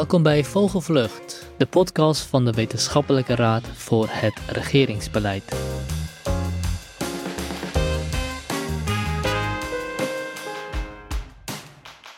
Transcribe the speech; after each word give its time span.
Welkom 0.00 0.22
bij 0.22 0.44
Vogelvlucht, 0.44 1.52
de 1.56 1.66
podcast 1.66 2.22
van 2.22 2.44
de 2.44 2.52
Wetenschappelijke 2.52 3.34
Raad 3.34 3.66
voor 3.66 4.06
het 4.10 4.40
Regeringsbeleid. 4.48 5.44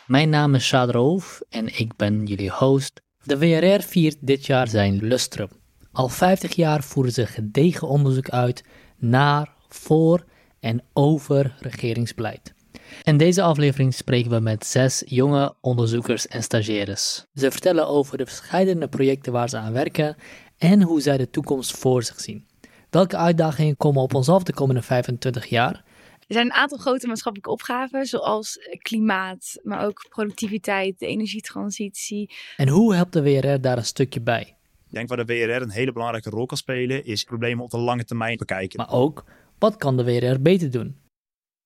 Mijn 0.07 0.29
naam 0.29 0.55
is 0.55 0.65
Shad 0.65 0.89
Roof 0.89 1.41
en 1.49 1.79
ik 1.79 1.95
ben 1.95 2.25
jullie 2.25 2.51
host. 2.51 3.01
De 3.23 3.37
WRR 3.37 3.81
viert 3.81 4.17
dit 4.21 4.45
jaar 4.45 4.67
zijn 4.67 4.97
lustrum. 4.97 5.49
Al 5.91 6.09
50 6.09 6.55
jaar 6.55 6.83
voeren 6.83 7.13
ze 7.13 7.25
gedegen 7.25 7.87
onderzoek 7.87 8.29
uit 8.29 8.63
naar, 8.97 9.53
voor 9.67 10.25
en 10.59 10.83
over 10.93 11.55
regeringsbeleid. 11.59 12.53
In 13.03 13.17
deze 13.17 13.41
aflevering 13.41 13.93
spreken 13.93 14.31
we 14.31 14.39
met 14.39 14.65
zes 14.65 15.03
jonge 15.05 15.55
onderzoekers 15.61 16.27
en 16.27 16.43
stagiaires. 16.43 17.25
Ze 17.33 17.51
vertellen 17.51 17.87
over 17.87 18.17
de 18.17 18.25
verschillende 18.25 18.87
projecten 18.87 19.31
waar 19.31 19.49
ze 19.49 19.57
aan 19.57 19.73
werken 19.73 20.15
en 20.57 20.81
hoe 20.81 21.01
zij 21.01 21.17
de 21.17 21.29
toekomst 21.29 21.77
voor 21.77 22.03
zich 22.03 22.19
zien. 22.19 22.45
Welke 22.89 23.17
uitdagingen 23.17 23.77
komen 23.77 24.01
op 24.01 24.13
ons 24.13 24.29
af 24.29 24.43
de 24.43 24.53
komende 24.53 24.81
25 24.81 25.45
jaar? 25.45 25.83
Er 26.27 26.33
zijn 26.39 26.45
een 26.45 26.53
aantal 26.53 26.77
grote 26.77 27.07
maatschappelijke 27.07 27.51
opgaven, 27.51 28.05
zoals 28.05 28.57
klimaat, 28.81 29.59
maar 29.63 29.85
ook 29.85 30.05
productiviteit, 30.09 30.99
de 30.99 31.07
energietransitie. 31.07 32.33
En 32.57 32.67
hoe 32.67 32.95
helpt 32.95 33.13
de 33.13 33.21
WRR 33.21 33.61
daar 33.61 33.77
een 33.77 33.85
stukje 33.85 34.21
bij? 34.21 34.41
Ik 34.87 34.99
denk 34.99 35.07
waar 35.09 35.25
de 35.25 35.33
WRR 35.33 35.61
een 35.61 35.69
hele 35.69 35.91
belangrijke 35.91 36.29
rol 36.29 36.45
kan 36.45 36.57
spelen, 36.57 37.05
is 37.05 37.23
problemen 37.23 37.63
op 37.63 37.71
de 37.71 37.77
lange 37.77 38.05
termijn 38.05 38.37
bekijken. 38.37 38.77
Maar 38.79 38.91
ook, 38.91 39.23
wat 39.59 39.75
kan 39.75 39.97
de 39.97 40.03
WRR 40.03 40.41
beter 40.41 40.71
doen? 40.71 40.97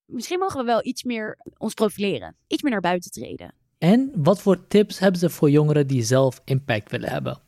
Misschien 0.08 0.40
mogen 0.40 0.60
we 0.60 0.66
wel 0.66 0.86
iets 0.86 1.04
meer 1.04 1.38
ons 1.58 1.74
profileren, 1.74 2.36
iets 2.48 2.62
meer 2.62 2.72
naar 2.72 2.82
buiten 2.82 3.12
treden. 3.12 3.54
En 3.78 4.12
wat 4.16 4.42
voor 4.42 4.68
tips 4.68 5.00
hebben 5.00 5.20
ze 5.20 5.30
voor 5.30 5.50
jongeren 5.50 5.88
die 5.88 6.04
zelf 6.04 6.42
impact 6.46 6.92
willen 6.92 7.10
hebben? 7.10 7.40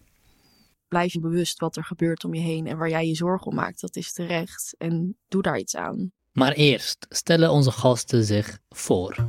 Blijf 0.87 1.13
je 1.13 1.19
bewust 1.19 1.59
wat 1.59 1.75
er 1.75 1.83
gebeurt 1.83 2.23
om 2.23 2.33
je 2.33 2.41
heen 2.41 2.67
en 2.67 2.77
waar 2.77 2.89
jij 2.89 3.07
je 3.07 3.15
zorgen 3.15 3.47
om 3.47 3.55
maakt. 3.55 3.81
Dat 3.81 3.95
is 3.95 4.13
terecht 4.13 4.75
en 4.77 5.17
doe 5.27 5.41
daar 5.41 5.59
iets 5.59 5.75
aan. 5.75 6.11
Maar 6.31 6.51
eerst 6.51 7.05
stellen 7.09 7.51
onze 7.51 7.71
gasten 7.71 8.23
zich 8.23 8.59
voor. 8.69 9.27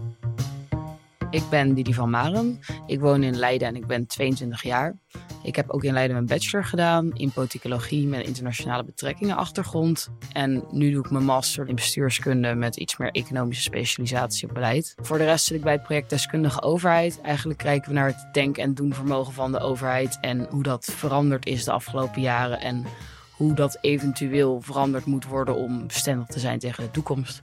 Ik 1.31 1.43
ben 1.51 1.75
Didi 1.75 1.95
van 1.95 2.11
Maren. 2.11 2.61
Ik 2.87 3.01
woon 3.01 3.23
in 3.23 3.37
Leiden 3.37 3.69
en 3.69 3.77
ik 3.77 3.87
ben 3.87 4.07
22 4.07 4.63
jaar. 4.63 4.97
Ik 5.43 5.57
heb 5.57 5.71
ook 5.71 5.85
in 5.85 5.93
Leiden 5.93 6.15
mijn 6.15 6.27
bachelor 6.27 6.65
gedaan 6.65 7.11
in 7.13 7.31
politicologie 7.31 8.07
met 8.07 8.27
internationale 8.27 8.85
betrekkingen 8.85 9.37
achtergrond. 9.37 10.09
En 10.33 10.65
nu 10.71 10.91
doe 10.91 11.05
ik 11.05 11.11
mijn 11.11 11.25
master 11.25 11.69
in 11.69 11.75
bestuurskunde 11.75 12.55
met 12.55 12.77
iets 12.77 12.97
meer 12.97 13.11
economische 13.11 13.63
specialisatie 13.63 14.49
op 14.49 14.55
beleid. 14.55 14.95
Voor 15.03 15.19
de 15.19 15.25
rest 15.25 15.45
zit 15.45 15.57
ik 15.57 15.63
bij 15.63 15.73
het 15.73 15.83
project 15.83 16.11
Deskundige 16.11 16.63
Overheid. 16.63 17.21
Eigenlijk 17.21 17.59
kijken 17.59 17.89
we 17.89 17.95
naar 17.95 18.07
het 18.07 18.29
denk- 18.33 18.59
en 18.59 18.75
doenvermogen 18.75 19.33
van 19.33 19.53
de 19.53 19.61
overheid 19.61 20.19
en 20.21 20.47
hoe 20.51 20.63
dat 20.63 20.85
veranderd 20.85 21.47
is 21.47 21.65
de 21.65 21.73
afgelopen 21.73 22.21
jaren 22.21 22.61
en 22.61 22.85
hoe 23.31 23.55
dat 23.55 23.79
eventueel 23.81 24.61
veranderd 24.61 25.05
moet 25.05 25.27
worden 25.27 25.55
om 25.55 25.87
bestendig 25.87 26.27
te 26.27 26.39
zijn 26.39 26.59
tegen 26.59 26.85
de 26.85 26.91
toekomst. 26.91 27.41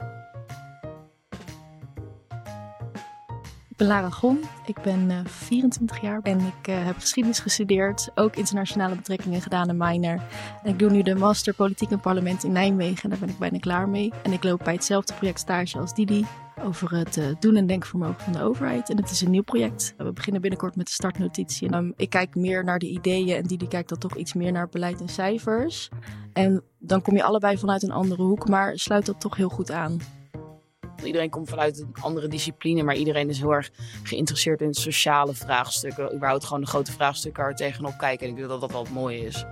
Ik 3.78 3.86
ben 3.86 3.96
Lara 3.96 4.10
Gon, 4.10 4.40
ik 4.66 4.82
ben 4.82 5.10
uh, 5.10 5.18
24 5.26 6.02
jaar 6.02 6.20
en 6.24 6.40
ik 6.40 6.68
uh, 6.68 6.86
heb 6.86 6.96
geschiedenis 6.96 7.40
gestudeerd, 7.40 8.10
ook 8.16 8.36
internationale 8.36 8.96
betrekkingen 8.96 9.42
gedaan 9.42 9.70
in 9.70 9.78
minor. 9.78 10.22
En 10.64 10.70
ik 10.70 10.80
doe 10.80 10.90
nu 10.90 11.02
de 11.02 11.16
master 11.16 11.54
politiek 11.54 11.92
en 11.92 12.00
parlement 12.00 12.44
in 12.44 12.52
Nijmegen 12.52 13.04
en 13.04 13.10
daar 13.10 13.20
ben 13.20 13.30
ik 13.30 13.38
bijna 13.38 13.60
klaar 13.60 13.90
mee. 13.90 14.14
En 14.24 14.32
ik 14.32 14.44
loop 14.44 14.62
bij 14.64 14.74
hetzelfde 14.74 15.14
project 15.14 15.40
stage 15.40 15.78
als 15.80 15.94
Didi 15.94 16.26
over 16.64 16.92
het 16.92 17.18
uh, 17.18 17.26
doen 17.40 17.56
en 17.56 17.68
denkvermogen 17.68 18.20
van 18.22 18.34
de 18.34 18.42
overheid. 18.42 18.90
En 18.90 18.98
het 18.98 19.12
is 19.12 19.22
een 19.22 19.32
nieuw 19.32 19.44
project. 19.44 19.94
We 19.98 20.12
beginnen 20.12 20.42
binnenkort 20.42 20.76
met 20.76 20.86
de 20.86 20.92
startnotitie. 20.92 21.68
En, 21.68 21.74
um, 21.74 21.94
ik 21.96 22.10
kijk 22.10 22.36
meer 22.36 22.64
naar 22.64 22.80
de 22.80 22.90
ideeën 22.90 23.38
en 23.38 23.44
Didi 23.44 23.68
kijkt 23.68 23.90
dan 23.90 23.98
toch 23.98 24.16
iets 24.16 24.34
meer 24.34 24.52
naar 24.52 24.70
beleid 24.70 25.02
en 25.02 25.10
cijfers. 25.10 25.90
En 26.34 26.64
dan 26.80 27.02
kom 27.02 27.16
je 27.16 27.24
allebei 27.24 27.58
vanuit 27.58 27.84
een 27.84 27.92
andere 27.92 28.24
hoek, 28.24 28.48
maar 28.48 28.78
sluit 28.78 29.06
dat 29.06 29.20
toch 29.20 29.36
heel 29.36 29.50
goed 29.50 29.72
aan. 29.72 30.17
Iedereen 31.04 31.30
komt 31.30 31.50
vanuit 31.50 31.80
een 31.80 31.96
andere 32.02 32.28
discipline, 32.28 32.84
maar 32.84 32.96
iedereen 32.96 33.30
is 33.30 33.40
heel 33.40 33.54
erg 33.54 33.70
geïnteresseerd 34.04 34.62
in 34.62 34.74
sociale 34.74 35.34
vraagstukken. 35.34 36.16
Überhaupt 36.16 36.46
gewoon 36.46 36.62
de 36.62 36.68
grote 36.68 36.92
vraagstukken 36.92 37.44
waar 37.44 37.52
we 37.52 37.58
tegenop 37.58 37.98
kijken. 37.98 38.26
En 38.26 38.32
ik 38.32 38.38
denk 38.38 38.50
dat 38.50 38.62
dat 38.62 38.72
wel 38.72 38.84
het 38.84 38.94
mooie 38.94 39.20
is. 39.20 39.46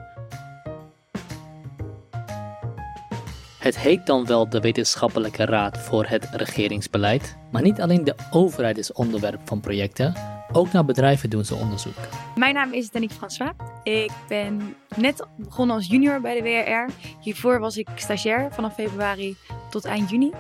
Het 3.60 3.80
heet 3.80 4.06
dan 4.06 4.26
wel 4.26 4.50
de 4.50 4.60
Wetenschappelijke 4.60 5.46
Raad 5.46 5.78
voor 5.78 6.06
het 6.06 6.28
Regeringsbeleid, 6.32 7.38
maar 7.52 7.62
niet 7.62 7.82
alleen 7.82 8.04
de 8.04 8.16
overheid 8.32 8.78
is 8.78 8.92
onderwerp 8.92 9.42
van 9.44 9.60
projecten, 9.60 10.14
ook 10.52 10.72
naar 10.72 10.86
bedrijven 10.86 11.30
doen 11.30 11.46
ze 11.46 11.56
onderzoek. 11.56 11.96
Mijn 12.36 12.54
naam 12.54 12.74
is 12.74 12.90
Danique 12.90 13.16
François. 13.16 13.52
Ik 13.84 14.12
ben 14.28 14.76
net 14.96 15.26
begonnen 15.36 15.76
als 15.76 15.88
junior 15.88 16.22
bij 16.22 16.42
de 16.42 16.42
WRR. 16.42 16.92
Hiervoor 17.20 17.60
was 17.60 17.78
ik 17.78 17.88
stagiair 17.96 18.48
vanaf 18.52 18.74
februari 18.74 19.36
tot 19.70 19.86
eind 19.86 20.10
juni. 20.10 20.32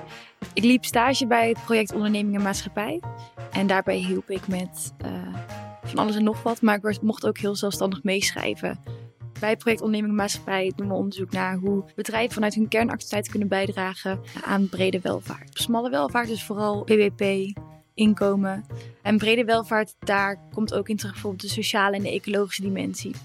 Ik 0.53 0.63
liep 0.63 0.85
stage 0.85 1.27
bij 1.27 1.49
het 1.49 1.63
project 1.63 1.93
Onderneming 1.93 2.35
en 2.35 2.41
Maatschappij. 2.41 3.01
En 3.51 3.67
daarbij 3.67 3.97
hielp 3.97 4.29
ik 4.29 4.47
met 4.47 4.93
uh, 5.05 5.35
van 5.83 5.97
alles 5.97 6.15
en 6.15 6.23
nog 6.23 6.43
wat. 6.43 6.61
Maar 6.61 6.79
ik 6.83 7.01
mocht 7.01 7.27
ook 7.27 7.37
heel 7.37 7.55
zelfstandig 7.55 8.03
meeschrijven. 8.03 8.79
Bij 9.39 9.57
project 9.57 9.81
Onderneming 9.81 10.15
Maatschappij 10.15 10.71
doen 10.75 10.87
we 10.87 10.93
onderzoek 10.93 11.31
naar 11.31 11.55
hoe 11.55 11.83
bedrijven 11.95 12.33
vanuit 12.33 12.53
hun 12.53 12.67
kernactiviteit 12.67 13.29
kunnen 13.29 13.47
bijdragen 13.47 14.19
aan 14.43 14.69
brede 14.69 14.99
welvaart. 15.01 15.49
Smalle 15.53 15.89
welvaart 15.89 16.29
is 16.29 16.43
vooral 16.43 16.83
BBP, 16.83 17.53
inkomen. 17.93 18.65
En 19.01 19.17
brede 19.17 19.43
welvaart, 19.43 19.95
daar 19.99 20.39
komt 20.53 20.73
ook 20.73 20.89
in 20.89 20.97
terug 20.97 21.13
bijvoorbeeld 21.13 21.41
de 21.41 21.47
sociale 21.47 21.95
en 21.95 22.03
de 22.03 22.11
ecologische 22.11 22.61
dimensie. 22.61 23.15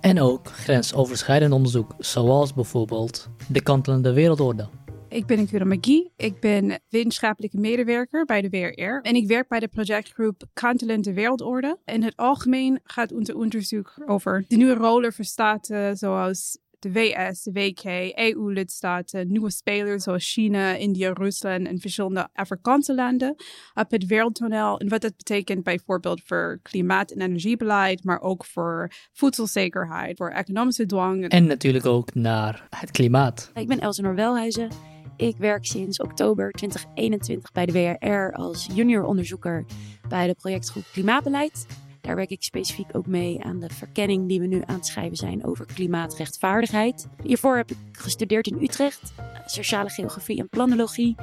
En 0.00 0.20
ook 0.20 0.46
grensoverschrijdend 0.46 1.52
onderzoek, 1.52 1.94
zoals 1.98 2.54
bijvoorbeeld 2.54 3.28
de 3.48 3.62
kantelende 3.62 4.12
wereldorde. 4.12 4.68
Ik 5.08 5.26
ben 5.26 5.46
Kura 5.46 5.64
McGee. 5.64 6.12
Ik 6.16 6.40
ben 6.40 6.80
wetenschappelijke 6.88 7.58
medewerker 7.58 8.24
bij 8.24 8.40
de 8.40 8.48
WRR. 8.48 9.00
En 9.02 9.14
ik 9.14 9.26
werk 9.26 9.48
bij 9.48 9.60
de 9.60 9.68
projectgroep 9.68 10.42
Kantelende 10.52 11.12
Wereldorde. 11.12 11.78
In 11.84 12.02
het 12.02 12.16
algemeen 12.16 12.80
gaat 12.82 13.12
onze 13.12 13.36
onderzoek 13.36 13.94
over 14.06 14.44
de 14.48 14.56
nieuwe 14.56 14.74
rollen 14.74 15.12
voor 15.12 15.24
staten 15.24 15.96
zoals 15.96 16.58
de 16.78 16.92
VS, 16.92 17.42
de 17.42 17.52
WK, 17.52 17.84
EU-lidstaten, 18.18 19.30
nieuwe 19.30 19.50
spelers 19.50 20.02
zoals 20.02 20.32
China, 20.32 20.74
India, 20.74 21.12
Rusland 21.12 21.66
en 21.66 21.78
verschillende 21.78 22.28
Afrikaanse 22.32 22.94
landen 22.94 23.34
op 23.74 23.90
het 23.90 24.06
wereldtoneel. 24.06 24.78
En 24.78 24.88
wat 24.88 25.00
dat 25.00 25.16
betekent 25.16 25.62
bijvoorbeeld 25.62 26.22
voor 26.24 26.58
klimaat- 26.62 27.10
en 27.10 27.20
energiebeleid, 27.20 28.04
maar 28.04 28.20
ook 28.20 28.44
voor 28.44 28.90
voedselzekerheid, 29.12 30.16
voor 30.16 30.30
economische 30.30 30.86
dwang. 30.86 31.28
En 31.28 31.46
natuurlijk 31.46 31.86
ook 31.86 32.14
naar 32.14 32.66
het 32.76 32.90
klimaat. 32.90 33.50
Ik 33.54 33.68
ben 33.68 33.80
Elsenor 33.80 34.14
Welhuizen. 34.14 34.96
Ik 35.18 35.36
werk 35.36 35.66
sinds 35.66 36.00
oktober 36.00 36.50
2021 36.50 37.52
bij 37.52 37.66
de 37.66 37.72
WRR 37.72 38.32
als 38.32 38.68
junior 38.74 39.04
onderzoeker 39.04 39.64
bij 40.08 40.26
de 40.26 40.34
projectgroep 40.34 40.84
Klimaatbeleid. 40.92 41.66
Daar 42.00 42.16
werk 42.16 42.30
ik 42.30 42.42
specifiek 42.42 42.96
ook 42.96 43.06
mee 43.06 43.44
aan 43.44 43.58
de 43.58 43.68
verkenning 43.68 44.28
die 44.28 44.40
we 44.40 44.46
nu 44.46 44.62
aan 44.66 44.74
het 44.74 44.86
schrijven 44.86 45.16
zijn 45.16 45.44
over 45.44 45.66
klimaatrechtvaardigheid. 45.66 47.08
Hiervoor 47.22 47.56
heb 47.56 47.70
ik 47.70 47.76
gestudeerd 47.92 48.46
in 48.46 48.62
Utrecht, 48.62 49.12
sociale 49.46 49.90
geografie 49.90 50.38
en 50.38 50.48
planologie. 50.48 51.16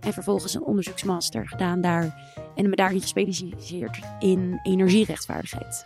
En 0.00 0.12
vervolgens 0.12 0.54
een 0.54 0.64
onderzoeksmaster 0.64 1.48
gedaan 1.48 1.80
daar 1.80 2.14
en 2.54 2.70
me 2.70 2.76
daarin 2.76 3.00
gespecialiseerd 3.00 3.98
in 4.18 4.60
energierechtvaardigheid. 4.62 5.84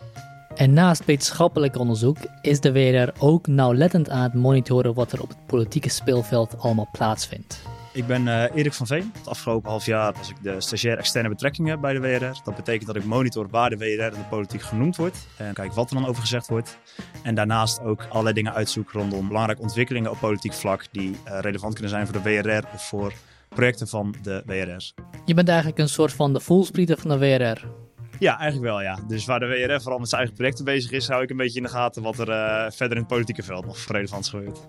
En 0.57 0.73
naast 0.73 1.05
wetenschappelijk 1.05 1.79
onderzoek 1.79 2.17
is 2.43 2.61
de 2.61 2.73
WRR 2.73 3.13
ook 3.19 3.47
nauwlettend 3.47 4.11
aan 4.11 4.23
het 4.23 4.35
monitoren 4.35 4.95
wat 4.95 5.13
er 5.13 5.23
op 5.23 5.29
het 5.29 5.47
politieke 5.47 5.89
speelveld 5.89 6.59
allemaal 6.59 6.89
plaatsvindt. 6.93 7.63
Ik 7.93 8.07
ben 8.07 8.27
uh, 8.27 8.43
Erik 8.55 8.73
van 8.73 8.87
Veen. 8.87 9.13
Het 9.19 9.29
afgelopen 9.29 9.71
half 9.71 9.87
jaar 9.87 10.13
was 10.13 10.31
ik 10.31 10.37
de 10.43 10.61
stagiair 10.61 10.99
externe 10.99 11.29
betrekkingen 11.29 11.81
bij 11.81 11.93
de 11.93 12.01
WRR. 12.01 12.41
Dat 12.45 12.57
betekent 12.57 12.87
dat 12.87 12.97
ik 12.97 13.05
monitor 13.05 13.49
waar 13.51 13.71
de 13.71 13.77
WRR 13.77 14.13
in 14.13 14.19
de 14.19 14.27
politiek 14.31 14.63
genoemd 14.63 14.97
wordt. 14.97 15.27
En 15.37 15.55
kijk 15.55 15.73
wat 15.73 15.91
er 15.91 15.97
dan 15.97 16.07
over 16.07 16.21
gezegd 16.21 16.49
wordt. 16.49 16.79
En 17.23 17.35
daarnaast 17.35 17.81
ook 17.81 18.07
allerlei 18.09 18.35
dingen 18.35 18.55
uitzoek 18.55 18.91
rondom 18.91 19.29
belangrijke 19.29 19.63
ontwikkelingen 19.63 20.11
op 20.11 20.19
politiek 20.19 20.53
vlak 20.53 20.85
die 20.93 21.11
uh, 21.11 21.39
relevant 21.41 21.73
kunnen 21.73 21.91
zijn 21.91 22.07
voor 22.07 22.23
de 22.23 22.43
WRR 22.43 22.65
of 22.75 22.89
voor 22.89 23.13
projecten 23.49 23.89
van 23.89 24.15
de 24.23 24.43
WRR. 24.47 24.93
Je 25.25 25.35
bent 25.35 25.49
eigenlijk 25.49 25.79
een 25.79 25.89
soort 25.89 26.13
van 26.13 26.33
de 26.33 26.41
voelsprieten 26.41 26.99
van 26.99 27.11
de 27.11 27.19
WRR. 27.19 27.86
Ja, 28.19 28.39
eigenlijk 28.39 28.71
wel 28.71 28.83
ja. 28.83 28.99
Dus 29.07 29.25
waar 29.25 29.41
de 29.41 29.47
WRF 29.47 29.83
vooral 29.83 29.99
met 29.99 30.09
zijn 30.09 30.21
eigen 30.21 30.39
projecten 30.39 30.65
bezig 30.65 30.91
is, 30.91 31.09
hou 31.09 31.23
ik 31.23 31.31
een 31.31 31.37
beetje 31.37 31.57
in 31.57 31.63
de 31.63 31.69
gaten 31.69 32.03
wat 32.03 32.19
er 32.19 32.29
uh, 32.29 32.71
verder 32.71 32.97
in 32.97 33.03
het 33.03 33.13
politieke 33.13 33.43
veld 33.43 33.67
nog 33.67 33.79
relevant 33.89 34.29
gebeurt. 34.29 34.69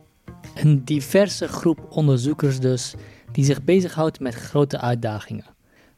Een 0.55 0.85
diverse 0.85 1.47
groep 1.47 1.85
onderzoekers 1.89 2.59
dus, 2.59 2.95
die 3.31 3.45
zich 3.45 3.63
bezighoudt 3.63 4.19
met 4.19 4.33
grote 4.33 4.79
uitdagingen. 4.79 5.45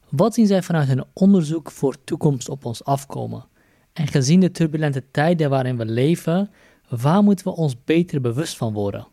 Wat 0.10 0.34
zien 0.34 0.48
zij 0.48 0.62
vanuit 0.62 0.88
hun 0.88 1.06
onderzoek 1.14 1.72
voor 1.72 2.04
toekomst 2.04 2.50
op 2.50 2.66
ons 2.66 2.84
afkomen? 2.84 3.48
En 3.94 4.08
gezien 4.08 4.40
de 4.40 4.52
turbulente 4.52 5.12
tijden 5.12 5.50
waarin 5.50 5.78
we 5.78 5.86
leven, 5.86 6.52
waar 6.90 7.24
moeten 7.24 7.46
we 7.46 7.56
ons 7.56 7.84
beter 7.84 8.22
bewust 8.22 8.58
van 8.58 8.74
worden? 8.74 9.08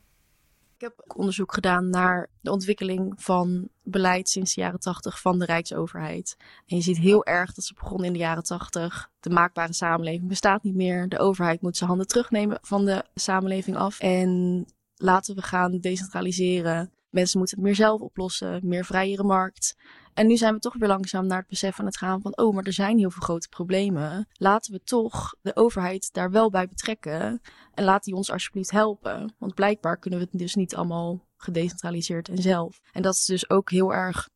Ik 0.86 0.92
heb 0.96 1.16
onderzoek 1.16 1.54
gedaan 1.54 1.90
naar 1.90 2.30
de 2.40 2.50
ontwikkeling 2.50 3.12
van 3.16 3.68
beleid 3.82 4.28
sinds 4.28 4.54
de 4.54 4.60
jaren 4.60 4.80
tachtig 4.80 5.20
van 5.20 5.38
de 5.38 5.44
Rijksoverheid. 5.44 6.36
En 6.66 6.76
je 6.76 6.82
ziet 6.82 6.98
heel 6.98 7.24
erg 7.24 7.54
dat 7.54 7.64
ze 7.64 7.74
begonnen 7.74 8.06
in 8.06 8.12
de 8.12 8.18
jaren 8.18 8.42
tachtig. 8.42 9.10
De 9.20 9.30
maakbare 9.30 9.72
samenleving 9.72 10.28
bestaat 10.28 10.62
niet 10.62 10.74
meer. 10.74 11.08
De 11.08 11.18
overheid 11.18 11.60
moet 11.62 11.76
zijn 11.76 11.88
handen 11.88 12.08
terugnemen 12.08 12.58
van 12.62 12.84
de 12.84 13.04
samenleving 13.14 13.76
af. 13.76 14.00
En 14.00 14.64
laten 14.96 15.34
we 15.34 15.42
gaan 15.42 15.78
decentraliseren. 15.78 16.90
Mensen 17.10 17.38
moeten 17.38 17.56
het 17.56 17.66
meer 17.66 17.76
zelf 17.76 18.00
oplossen, 18.00 18.60
meer 18.62 18.84
vrijere 18.84 19.24
markt. 19.24 19.76
En 20.16 20.26
nu 20.26 20.36
zijn 20.36 20.54
we 20.54 20.60
toch 20.60 20.74
weer 20.74 20.88
langzaam 20.88 21.26
naar 21.26 21.38
het 21.38 21.48
besef 21.48 21.80
aan 21.80 21.86
het 21.86 21.96
gaan 21.96 22.20
van, 22.20 22.36
oh, 22.36 22.54
maar 22.54 22.64
er 22.64 22.72
zijn 22.72 22.98
heel 22.98 23.10
veel 23.10 23.22
grote 23.22 23.48
problemen. 23.48 24.28
Laten 24.32 24.72
we 24.72 24.82
toch 24.82 25.34
de 25.42 25.56
overheid 25.56 26.12
daar 26.12 26.30
wel 26.30 26.50
bij 26.50 26.68
betrekken 26.68 27.40
en 27.74 27.84
laat 27.84 28.04
die 28.04 28.14
ons 28.14 28.30
alsjeblieft 28.30 28.70
helpen. 28.70 29.34
Want 29.38 29.54
blijkbaar 29.54 29.98
kunnen 29.98 30.18
we 30.18 30.26
het 30.30 30.38
dus 30.38 30.54
niet 30.54 30.76
allemaal 30.76 31.24
gedecentraliseerd 31.36 32.28
en 32.28 32.42
zelf. 32.42 32.80
En 32.92 33.02
dat 33.02 33.14
is 33.14 33.24
dus 33.24 33.50
ook 33.50 33.70
heel 33.70 33.94
erg 33.94 34.28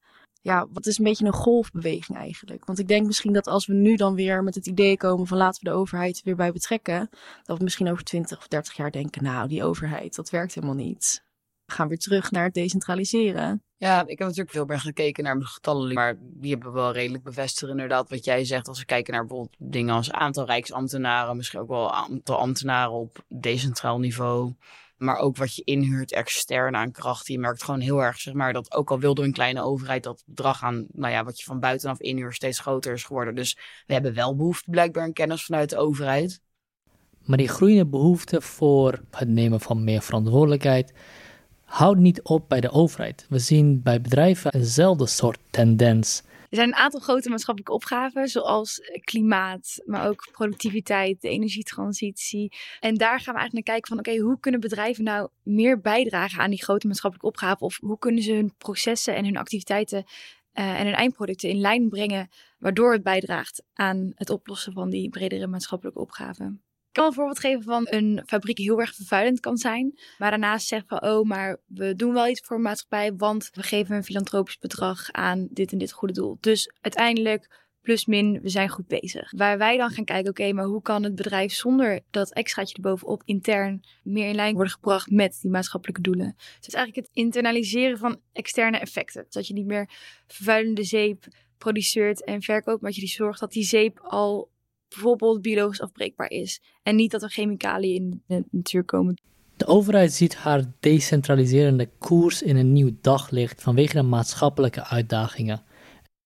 ja, 0.43 0.67
wat 0.73 0.87
is 0.87 0.99
een 0.99 1.05
beetje 1.05 1.27
een 1.27 1.33
golfbeweging 1.33 2.19
eigenlijk. 2.19 2.65
Want 2.65 2.79
ik 2.79 2.89
denk 2.89 3.07
misschien 3.07 3.33
dat 3.33 3.47
als 3.47 3.67
we 3.67 3.75
nu 3.75 3.97
dan 3.97 4.15
weer 4.15 4.43
met 4.43 4.55
het 4.55 4.67
idee 4.67 4.97
komen 4.97 5.27
van 5.27 5.39
laten 5.39 5.65
we 5.65 5.71
de 5.71 5.77
overheid 5.77 6.23
weer 6.23 6.37
bij 6.37 6.53
betrekken, 6.53 7.09
dat 7.43 7.59
we 7.59 7.65
misschien 7.65 7.91
over 7.91 8.05
20 8.05 8.39
of 8.39 8.49
30 8.49 8.77
jaar 8.77 8.91
denken, 8.91 9.23
nou, 9.23 9.49
die 9.49 9.65
overheid, 9.65 10.15
dat 10.15 10.31
werkt 10.31 10.55
helemaal 10.55 10.77
niet. 10.77 11.29
We 11.71 11.77
gaan 11.77 11.89
weer 11.89 11.99
terug 11.99 12.31
naar 12.31 12.45
het 12.45 12.55
decentraliseren. 12.55 13.63
Ja, 13.77 14.01
ik 14.01 14.19
heb 14.19 14.19
natuurlijk 14.19 14.51
veel 14.51 14.65
meer 14.65 14.81
gekeken 14.81 15.25
naar 15.25 15.37
mijn 15.37 15.49
getallen, 15.49 15.95
maar 15.95 16.17
die 16.21 16.51
hebben 16.51 16.73
wel 16.73 16.93
redelijk 16.93 17.25
bevestigd 17.25 17.71
inderdaad 17.71 18.09
wat 18.09 18.25
jij 18.25 18.45
zegt. 18.45 18.69
Als 18.69 18.79
we 18.79 18.85
kijken 18.85 19.13
naar 19.13 19.27
bijvoorbeeld 19.27 19.57
dingen 19.59 19.95
als 19.95 20.13
aantal 20.13 20.47
rijksambtenaren, 20.47 21.37
misschien 21.37 21.61
ook 21.61 21.69
wel 21.69 21.93
aantal 21.95 22.39
ambtenaren 22.39 22.93
op 22.93 23.25
decentraal 23.29 23.99
niveau. 23.99 24.55
Maar 24.97 25.17
ook 25.17 25.37
wat 25.37 25.55
je 25.55 25.63
inhuurt 25.65 26.13
extern 26.13 26.77
aan 26.77 26.93
kracht. 26.93 27.27
Je 27.27 27.39
merkt 27.39 27.63
gewoon 27.63 27.81
heel 27.81 28.03
erg, 28.03 28.21
zeg 28.21 28.35
maar, 28.35 28.53
dat 28.53 28.75
ook 28.75 28.91
al 28.91 28.99
wilde 28.99 29.23
een 29.23 29.33
kleine 29.33 29.63
overheid 29.63 30.03
dat 30.03 30.23
bedrag 30.27 30.63
aan, 30.63 30.87
nou 30.93 31.13
ja, 31.13 31.25
wat 31.25 31.39
je 31.39 31.45
van 31.45 31.61
buitenaf 31.61 32.01
inhuurt 32.01 32.35
steeds 32.35 32.61
groter 32.61 32.93
is 32.93 33.05
geworden. 33.05 33.35
Dus 33.35 33.59
we 33.87 33.93
hebben 33.93 34.15
wel 34.15 34.37
behoefte 34.37 34.71
blijkbaar 34.71 35.03
aan 35.03 35.13
kennis 35.13 35.45
vanuit 35.45 35.71
de 35.71 35.77
overheid. 35.77 36.41
Maar 37.25 37.39
die 37.39 37.49
groeiende 37.49 37.87
behoefte 37.87 38.41
voor 38.41 39.01
het 39.11 39.29
nemen 39.29 39.61
van 39.61 39.85
meer 39.85 40.03
verantwoordelijkheid 40.03 40.93
houdt 41.71 42.01
niet 42.01 42.23
op 42.23 42.49
bij 42.49 42.61
de 42.61 42.71
overheid. 42.71 43.27
We 43.29 43.39
zien 43.39 43.83
bij 43.83 44.01
bedrijven 44.01 44.53
eenzelfde 44.53 45.07
soort 45.07 45.39
tendens. 45.51 46.23
Er 46.51 46.57
zijn 46.57 46.69
een 46.69 46.75
aantal 46.75 47.01
grote 47.01 47.29
maatschappelijke 47.29 47.75
opgaven, 47.75 48.29
zoals 48.29 48.81
klimaat, 49.05 49.83
maar 49.85 50.09
ook 50.09 50.29
productiviteit, 50.33 51.21
de 51.21 51.29
energietransitie. 51.29 52.53
En 52.81 52.95
daar 52.95 53.21
gaan 53.21 53.35
we 53.35 53.41
eigenlijk 53.41 53.53
naar 53.53 53.77
kijken 53.77 53.89
van, 53.89 53.99
oké, 53.99 54.23
hoe 54.23 54.41
kunnen 54.41 54.61
bedrijven 54.61 55.05
nou 55.05 55.29
meer 55.43 55.81
bijdragen 55.81 56.43
aan 56.43 56.51
die 56.51 56.63
grote 56.63 56.87
maatschappelijke 56.87 57.31
opgaven? 57.31 57.67
Of 57.67 57.79
hoe 57.81 57.99
kunnen 57.99 58.23
ze 58.23 58.33
hun 58.33 58.55
processen 58.59 59.15
en 59.15 59.25
hun 59.25 59.37
activiteiten 59.37 60.05
uh, 60.55 60.81
en 60.81 60.85
hun 60.85 60.95
eindproducten 60.95 61.49
in 61.49 61.61
lijn 61.61 61.89
brengen, 61.89 62.29
waardoor 62.59 62.93
het 62.93 63.03
bijdraagt 63.03 63.63
aan 63.75 64.13
het 64.15 64.31
oplossen 64.31 64.73
van 64.73 64.91
die 64.91 65.09
bredere 65.09 65.47
maatschappelijke 65.47 66.01
opgaven? 66.01 66.63
Ik 66.91 66.97
kan 66.97 67.07
een 67.07 67.13
voorbeeld 67.13 67.39
geven 67.39 67.63
van 67.63 67.87
een 67.91 68.23
fabriek 68.27 68.57
die 68.57 68.65
heel 68.65 68.81
erg 68.81 68.95
vervuilend 68.95 69.41
kan 69.41 69.57
zijn. 69.57 69.99
Maar 70.19 70.31
daarnaast 70.31 70.67
zeggen 70.67 70.89
van, 70.89 71.11
oh, 71.11 71.29
maar 71.29 71.61
we 71.67 71.95
doen 71.95 72.13
wel 72.13 72.29
iets 72.29 72.41
voor 72.41 72.57
de 72.57 72.63
maatschappij, 72.63 73.15
want 73.15 73.51
we 73.53 73.63
geven 73.63 73.97
een 73.97 74.05
filantropisch 74.05 74.59
bedrag 74.59 75.13
aan 75.13 75.49
dit 75.51 75.73
en 75.73 75.79
dit 75.79 75.93
goede 75.93 76.15
doel. 76.15 76.37
Dus 76.41 76.73
uiteindelijk, 76.81 77.69
plus 77.83 78.07
min, 78.07 78.41
we 78.43 78.49
zijn 78.49 78.69
goed 78.69 78.87
bezig. 78.87 79.33
Waar 79.37 79.59
wij 79.59 79.77
dan 79.77 79.91
gaan 79.91 80.05
kijken, 80.05 80.31
oké, 80.31 80.53
maar 80.53 80.65
hoe 80.65 80.83
kan 80.83 81.03
het 81.03 81.15
bedrijf 81.15 81.53
zonder 81.53 82.01
dat 82.11 82.33
extraatje 82.33 82.75
erbovenop 82.75 83.23
intern 83.25 83.81
meer 84.03 84.29
in 84.29 84.35
lijn 84.35 84.55
worden 84.55 84.73
gebracht 84.73 85.11
met 85.11 85.39
die 85.41 85.51
maatschappelijke 85.51 86.03
doelen? 86.03 86.35
Dus 86.37 86.55
het 86.55 86.67
is 86.67 86.75
eigenlijk 86.75 87.07
het 87.07 87.17
internaliseren 87.17 87.99
van 87.99 88.21
externe 88.33 88.79
effecten. 88.79 89.27
Dat 89.29 89.47
je 89.47 89.55
niet 89.55 89.67
meer 89.67 89.89
vervuilende 90.27 90.85
zeep 90.85 91.27
produceert 91.59 92.25
en 92.25 92.43
verkoopt, 92.43 92.81
maar 92.81 92.91
dat 92.91 93.01
je 93.01 93.07
die 93.07 93.15
zorgt 93.15 93.41
dat 93.41 93.53
die 93.53 93.65
zeep 93.65 94.01
al 94.03 94.51
bijvoorbeeld 94.95 95.43
biologisch 95.43 95.81
afbreekbaar 95.81 96.31
is. 96.31 96.61
En 96.83 96.97
niet 96.97 97.11
dat 97.11 97.23
er 97.23 97.31
chemicaliën 97.31 98.03
in 98.03 98.23
de 98.27 98.45
natuur 98.51 98.85
komen. 98.85 99.21
De 99.57 99.67
overheid 99.67 100.13
ziet 100.13 100.37
haar 100.37 100.65
decentraliserende 100.81 101.91
koers 101.99 102.43
in 102.43 102.57
een 102.57 102.73
nieuw 102.73 102.91
daglicht 103.01 103.63
vanwege 103.63 103.95
de 103.95 104.03
maatschappelijke 104.03 104.85
uitdagingen. 104.85 105.63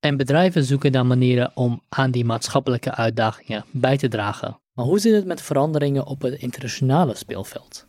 En 0.01 0.17
bedrijven 0.17 0.65
zoeken 0.65 0.93
dan 0.93 1.07
manieren 1.07 1.51
om 1.55 1.83
aan 1.89 2.11
die 2.11 2.25
maatschappelijke 2.25 2.95
uitdagingen 2.95 3.65
bij 3.71 3.97
te 3.97 4.09
dragen. 4.09 4.61
Maar 4.73 4.85
hoe 4.85 4.99
zit 4.99 5.15
het 5.15 5.25
met 5.25 5.43
veranderingen 5.43 6.07
op 6.07 6.23
het 6.23 6.41
internationale 6.41 7.15
speelveld? 7.15 7.87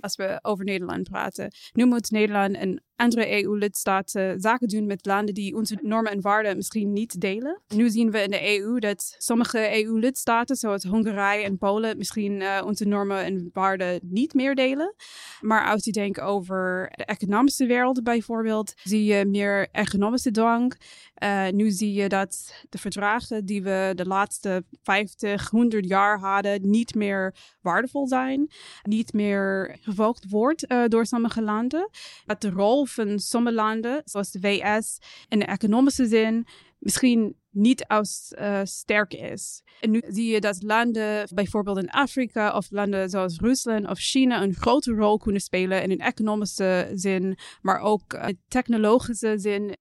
Als 0.00 0.16
we 0.16 0.38
over 0.42 0.64
Nederland 0.64 1.10
praten. 1.10 1.52
Nu 1.72 1.84
moet 1.84 2.10
Nederland 2.10 2.56
en 2.56 2.82
andere 2.96 3.42
EU-lidstaten 3.42 4.40
zaken 4.40 4.68
doen 4.68 4.86
met 4.86 5.06
landen 5.06 5.34
die 5.34 5.54
onze 5.54 5.78
normen 5.82 6.12
en 6.12 6.20
waarden 6.20 6.56
misschien 6.56 6.92
niet 6.92 7.20
delen. 7.20 7.62
Nu 7.68 7.90
zien 7.90 8.10
we 8.10 8.22
in 8.22 8.30
de 8.30 8.60
EU 8.60 8.78
dat 8.78 9.14
sommige 9.18 9.84
EU-lidstaten, 9.84 10.56
zoals 10.56 10.84
Hongarije 10.84 11.44
en 11.44 11.58
Polen, 11.58 11.96
misschien 11.96 12.40
uh, 12.40 12.62
onze 12.64 12.84
normen 12.84 13.24
en 13.24 13.50
waarden 13.52 14.00
niet 14.02 14.34
meer 14.34 14.54
delen. 14.54 14.94
Maar 15.40 15.70
als 15.70 15.84
je 15.84 15.92
denkt 15.92 16.20
over 16.20 16.88
de 16.90 17.04
economische 17.04 17.66
wereld 17.66 18.02
bijvoorbeeld, 18.02 18.72
zie 18.82 19.04
je 19.04 19.24
meer 19.24 19.68
economische 19.72 20.30
dwang. 20.30 20.74
Uh, 21.22 21.48
nu 21.48 21.70
zie 21.70 21.92
je 21.92 22.08
dat 22.08 22.64
de 22.68 22.78
verdragen 22.78 23.44
die 23.44 23.62
we 23.62 23.92
de 23.94 24.06
laatste 24.06 24.64
50, 24.82 25.50
100 25.50 25.88
jaar 25.88 26.18
hadden, 26.18 26.70
niet 26.70 26.94
meer 26.94 27.34
waardevol 27.60 28.08
zijn, 28.08 28.50
niet 28.82 29.12
meer 29.12 29.76
gevolgd 29.80 30.30
wordt 30.30 30.70
uh, 30.70 30.84
door 30.86 31.06
sommige 31.06 31.42
landen. 31.42 31.90
Dat 32.26 32.40
de 32.40 32.50
rol 32.50 32.83
van 32.86 33.18
sommige 33.18 33.54
landen, 33.54 34.02
zoals 34.04 34.30
de 34.30 34.40
VS, 34.40 34.98
in 35.28 35.38
de 35.38 35.44
economische 35.44 36.06
zin 36.06 36.46
misschien 36.84 37.36
niet 37.50 37.86
als 37.86 38.32
uh, 38.38 38.60
sterk 38.64 39.14
is. 39.14 39.62
En 39.80 39.90
nu 39.90 40.02
zie 40.08 40.32
je 40.32 40.40
dat 40.40 40.62
landen, 40.62 41.28
bijvoorbeeld 41.34 41.78
in 41.78 41.90
Afrika 41.90 42.56
of 42.56 42.66
landen 42.70 43.10
zoals 43.10 43.38
Rusland 43.38 43.88
of 43.88 43.98
China, 43.98 44.42
een 44.42 44.54
grote 44.54 44.92
rol 44.92 45.18
kunnen 45.18 45.40
spelen 45.40 45.82
in 45.82 45.90
een 45.90 45.98
economische 45.98 46.90
zin, 46.94 47.38
maar 47.62 47.80
ook 47.80 48.12
in 48.12 48.40
technologische 48.48 49.34
zin. 49.38 49.76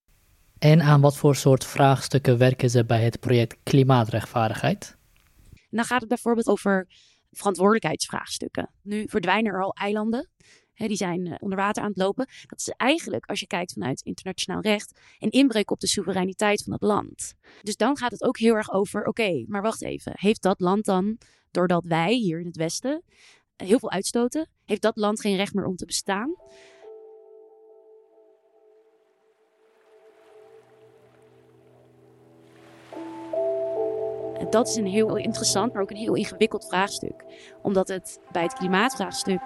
En 0.60 0.82
aan 0.82 1.02
wat 1.02 1.18
voor 1.18 1.36
soort 1.36 1.66
vraagstukken 1.66 2.38
werken 2.38 2.70
ze 2.70 2.86
bij 2.86 3.04
het 3.04 3.20
project 3.20 3.58
Klimaatrechtvaardigheid? 3.64 4.98
Dan 5.70 5.86
gaat 5.86 6.00
het 6.00 6.10
bijvoorbeeld 6.10 6.48
over 6.48 6.88
verantwoordelijkheidsvraagstukken. 7.32 8.70
Nu 8.82 9.06
verdwijnen 9.08 9.54
er 9.54 9.64
al 9.64 9.74
eilanden 9.74 10.30
die 10.76 10.96
zijn 10.96 11.28
eh, 11.28 11.36
onder 11.40 11.58
water 11.58 11.84
aan 11.84 11.90
het 11.90 11.98
lopen. 11.98 12.28
Dat 12.46 12.60
is 12.60 12.74
eigenlijk, 12.78 13.26
als 13.26 13.40
je 13.40 13.48
kijkt 13.48 13.74
vanuit 13.74 14.02
internationaal 14.02 14.62
recht, 14.62 15.00
een 15.20 15.30
inbreuk 15.30 15.72
op 15.72 15.80
de 15.80 15.88
soevereiniteit 15.88 16.64
van 16.64 16.74
het 16.74 16.82
land. 16.82 17.34
Dus 17.62 17.76
dan 17.76 17.98
gaat 17.98 18.12
het 18.12 18.24
ook 18.24 18.38
heel 18.38 18.56
erg 18.56 18.72
over: 18.72 19.06
oké, 19.06 19.44
maar 19.48 19.62
wacht 19.62 19.84
even. 19.84 20.12
Heeft 20.16 20.42
dat 20.42 20.60
land 20.60 20.86
dan, 20.86 21.18
doordat 21.52 21.86
wij 21.86 22.14
hier 22.14 22.40
in 22.40 22.46
het 22.46 22.58
Westen 22.58 23.04
heel 23.56 23.80
veel 23.80 23.92
uitstoten, 23.92 24.50
heeft 24.66 24.82
dat 24.82 24.98
land 24.98 25.22
geen 25.22 25.36
recht 25.36 25.54
meer 25.54 25.66
om 25.66 25.76
te 25.76 25.86
bestaan? 25.86 26.36
Dat 34.50 34.68
is 34.68 34.76
een 34.76 34.88
heel 34.88 35.16
interessant, 35.16 35.74
maar 35.74 35.82
ook 35.82 35.92
een 35.92 35.98
heel 35.98 36.16
ingewikkeld 36.16 36.66
vraagstuk. 36.68 37.24
Omdat 37.62 37.88
het 37.88 38.20
bij 38.32 38.44
het 38.44 38.54
klimaatvraagstuk 38.54 39.42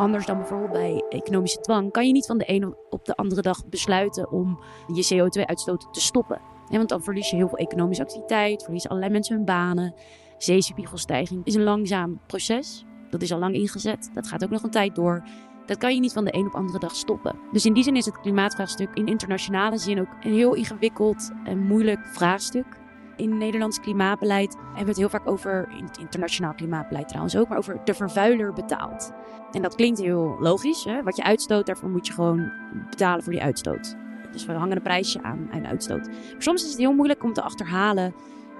Anders 0.00 0.26
dan 0.26 0.36
bijvoorbeeld 0.36 0.72
bij 0.72 1.04
economische 1.08 1.60
dwang 1.60 1.92
kan 1.92 2.06
je 2.06 2.12
niet 2.12 2.26
van 2.26 2.38
de 2.38 2.44
ene 2.44 2.76
op 2.90 3.04
de 3.04 3.16
andere 3.16 3.42
dag 3.42 3.66
besluiten 3.66 4.30
om 4.30 4.60
je 4.94 5.14
CO2-uitstoot 5.14 5.92
te 5.92 6.00
stoppen. 6.00 6.40
want 6.68 6.88
dan 6.88 7.02
verlies 7.02 7.30
je 7.30 7.36
heel 7.36 7.48
veel 7.48 7.58
economische 7.58 8.02
activiteit, 8.02 8.62
verliezen 8.62 8.90
allerlei 8.90 9.12
mensen 9.12 9.36
hun 9.36 9.44
banen. 9.44 9.94
Zeespiegelstijging 10.38 11.44
is 11.44 11.54
een 11.54 11.62
langzaam 11.62 12.20
proces. 12.26 12.84
Dat 13.10 13.22
is 13.22 13.32
al 13.32 13.38
lang 13.38 13.54
ingezet. 13.54 14.10
Dat 14.14 14.26
gaat 14.26 14.44
ook 14.44 14.50
nog 14.50 14.62
een 14.62 14.70
tijd 14.70 14.94
door. 14.94 15.28
Dat 15.66 15.78
kan 15.78 15.94
je 15.94 16.00
niet 16.00 16.12
van 16.12 16.24
de 16.24 16.34
een 16.34 16.46
op 16.46 16.54
andere 16.54 16.78
dag 16.78 16.94
stoppen. 16.94 17.38
Dus 17.52 17.66
in 17.66 17.72
die 17.72 17.84
zin 17.84 17.96
is 17.96 18.06
het 18.06 18.20
klimaatvraagstuk 18.20 18.94
in 18.94 19.06
internationale 19.06 19.78
zin 19.78 20.00
ook 20.00 20.16
een 20.20 20.32
heel 20.32 20.54
ingewikkeld 20.54 21.30
en 21.44 21.58
moeilijk 21.58 22.06
vraagstuk 22.06 22.79
in 23.20 23.38
Nederlands 23.38 23.80
klimaatbeleid 23.80 24.54
hebben 24.54 24.82
we 24.82 24.88
het 24.88 24.96
heel 24.96 25.08
vaak 25.08 25.28
over, 25.28 25.68
in 25.76 25.84
het 25.84 25.98
internationaal 25.98 26.54
klimaatbeleid 26.54 27.08
trouwens 27.08 27.36
ook, 27.36 27.48
maar 27.48 27.58
over 27.58 27.80
de 27.84 27.94
vervuiler 27.94 28.52
betaalt. 28.52 29.12
En 29.52 29.62
dat 29.62 29.74
klinkt 29.74 30.00
heel 30.00 30.36
logisch. 30.40 30.84
Hè? 30.84 31.02
Wat 31.02 31.16
je 31.16 31.22
uitstoot, 31.22 31.66
daarvoor 31.66 31.90
moet 31.90 32.06
je 32.06 32.12
gewoon 32.12 32.52
betalen 32.90 33.22
voor 33.22 33.32
die 33.32 33.42
uitstoot. 33.42 33.96
Dus 34.32 34.46
we 34.46 34.52
hangen 34.52 34.76
een 34.76 34.82
prijsje 34.82 35.22
aan 35.22 35.48
aan 35.52 35.66
uitstoot. 35.66 36.06
Maar 36.06 36.42
soms 36.42 36.62
is 36.62 36.70
het 36.70 36.78
heel 36.78 36.92
moeilijk 36.92 37.24
om 37.24 37.32
te 37.32 37.42
achterhalen. 37.42 38.14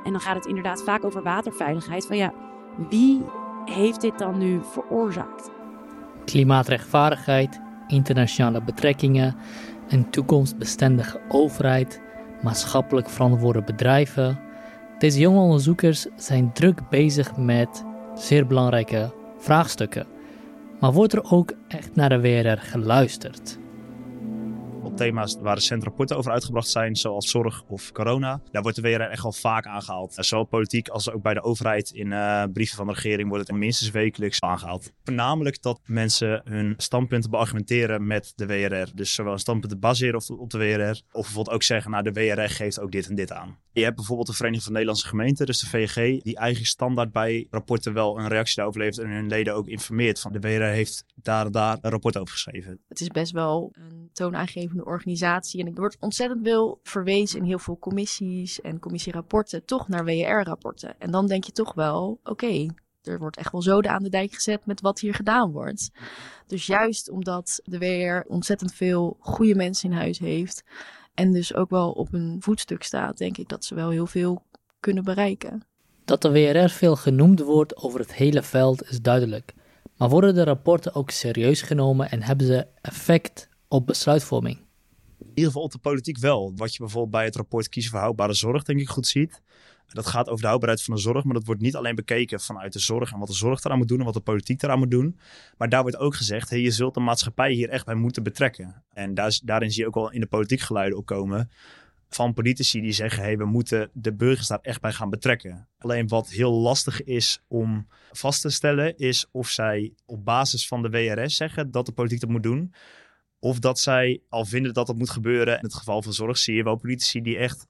En 0.05 0.13
dan 0.13 0.21
gaat 0.21 0.35
het 0.35 0.47
inderdaad 0.47 0.83
vaak 0.83 1.05
over 1.05 1.23
waterveiligheid. 1.23 2.07
Van 2.07 2.17
ja, 2.17 2.33
wie 2.89 3.25
heeft 3.65 4.01
dit 4.01 4.19
dan 4.19 4.39
nu 4.39 4.61
veroorzaakt? 4.63 5.51
Klimaatrechtvaardigheid, 6.25 7.61
internationale 7.87 8.63
betrekkingen, 8.63 9.37
een 9.89 10.11
toekomstbestendige 10.11 11.21
overheid, 11.29 12.01
maatschappelijk 12.43 13.09
verantwoorde 13.09 13.63
bedrijven, 13.63 14.41
deze 15.01 15.19
jonge 15.19 15.41
onderzoekers 15.41 16.07
zijn 16.17 16.53
druk 16.53 16.89
bezig 16.89 17.37
met 17.37 17.85
zeer 18.15 18.47
belangrijke 18.47 19.13
vraagstukken. 19.39 20.07
Maar 20.81 20.93
wordt 20.93 21.13
er 21.13 21.31
ook 21.31 21.53
echt 21.69 21.95
naar 21.95 22.09
de 22.09 22.21
WRR 22.21 22.59
geluisterd? 22.59 23.59
op 24.91 24.97
thema's 24.97 25.37
waar 25.41 25.55
recent 25.55 25.85
rapporten 25.85 26.17
over 26.17 26.33
uitgebracht 26.33 26.69
zijn, 26.69 26.97
zoals 26.97 27.31
zorg 27.31 27.63
of 27.69 27.93
corona. 27.93 28.41
Daar 28.51 28.63
wordt 28.63 28.83
de 28.83 28.83
WRR 28.83 29.01
echt 29.01 29.23
wel 29.23 29.33
vaak 29.33 29.67
aangehaald. 29.67 30.15
Zowel 30.19 30.45
politiek 30.45 30.89
als 30.89 31.11
ook 31.11 31.23
bij 31.23 31.35
de 31.35 31.43
overheid 31.43 31.91
in 31.91 32.07
uh, 32.07 32.45
brieven 32.53 32.77
van 32.77 32.87
de 32.87 32.93
regering 32.93 33.29
wordt 33.29 33.49
het 33.49 33.57
minstens 33.57 33.91
wekelijks 33.91 34.41
aangehaald. 34.41 34.93
Voornamelijk 35.05 35.63
dat 35.63 35.81
mensen 35.85 36.43
hun 36.45 36.75
standpunten 36.77 37.31
beargumenteren 37.31 38.07
met 38.07 38.33
de 38.37 38.47
WRR. 38.47 38.89
Dus 38.95 39.15
zowel 39.15 39.39
standpunten 39.39 39.79
baseren 39.79 40.39
op 40.39 40.51
de 40.51 40.59
WRR, 40.59 40.91
of 40.91 41.03
bijvoorbeeld 41.13 41.55
ook 41.55 41.63
zeggen, 41.63 41.91
nou 41.91 42.03
de 42.03 42.13
WRR 42.13 42.49
geeft 42.49 42.81
ook 42.81 42.93
dit 42.93 43.09
en 43.09 43.15
dit 43.15 43.33
aan. 43.33 43.59
Je 43.81 43.87
hebt 43.87 43.99
bijvoorbeeld 43.99 44.29
de 44.29 44.35
Vereniging 44.35 44.65
van 44.65 44.73
Nederlandse 44.73 45.09
Gemeenten, 45.09 45.47
dus 45.47 45.61
de 45.61 45.67
VG, 45.67 45.95
die 46.23 46.37
eigenlijk 46.37 46.71
standaard 46.71 47.13
bij 47.13 47.47
rapporten 47.51 47.93
wel 47.93 48.19
een 48.19 48.29
reactie 48.29 48.57
daarover 48.57 48.81
levert 48.81 49.07
en 49.07 49.11
hun 49.11 49.29
leden 49.29 49.55
ook 49.55 49.67
informeert 49.67 50.21
van 50.21 50.33
de 50.33 50.39
WRR 50.39 50.63
heeft 50.63 51.05
daar 51.15 51.47
en 51.47 51.53
daar 51.53 51.79
een 51.81 51.91
rapport 51.91 52.17
over 52.17 52.33
geschreven. 52.33 52.81
Het 52.89 53.01
is 53.01 53.09
best 53.09 53.33
wel 53.33 53.73
een 53.73 54.11
toonaangevende 54.13 54.85
organisatie 54.85 55.61
en 55.61 55.67
er 55.67 55.75
wordt 55.75 55.97
ontzettend 56.01 56.41
veel 56.43 56.81
verwezen 56.83 57.39
in 57.39 57.45
heel 57.45 57.59
veel 57.59 57.79
commissies 57.79 58.61
en 58.61 58.79
commissierapporten 58.79 59.65
toch 59.65 59.89
naar 59.89 60.05
WRR-rapporten. 60.05 60.95
En 60.99 61.11
dan 61.11 61.27
denk 61.27 61.45
je 61.45 61.53
toch 61.53 61.75
wel, 61.75 62.21
oké, 62.25 62.67
er 63.03 63.19
wordt 63.19 63.37
echt 63.37 63.53
wel 63.53 63.63
zoden 63.63 63.91
aan 63.91 64.03
de 64.03 64.09
dijk 64.09 64.33
gezet 64.33 64.67
met 64.67 64.81
wat 64.81 65.01
hier 65.01 65.15
gedaan 65.15 65.53
wordt. 65.53 65.91
Dus 66.47 66.67
juist 66.67 67.11
omdat 67.11 67.61
de 67.65 67.79
WR 67.79 68.33
ontzettend 68.33 68.75
veel 68.75 69.17
goede 69.21 69.55
mensen 69.55 69.91
in 69.91 69.97
huis 69.97 70.19
heeft 70.19 70.65
en 71.15 71.33
dus 71.33 71.55
ook 71.55 71.71
wel 71.71 71.91
op 71.91 72.13
een 72.13 72.37
voetstuk 72.41 72.83
staat, 72.83 73.19
denk 73.19 73.39
ik 73.39 73.49
dat 73.49 73.65
ze 73.65 73.75
wel 73.75 73.91
heel 73.91 74.07
veel 74.07 74.43
kunnen 74.81 75.05
bereiken. 75.05 75.63
Dat 76.05 76.23
de 76.23 76.31
WRR 76.31 76.69
veel 76.69 76.97
genoemd 76.97 77.41
wordt 77.41 77.77
over 77.77 78.01
het 78.01 78.15
hele 78.15 78.43
veld 78.43 78.83
is 78.91 79.01
duidelijk. 79.01 79.55
Maar 79.97 80.09
worden 80.09 80.35
de 80.35 80.45
rapporten 80.45 80.95
ook 80.95 81.11
serieus 81.11 81.63
genomen 81.63 82.11
en 82.11 82.23
hebben 82.23 82.47
ze 82.47 82.67
effect 82.81 83.49
op 83.69 83.87
besluitvorming? 83.87 84.57
In 85.19 85.29
ieder 85.29 85.45
geval 85.45 85.63
op 85.63 85.73
de 85.73 85.79
politiek 85.79 86.19
wel. 86.19 86.53
Wat 86.57 86.73
je 86.73 86.79
bijvoorbeeld 86.79 87.13
bij 87.13 87.25
het 87.25 87.37
rapport 87.37 87.69
Kiezen 87.69 87.91
voor 87.91 88.01
Houdbare 88.01 88.35
Zorg, 88.35 88.63
denk 88.63 88.81
ik, 88.81 88.89
goed 88.89 89.07
ziet. 89.07 89.43
Dat 89.95 90.07
gaat 90.07 90.29
over 90.29 90.41
de 90.41 90.47
houdbaarheid 90.47 90.83
van 90.83 90.95
de 90.95 91.01
zorg, 91.01 91.25
maar 91.25 91.35
dat 91.35 91.45
wordt 91.45 91.61
niet 91.61 91.77
alleen 91.77 91.95
bekeken 91.95 92.41
vanuit 92.41 92.73
de 92.73 92.79
zorg 92.79 93.13
en 93.13 93.19
wat 93.19 93.29
de 93.29 93.35
zorg 93.35 93.65
eraan 93.65 93.79
moet 93.79 93.89
doen 93.89 93.99
en 93.99 94.05
wat 94.05 94.15
de 94.15 94.21
politiek 94.21 94.63
eraan 94.63 94.79
moet 94.79 94.91
doen. 94.91 95.19
Maar 95.57 95.69
daar 95.69 95.83
wordt 95.83 95.97
ook 95.97 96.15
gezegd, 96.15 96.51
hey, 96.51 96.61
je 96.61 96.71
zult 96.71 96.95
de 96.95 97.01
maatschappij 97.01 97.53
hier 97.53 97.69
echt 97.69 97.87
bij 97.87 97.95
moeten 97.95 98.23
betrekken. 98.23 98.83
En 98.93 99.15
daar, 99.15 99.41
daarin 99.45 99.71
zie 99.71 99.83
je 99.83 99.89
ook 99.89 99.95
wel 99.95 100.13
in 100.13 100.21
de 100.21 100.27
politiek 100.27 100.61
geluiden 100.61 100.99
opkomen 100.99 101.51
van 102.11 102.35
politici 102.35 102.81
die 102.81 102.93
zeggen: 102.93 103.23
hey, 103.23 103.37
we 103.37 103.45
moeten 103.45 103.91
de 103.93 104.13
burgers 104.13 104.49
daar 104.49 104.59
echt 104.63 104.81
bij 104.81 104.93
gaan 104.93 105.11
betrekken. 105.11 105.69
Alleen 105.79 106.09
wat 106.09 106.29
heel 106.29 106.53
lastig 106.53 107.03
is 107.03 107.43
om 107.49 107.87
vast 108.13 108.41
te 108.41 108.51
stellen, 108.51 108.97
is 108.97 109.27
of 109.31 109.49
zij 109.49 109.93
op 110.07 110.25
basis 110.25 110.69
van 110.69 110.83
de 110.83 110.89
WRS 110.89 111.37
zeggen 111.37 111.71
dat 111.71 111.87
de 111.87 111.93
politiek 111.93 112.21
dat 112.21 112.31
moet 112.31 112.43
doen. 112.43 112.75
Of 113.39 113.59
dat 113.59 113.79
zij 113.79 114.23
al 114.29 114.45
vinden 114.45 114.75
dat 114.75 114.87
dat 114.87 114.97
moet 114.97 115.11
gebeuren. 115.11 115.57
In 115.57 115.65
het 115.65 115.75
geval 115.75 116.03
van 116.03 116.13
zorg 116.13 116.39
zie 116.39 116.55
je 116.55 116.63
wel 116.63 116.77
politici 116.77 117.21
die 117.21 117.37
echt 117.37 117.67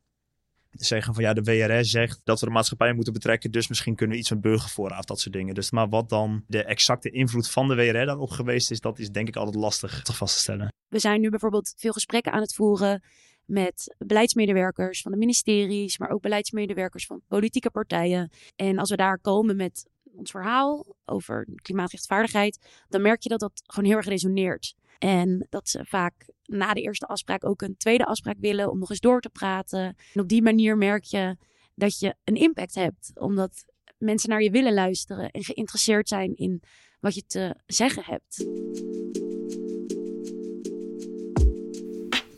zeggen 0.70 1.14
van 1.14 1.22
ja, 1.22 1.32
de 1.32 1.42
WRS 1.42 1.90
zegt 1.90 2.20
dat 2.24 2.40
we 2.40 2.46
de 2.46 2.52
maatschappij 2.52 2.92
moeten 2.92 3.12
betrekken, 3.12 3.50
dus 3.50 3.68
misschien 3.68 3.94
kunnen 3.94 4.16
we 4.16 4.22
iets 4.22 4.30
met 4.30 4.40
burgervoorraad, 4.40 5.06
dat 5.06 5.20
soort 5.20 5.34
dingen. 5.34 5.54
Dus 5.54 5.70
maar 5.70 5.88
wat 5.88 6.08
dan 6.08 6.44
de 6.46 6.64
exacte 6.64 7.10
invloed 7.10 7.50
van 7.50 7.68
de 7.68 7.74
WRR 7.74 8.06
daarop 8.06 8.30
geweest 8.30 8.70
is, 8.70 8.80
dat 8.80 8.98
is 8.98 9.10
denk 9.10 9.28
ik 9.28 9.36
altijd 9.36 9.56
lastig 9.56 10.02
te 10.02 10.12
vast 10.12 10.34
te 10.34 10.40
stellen. 10.40 10.72
We 10.88 10.98
zijn 10.98 11.20
nu 11.20 11.30
bijvoorbeeld 11.30 11.74
veel 11.76 11.92
gesprekken 11.92 12.32
aan 12.32 12.40
het 12.40 12.54
voeren 12.54 13.02
met 13.44 13.94
beleidsmedewerkers 13.98 15.02
van 15.02 15.12
de 15.12 15.18
ministeries, 15.18 15.98
maar 15.98 16.10
ook 16.10 16.22
beleidsmedewerkers 16.22 17.06
van 17.06 17.22
politieke 17.28 17.70
partijen. 17.70 18.30
En 18.56 18.78
als 18.78 18.90
we 18.90 18.96
daar 18.96 19.18
komen 19.18 19.56
met 19.56 19.88
ons 20.16 20.30
verhaal 20.30 20.86
over 21.04 21.46
klimaatrechtvaardigheid, 21.62 22.58
dan 22.88 23.02
merk 23.02 23.22
je 23.22 23.28
dat 23.28 23.40
dat 23.40 23.62
gewoon 23.66 23.88
heel 23.88 23.98
erg 23.98 24.06
resoneert. 24.06 24.74
En 25.00 25.46
dat 25.48 25.68
ze 25.68 25.84
vaak 25.84 26.28
na 26.44 26.72
de 26.72 26.80
eerste 26.80 27.06
afspraak 27.06 27.44
ook 27.44 27.62
een 27.62 27.76
tweede 27.76 28.04
afspraak 28.04 28.36
willen 28.40 28.70
om 28.70 28.78
nog 28.78 28.90
eens 28.90 29.00
door 29.00 29.20
te 29.20 29.30
praten. 29.30 29.96
En 30.14 30.20
op 30.20 30.28
die 30.28 30.42
manier 30.42 30.76
merk 30.76 31.04
je 31.04 31.36
dat 31.74 31.98
je 31.98 32.14
een 32.24 32.34
impact 32.34 32.74
hebt, 32.74 33.10
omdat 33.14 33.64
mensen 33.98 34.28
naar 34.28 34.42
je 34.42 34.50
willen 34.50 34.74
luisteren 34.74 35.30
en 35.30 35.44
geïnteresseerd 35.44 36.08
zijn 36.08 36.36
in 36.36 36.62
wat 37.00 37.14
je 37.14 37.26
te 37.26 37.54
zeggen 37.66 38.02
hebt. 38.04 38.46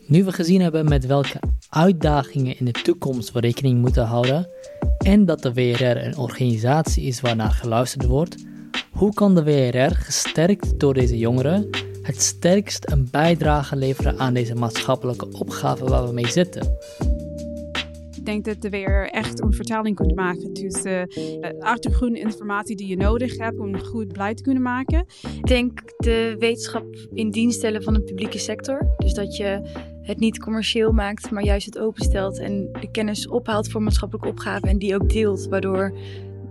Nu 0.07 0.23
we 0.23 0.31
gezien 0.31 0.61
hebben 0.61 0.89
met 0.89 1.05
welke 1.05 1.39
uitdagingen 1.69 2.57
in 2.57 2.65
de 2.65 2.71
toekomst 2.71 3.31
we 3.31 3.39
rekening 3.39 3.81
moeten 3.81 4.05
houden 4.05 4.49
en 4.97 5.25
dat 5.25 5.41
de 5.41 5.53
WRR 5.53 5.97
een 5.97 6.17
organisatie 6.17 7.03
is 7.03 7.21
waarnaar 7.21 7.51
geluisterd 7.51 8.05
wordt, 8.05 8.45
hoe 8.91 9.13
kan 9.13 9.35
de 9.35 9.43
WRR, 9.43 9.95
gesterkt 9.95 10.79
door 10.79 10.93
deze 10.93 11.17
jongeren, 11.17 11.69
het 12.03 12.21
sterkst 12.21 12.91
een 12.91 13.07
bijdrage 13.11 13.75
leveren 13.75 14.19
aan 14.19 14.33
deze 14.33 14.55
maatschappelijke 14.55 15.27
opgave 15.31 15.85
waar 15.85 16.07
we 16.07 16.13
mee 16.13 16.27
zitten? 16.27 16.77
Ik 18.15 18.25
denk 18.25 18.45
dat 18.45 18.61
de 18.61 18.69
weer 18.69 19.09
echt 19.09 19.41
een 19.41 19.53
vertaling 19.53 19.95
kunt 19.95 20.15
maken 20.15 20.53
tussen 20.53 21.09
de 21.09 21.55
achtergrondinformatie 21.59 22.75
die 22.75 22.87
je 22.87 22.97
nodig 22.97 23.37
hebt 23.37 23.59
om 23.59 23.73
een 23.73 23.85
goed 23.85 24.07
beleid 24.07 24.37
te 24.37 24.43
kunnen 24.43 24.63
maken. 24.63 25.05
Ik 25.37 25.47
denk 25.47 25.81
de 25.97 26.35
wetenschap 26.39 26.85
in 27.13 27.31
dienst 27.31 27.57
stellen 27.57 27.83
van 27.83 27.93
de 27.93 28.01
publieke 28.01 28.37
sector. 28.37 28.93
Dus 28.97 29.13
dat 29.13 29.35
je 29.35 29.61
het 30.01 30.19
niet 30.19 30.39
commercieel 30.39 30.91
maakt, 30.91 31.31
maar 31.31 31.43
juist 31.43 31.65
het 31.65 31.79
openstelt 31.79 32.39
en 32.39 32.69
de 32.79 32.91
kennis 32.91 33.27
ophaalt 33.27 33.69
voor 33.69 33.81
maatschappelijke 33.81 34.29
opgaven 34.29 34.69
en 34.69 34.77
die 34.77 34.95
ook 34.95 35.09
deelt, 35.09 35.47
waardoor 35.47 35.97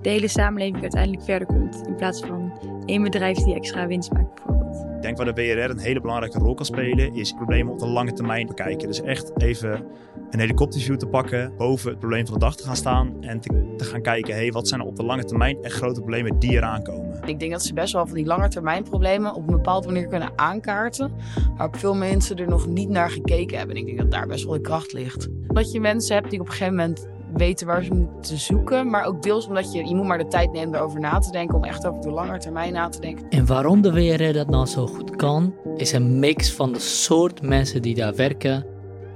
de 0.03 0.09
hele 0.09 0.29
samenleving 0.29 0.83
uiteindelijk 0.83 1.23
verder 1.23 1.47
komt 1.47 1.87
in 1.87 1.97
plaats 1.97 2.21
van 2.21 2.53
één 2.87 3.03
bedrijf 3.03 3.39
die 3.39 3.55
extra 3.55 3.87
winst 3.87 4.13
maakt 4.13 4.35
bijvoorbeeld. 4.35 4.62
Ik 5.03 5.09
denk 5.09 5.21
waar 5.25 5.35
de 5.35 5.55
WRR 5.55 5.71
een 5.71 5.79
hele 5.79 6.01
belangrijke 6.01 6.39
rol 6.39 6.55
kan 6.55 6.65
spelen, 6.65 7.15
is 7.15 7.33
problemen 7.33 7.73
op 7.73 7.79
de 7.79 7.87
lange 7.87 8.13
termijn 8.13 8.47
bekijken. 8.47 8.89
Dus 8.89 9.03
echt 9.03 9.41
even 9.41 9.85
een 10.31 10.39
helikopterview 10.39 10.97
te 10.97 11.07
pakken, 11.07 11.53
boven 11.57 11.91
het 11.91 11.99
probleem 11.99 12.25
van 12.27 12.35
de 12.35 12.41
dag 12.41 12.57
te 12.57 12.65
gaan 12.65 12.77
staan 12.77 13.23
en 13.23 13.41
te, 13.41 13.85
gaan 13.85 14.03
kijken, 14.03 14.35
hey, 14.35 14.53
wat 14.53 14.69
zijn 14.69 14.81
er 14.81 14.87
op 14.87 14.97
de 14.97 15.03
lange 15.03 15.25
termijn 15.25 15.63
echt 15.63 15.75
grote 15.75 16.01
problemen 16.01 16.39
die 16.39 16.51
eraan 16.51 16.83
komen. 16.83 17.21
Ik 17.27 17.39
denk 17.39 17.53
dat 17.53 17.63
ze 17.63 17.75
best 17.75 17.93
wel 17.93 18.07
van 18.07 18.17
die 18.17 18.27
lange 18.27 18.49
termijn 18.49 18.83
problemen 18.83 19.35
op 19.35 19.49
een 19.49 19.57
bepaald 19.57 19.87
manier 19.87 20.07
kunnen 20.07 20.33
aankaarten, 20.37 21.13
waar 21.57 21.69
veel 21.73 21.95
mensen 21.95 22.37
er 22.37 22.49
nog 22.49 22.67
niet 22.67 22.89
naar 22.89 23.11
gekeken 23.11 23.59
hebben. 23.59 23.77
En 23.77 23.81
ik 23.81 23.87
denk 23.87 23.99
dat 23.99 24.11
daar 24.11 24.27
best 24.27 24.45
wel 24.45 24.55
de 24.55 24.61
kracht 24.61 24.93
ligt. 24.93 25.29
Dat 25.47 25.73
je 25.73 25.81
mensen 25.81 26.15
hebt 26.15 26.31
die 26.31 26.41
op 26.41 26.47
een 26.47 26.53
gegeven 26.53 26.75
moment 26.75 27.09
weten 27.35 27.67
waar 27.67 27.83
ze 27.83 27.95
moeten 27.95 28.39
zoeken. 28.39 28.91
Maar 28.91 29.05
ook 29.05 29.23
deels 29.23 29.47
omdat 29.47 29.73
je, 29.73 29.89
je 29.89 29.95
moet 29.95 30.07
maar 30.07 30.19
de 30.19 30.27
tijd 30.27 30.53
nemen 30.53 30.75
erover 30.75 31.01
na 31.01 31.19
te 31.19 31.31
denken. 31.31 31.57
Om 31.57 31.65
echt 31.65 31.87
over 31.87 32.01
de 32.01 32.11
lange 32.11 32.39
termijn 32.39 32.73
na 32.73 32.89
te 32.89 33.01
denken. 33.01 33.29
En 33.29 33.47
waarom 33.47 33.83
de 33.83 33.93
WRR 33.93 34.33
dat 34.33 34.51
nou 34.51 34.67
zo 34.67 34.87
goed 34.87 35.17
kan, 35.17 35.55
is 35.77 35.93
een 35.93 36.19
mix 36.19 36.53
van 36.53 36.73
de 36.73 36.79
soort 36.79 37.43
mensen 37.43 37.83
die 37.83 37.95
daar 37.95 38.15
werken. 38.15 38.67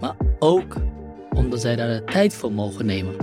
Maar 0.01 0.17
ook 0.39 0.77
omdat 1.35 1.61
zij 1.61 1.77
daar 1.77 1.89
de 1.89 2.05
tijd 2.05 2.35
voor 2.35 2.53
mogen 2.53 2.87
nemen. 2.87 3.15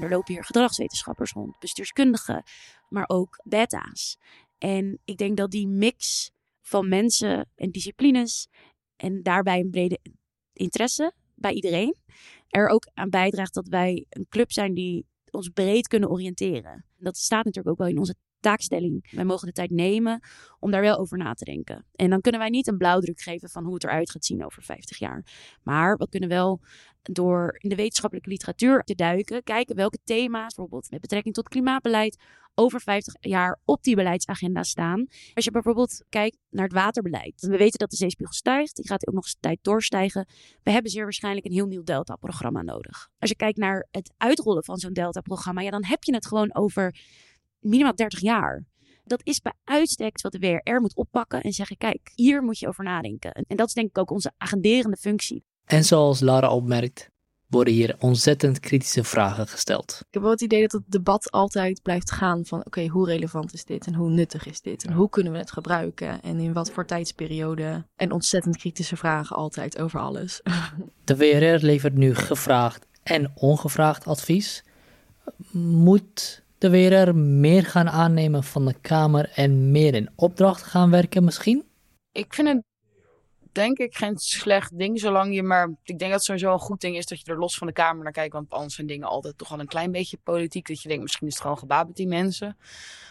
Er 0.00 0.08
lopen 0.08 0.34
hier 0.34 0.44
gedragswetenschappers 0.44 1.32
rond, 1.32 1.58
bestuurskundigen, 1.58 2.42
maar 2.88 3.04
ook 3.06 3.40
beta's. 3.44 4.18
En 4.58 4.98
ik 5.04 5.16
denk 5.16 5.36
dat 5.36 5.50
die 5.50 5.68
mix 5.68 6.30
van 6.72 6.88
mensen 6.88 7.50
en 7.54 7.70
disciplines 7.70 8.48
en 8.96 9.22
daarbij 9.22 9.60
een 9.60 9.70
brede 9.70 9.98
interesse 10.52 11.12
bij 11.34 11.52
iedereen 11.52 11.96
er 12.48 12.68
ook 12.68 12.86
aan 12.94 13.10
bijdraagt 13.10 13.54
dat 13.54 13.68
wij 13.68 14.06
een 14.08 14.26
club 14.28 14.52
zijn 14.52 14.74
die 14.74 15.06
ons 15.30 15.48
breed 15.48 15.88
kunnen 15.88 16.10
oriënteren. 16.10 16.84
Dat 16.96 17.16
staat 17.16 17.44
natuurlijk 17.44 17.74
ook 17.74 17.78
wel 17.78 17.88
in 17.88 17.98
onze 17.98 18.14
taakstelling. 18.42 19.10
Wij 19.10 19.24
mogen 19.24 19.46
de 19.46 19.52
tijd 19.52 19.70
nemen 19.70 20.20
om 20.58 20.70
daar 20.70 20.80
wel 20.80 20.98
over 20.98 21.18
na 21.18 21.34
te 21.34 21.44
denken. 21.44 21.84
En 21.94 22.10
dan 22.10 22.20
kunnen 22.20 22.40
wij 22.40 22.50
niet 22.50 22.66
een 22.66 22.76
blauwdruk 22.76 23.20
geven 23.20 23.48
van 23.48 23.64
hoe 23.64 23.74
het 23.74 23.84
eruit 23.84 24.10
gaat 24.10 24.24
zien 24.24 24.44
over 24.44 24.62
50 24.62 24.98
jaar. 24.98 25.24
Maar 25.62 25.96
we 25.96 26.08
kunnen 26.08 26.28
wel 26.28 26.60
door 27.02 27.56
in 27.58 27.68
de 27.68 27.74
wetenschappelijke 27.74 28.30
literatuur 28.30 28.82
te 28.82 28.94
duiken, 28.94 29.42
kijken 29.42 29.76
welke 29.76 29.98
thema's, 30.04 30.54
bijvoorbeeld 30.54 30.90
met 30.90 31.00
betrekking 31.00 31.34
tot 31.34 31.48
klimaatbeleid, 31.48 32.16
over 32.54 32.80
50 32.80 33.14
jaar 33.20 33.58
op 33.64 33.82
die 33.82 33.96
beleidsagenda 33.96 34.62
staan. 34.62 35.06
Als 35.34 35.44
je 35.44 35.50
bijvoorbeeld 35.50 36.04
kijkt 36.08 36.38
naar 36.50 36.64
het 36.64 36.72
waterbeleid. 36.72 37.40
We 37.40 37.56
weten 37.56 37.78
dat 37.78 37.90
de 37.90 37.96
zeespiegel 37.96 38.34
stijgt. 38.34 38.76
Die 38.76 38.88
gaat 38.88 39.06
ook 39.06 39.14
nog 39.14 39.24
eens 39.24 39.36
tijd 39.40 39.58
doorstijgen. 39.62 40.26
We 40.62 40.70
hebben 40.70 40.90
zeer 40.90 41.02
waarschijnlijk 41.02 41.46
een 41.46 41.52
heel 41.52 41.66
nieuw 41.66 41.82
Delta-programma 41.82 42.62
nodig. 42.62 43.08
Als 43.18 43.30
je 43.30 43.36
kijkt 43.36 43.58
naar 43.58 43.86
het 43.90 44.12
uitrollen 44.16 44.64
van 44.64 44.78
zo'n 44.78 44.92
Delta-programma, 44.92 45.60
ja, 45.60 45.70
dan 45.70 45.84
heb 45.84 46.04
je 46.04 46.14
het 46.14 46.26
gewoon 46.26 46.54
over 46.54 46.96
minimaal 47.62 47.94
30 47.94 48.20
jaar. 48.20 48.64
Dat 49.04 49.20
is 49.24 49.40
bij 49.40 49.52
uitstek 49.64 50.20
wat 50.20 50.32
de 50.32 50.38
WRR 50.38 50.80
moet 50.80 50.96
oppakken 50.96 51.40
en 51.40 51.52
zeggen: 51.52 51.76
kijk, 51.76 52.12
hier 52.14 52.42
moet 52.42 52.58
je 52.58 52.68
over 52.68 52.84
nadenken. 52.84 53.32
En 53.32 53.56
dat 53.56 53.66
is 53.66 53.74
denk 53.74 53.88
ik 53.88 53.98
ook 53.98 54.10
onze 54.10 54.32
agenderende 54.38 54.96
functie. 54.96 55.44
En 55.64 55.84
zoals 55.84 56.20
Lara 56.20 56.50
opmerkt, 56.54 57.10
worden 57.52 57.74
hier 57.74 57.96
ontzettend 57.98 58.60
kritische 58.60 59.04
vragen 59.04 59.48
gesteld. 59.48 59.96
Ik 60.00 60.14
heb 60.14 60.22
wel 60.22 60.30
het 60.30 60.40
idee 60.40 60.60
dat 60.60 60.72
het 60.72 60.82
debat 60.86 61.30
altijd 61.30 61.82
blijft 61.82 62.10
gaan 62.10 62.46
van 62.46 62.64
oké, 62.64 62.86
hoe 62.86 63.06
relevant 63.06 63.52
is 63.52 63.64
dit 63.64 63.86
en 63.86 63.94
hoe 63.94 64.10
nuttig 64.10 64.46
is 64.46 64.60
dit 64.60 64.84
en 64.84 64.92
hoe 64.92 65.08
kunnen 65.08 65.32
we 65.32 65.38
het 65.38 65.52
gebruiken 65.52 66.22
en 66.22 66.38
in 66.38 66.52
wat 66.52 66.70
voor 66.70 66.86
tijdsperiode. 66.86 67.86
En 67.96 68.12
ontzettend 68.12 68.56
kritische 68.56 68.96
vragen 68.96 69.36
altijd 69.36 69.78
over 69.78 70.00
alles. 70.00 70.40
De 71.04 71.16
WRR 71.16 71.64
levert 71.66 71.94
nu 71.94 72.14
gevraagd 72.14 72.86
en 73.02 73.32
ongevraagd 73.34 74.06
advies. 74.06 74.64
Moet 75.50 76.41
de 76.62 76.70
WRR 76.70 77.14
meer 77.16 77.64
gaan 77.64 77.88
aannemen 77.88 78.44
van 78.44 78.66
de 78.66 78.74
Kamer 78.80 79.30
en 79.34 79.70
meer 79.70 79.94
in 79.94 80.10
opdracht 80.16 80.62
gaan 80.62 80.90
werken 80.90 81.24
misschien? 81.24 81.64
Ik 82.12 82.34
vind 82.34 82.48
het 82.48 82.62
denk 83.52 83.78
ik 83.78 83.96
geen 83.96 84.18
slecht 84.18 84.78
ding, 84.78 85.00
zolang 85.00 85.34
je 85.34 85.42
maar... 85.42 85.68
Ik 85.68 85.98
denk 85.98 86.00
dat 86.00 86.10
het 86.10 86.22
sowieso 86.22 86.52
een 86.52 86.58
goed 86.58 86.80
ding 86.80 86.96
is 86.96 87.06
dat 87.06 87.20
je 87.20 87.32
er 87.32 87.38
los 87.38 87.56
van 87.56 87.66
de 87.66 87.72
Kamer 87.72 88.02
naar 88.02 88.12
kijkt, 88.12 88.32
want 88.32 88.50
anders 88.50 88.74
zijn 88.74 88.86
dingen 88.86 89.08
altijd 89.08 89.38
toch 89.38 89.48
wel 89.48 89.60
een 89.60 89.66
klein 89.66 89.92
beetje 89.92 90.18
politiek. 90.22 90.66
Dat 90.66 90.82
je 90.82 90.88
denkt, 90.88 91.02
misschien 91.02 91.26
is 91.26 91.32
het 91.32 91.42
gewoon 91.42 91.58
gebaat 91.58 91.86
met 91.86 91.96
die 91.96 92.06
mensen. 92.06 92.56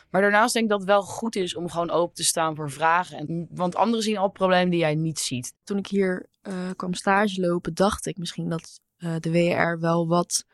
Maar 0.10 0.22
daarnaast 0.22 0.54
denk 0.54 0.66
ik 0.66 0.72
dat 0.72 0.80
het 0.80 0.90
wel 0.90 1.02
goed 1.02 1.36
is 1.36 1.56
om 1.56 1.70
gewoon 1.70 1.90
open 1.90 2.16
te 2.16 2.24
staan 2.24 2.56
voor 2.56 2.72
vragen. 2.72 3.18
En, 3.18 3.48
want 3.52 3.76
anderen 3.76 4.04
zien 4.04 4.18
al 4.18 4.30
problemen 4.30 4.70
die 4.70 4.80
jij 4.80 4.96
niet 4.96 5.20
ziet. 5.20 5.54
Toen 5.64 5.78
ik 5.78 5.88
hier 5.88 6.30
uh, 6.48 6.54
kwam 6.76 6.94
stage 6.94 7.42
lopen, 7.42 7.74
dacht 7.74 8.06
ik 8.06 8.18
misschien 8.18 8.50
dat 8.50 8.80
uh, 8.98 9.16
de 9.20 9.32
WR 9.32 9.80
wel 9.80 10.08
wat 10.08 10.46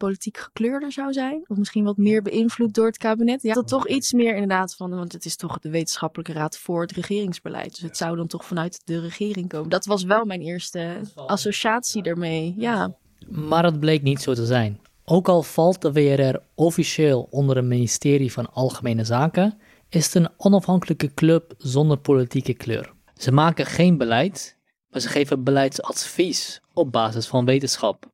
politiek 0.00 0.38
gekleurder 0.38 0.92
zou 0.92 1.12
zijn. 1.12 1.44
Of 1.46 1.56
misschien 1.56 1.84
wat 1.84 1.96
meer 1.96 2.22
beïnvloed 2.22 2.74
door 2.74 2.86
het 2.86 2.98
kabinet. 2.98 3.42
Ja, 3.42 3.54
dat 3.54 3.68
toch 3.68 3.88
iets 3.88 4.12
meer 4.12 4.32
inderdaad 4.32 4.74
van, 4.74 4.90
want 4.90 5.12
het 5.12 5.24
is 5.24 5.36
toch 5.36 5.58
de 5.58 5.70
wetenschappelijke 5.70 6.32
raad 6.32 6.58
voor 6.58 6.80
het 6.80 6.92
regeringsbeleid. 6.92 7.70
Dus 7.70 7.80
het 7.80 7.96
zou 7.96 8.16
dan 8.16 8.26
toch 8.26 8.44
vanuit 8.44 8.80
de 8.84 9.00
regering 9.00 9.48
komen. 9.48 9.68
Dat 9.68 9.84
was 9.84 10.04
wel 10.04 10.24
mijn 10.24 10.40
eerste 10.40 11.00
associatie 11.14 12.02
ermee, 12.02 12.54
ja. 12.56 12.96
Maar 13.28 13.64
het 13.64 13.80
bleek 13.80 14.02
niet 14.02 14.22
zo 14.22 14.34
te 14.34 14.46
zijn. 14.46 14.80
Ook 15.04 15.28
al 15.28 15.42
valt 15.42 15.82
de 15.82 15.92
WRR 15.92 16.42
officieel 16.54 17.26
onder 17.30 17.56
het 17.56 17.64
ministerie 17.64 18.32
van 18.32 18.52
Algemene 18.52 19.04
Zaken, 19.04 19.58
is 19.88 20.04
het 20.04 20.14
een 20.14 20.28
onafhankelijke 20.36 21.14
club 21.14 21.54
zonder 21.58 21.98
politieke 21.98 22.54
kleur. 22.54 22.92
Ze 23.14 23.32
maken 23.32 23.66
geen 23.66 23.98
beleid, 23.98 24.56
maar 24.90 25.00
ze 25.00 25.08
geven 25.08 25.44
beleidsadvies 25.44 26.60
op 26.72 26.92
basis 26.92 27.26
van 27.26 27.44
wetenschap. 27.44 28.10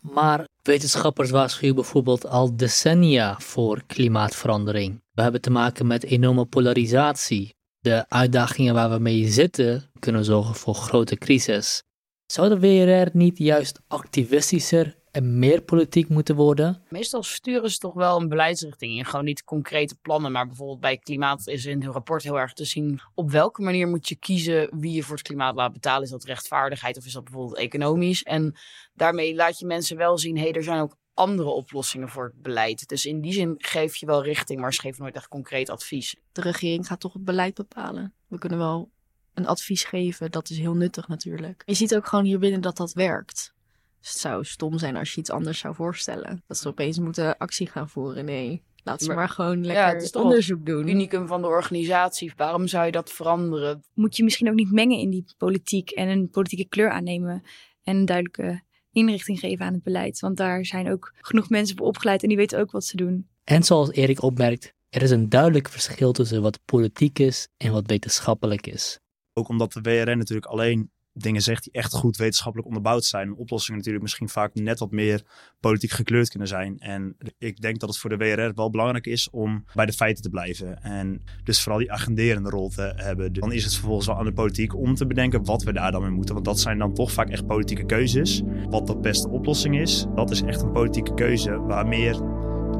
Maar 0.00 0.48
wetenschappers 0.62 1.30
waarschuwen 1.30 1.74
bijvoorbeeld 1.74 2.26
al 2.26 2.56
decennia 2.56 3.38
voor 3.38 3.82
klimaatverandering. 3.86 5.02
We 5.12 5.22
hebben 5.22 5.40
te 5.40 5.50
maken 5.50 5.86
met 5.86 6.04
enorme 6.04 6.44
polarisatie. 6.44 7.54
De 7.78 8.04
uitdagingen 8.08 8.74
waar 8.74 8.90
we 8.90 8.98
mee 8.98 9.28
zitten 9.28 9.90
kunnen 9.98 10.24
zorgen 10.24 10.54
voor 10.54 10.74
grote 10.74 11.16
crisis. 11.16 11.82
Zou 12.26 12.48
de 12.48 12.58
WRR 12.60 13.10
niet 13.12 13.38
juist 13.38 13.80
activistischer 13.88 14.96
en 15.12 15.38
meer 15.38 15.62
politiek 15.62 16.08
moeten 16.08 16.36
worden? 16.36 16.82
Meestal 16.88 17.22
sturen 17.22 17.70
ze 17.70 17.78
toch 17.78 17.94
wel 17.94 18.20
een 18.20 18.28
beleidsrichting 18.28 18.96
in. 18.96 19.04
Gewoon 19.04 19.24
niet 19.24 19.44
concrete 19.44 19.94
plannen, 19.94 20.32
maar 20.32 20.46
bijvoorbeeld 20.46 20.80
bij 20.80 20.96
klimaat 20.96 21.46
is 21.46 21.66
in 21.66 21.82
hun 21.82 21.92
rapport 21.92 22.22
heel 22.22 22.38
erg 22.38 22.52
te 22.52 22.64
zien 22.64 23.00
op 23.14 23.30
welke 23.30 23.62
manier 23.62 23.88
moet 23.88 24.08
je 24.08 24.16
kiezen 24.16 24.78
wie 24.80 24.92
je 24.92 25.02
voor 25.02 25.16
het 25.16 25.26
klimaat 25.26 25.54
laat 25.54 25.72
betalen. 25.72 26.02
Is 26.02 26.10
dat 26.10 26.24
rechtvaardigheid 26.24 26.96
of 26.96 27.06
is 27.06 27.12
dat 27.12 27.24
bijvoorbeeld 27.24 27.58
economisch? 27.58 28.22
En 28.22 28.54
daarmee 28.94 29.34
laat 29.34 29.58
je 29.58 29.66
mensen 29.66 29.96
wel 29.96 30.18
zien, 30.18 30.36
hé, 30.36 30.42
hey, 30.42 30.52
er 30.52 30.62
zijn 30.62 30.80
ook 30.80 30.96
andere 31.14 31.48
oplossingen 31.48 32.08
voor 32.08 32.24
het 32.24 32.42
beleid. 32.42 32.88
Dus 32.88 33.06
in 33.06 33.20
die 33.20 33.32
zin 33.32 33.54
geef 33.58 33.96
je 33.96 34.06
wel 34.06 34.22
richting, 34.22 34.60
maar 34.60 34.74
ze 34.74 34.80
geven 34.80 35.02
nooit 35.02 35.14
echt 35.14 35.28
concreet 35.28 35.70
advies. 35.70 36.16
De 36.32 36.40
regering 36.40 36.86
gaat 36.86 37.00
toch 37.00 37.12
het 37.12 37.24
beleid 37.24 37.54
bepalen. 37.54 38.14
We 38.26 38.38
kunnen 38.38 38.58
wel 38.58 38.90
een 39.34 39.46
advies 39.46 39.84
geven, 39.84 40.30
dat 40.30 40.50
is 40.50 40.58
heel 40.58 40.74
nuttig 40.74 41.08
natuurlijk. 41.08 41.62
Je 41.66 41.74
ziet 41.74 41.94
ook 41.94 42.06
gewoon 42.06 42.24
hier 42.24 42.38
binnen 42.38 42.60
dat 42.60 42.76
dat 42.76 42.92
werkt. 42.92 43.54
Dus 44.02 44.10
het 44.10 44.20
zou 44.20 44.44
stom 44.44 44.78
zijn 44.78 44.96
als 44.96 45.14
je 45.14 45.20
iets 45.20 45.30
anders 45.30 45.58
zou 45.58 45.74
voorstellen. 45.74 46.42
Dat 46.46 46.58
ze 46.58 46.68
opeens 46.68 46.98
moeten 46.98 47.38
actie 47.38 47.66
gaan 47.66 47.88
voeren. 47.88 48.24
Nee, 48.24 48.62
laat 48.84 49.02
ze 49.02 49.12
maar, 49.12 49.28
gewoon 49.28 49.64
lekker 49.64 49.84
ja, 49.84 49.94
het 49.94 50.16
onderzoek 50.16 50.66
doen. 50.66 50.88
unicum 50.88 51.26
van 51.26 51.40
de 51.40 51.46
organisatie. 51.46 52.32
Waarom 52.36 52.66
zou 52.66 52.86
je 52.86 52.92
dat 52.92 53.12
veranderen? 53.12 53.84
Moet 53.94 54.16
je 54.16 54.24
misschien 54.24 54.48
ook 54.48 54.54
niet 54.54 54.72
mengen 54.72 54.98
in 54.98 55.10
die 55.10 55.24
politiek 55.38 55.90
en 55.90 56.08
een 56.08 56.30
politieke 56.30 56.68
kleur 56.68 56.90
aannemen. 56.90 57.42
En 57.82 57.96
een 57.96 58.04
duidelijke 58.04 58.62
inrichting 58.92 59.38
geven 59.38 59.66
aan 59.66 59.72
het 59.72 59.82
beleid. 59.82 60.20
Want 60.20 60.36
daar 60.36 60.64
zijn 60.64 60.90
ook 60.90 61.12
genoeg 61.16 61.48
mensen 61.48 61.76
voor 61.76 61.86
opgeleid 61.86 62.22
en 62.22 62.28
die 62.28 62.36
weten 62.36 62.58
ook 62.58 62.70
wat 62.70 62.84
ze 62.84 62.96
doen. 62.96 63.28
En 63.44 63.62
zoals 63.62 63.90
Erik 63.90 64.22
opmerkt, 64.22 64.74
er 64.88 65.02
is 65.02 65.10
een 65.10 65.28
duidelijk 65.28 65.68
verschil 65.68 66.12
tussen 66.12 66.42
wat 66.42 66.60
politiek 66.64 67.18
is 67.18 67.48
en 67.56 67.72
wat 67.72 67.86
wetenschappelijk 67.86 68.66
is. 68.66 69.00
Ook 69.32 69.48
omdat 69.48 69.72
de 69.72 69.80
WRN 69.80 70.18
natuurlijk 70.18 70.46
alleen 70.46 70.90
dingen 71.12 71.42
zegt 71.42 71.64
die 71.64 71.72
echt 71.72 71.92
goed 71.92 72.16
wetenschappelijk 72.16 72.68
onderbouwd 72.68 73.04
zijn. 73.04 73.26
En 73.26 73.36
oplossingen 73.36 73.78
natuurlijk 73.78 74.04
misschien 74.04 74.28
vaak 74.28 74.54
net 74.54 74.78
wat 74.78 74.90
meer 74.90 75.22
politiek 75.60 75.90
gekleurd 75.90 76.28
kunnen 76.28 76.48
zijn. 76.48 76.78
En 76.78 77.16
ik 77.38 77.60
denk 77.60 77.78
dat 77.78 77.88
het 77.88 77.98
voor 77.98 78.10
de 78.10 78.16
WRR 78.16 78.54
wel 78.54 78.70
belangrijk 78.70 79.06
is 79.06 79.30
om 79.30 79.64
bij 79.74 79.86
de 79.86 79.92
feiten 79.92 80.22
te 80.22 80.30
blijven. 80.30 80.82
En 80.82 81.24
dus 81.44 81.60
vooral 81.60 81.78
die 81.78 81.92
agenderende 81.92 82.50
rol 82.50 82.68
te 82.68 82.92
hebben. 82.96 83.32
Dan 83.32 83.52
is 83.52 83.64
het 83.64 83.74
vervolgens 83.74 84.06
wel 84.06 84.16
aan 84.16 84.24
de 84.24 84.32
politiek 84.32 84.76
om 84.76 84.94
te 84.94 85.06
bedenken 85.06 85.44
wat 85.44 85.62
we 85.62 85.72
daar 85.72 85.92
dan 85.92 86.02
mee 86.02 86.10
moeten. 86.10 86.34
Want 86.34 86.46
dat 86.46 86.60
zijn 86.60 86.78
dan 86.78 86.94
toch 86.94 87.12
vaak 87.12 87.28
echt 87.28 87.46
politieke 87.46 87.86
keuzes. 87.86 88.42
Wat 88.68 88.86
de 88.86 88.96
beste 88.96 89.28
oplossing 89.28 89.80
is, 89.80 90.06
dat 90.14 90.30
is 90.30 90.42
echt 90.42 90.62
een 90.62 90.72
politieke 90.72 91.14
keuze 91.14 91.56
waar 91.56 91.86
meer 91.86 92.20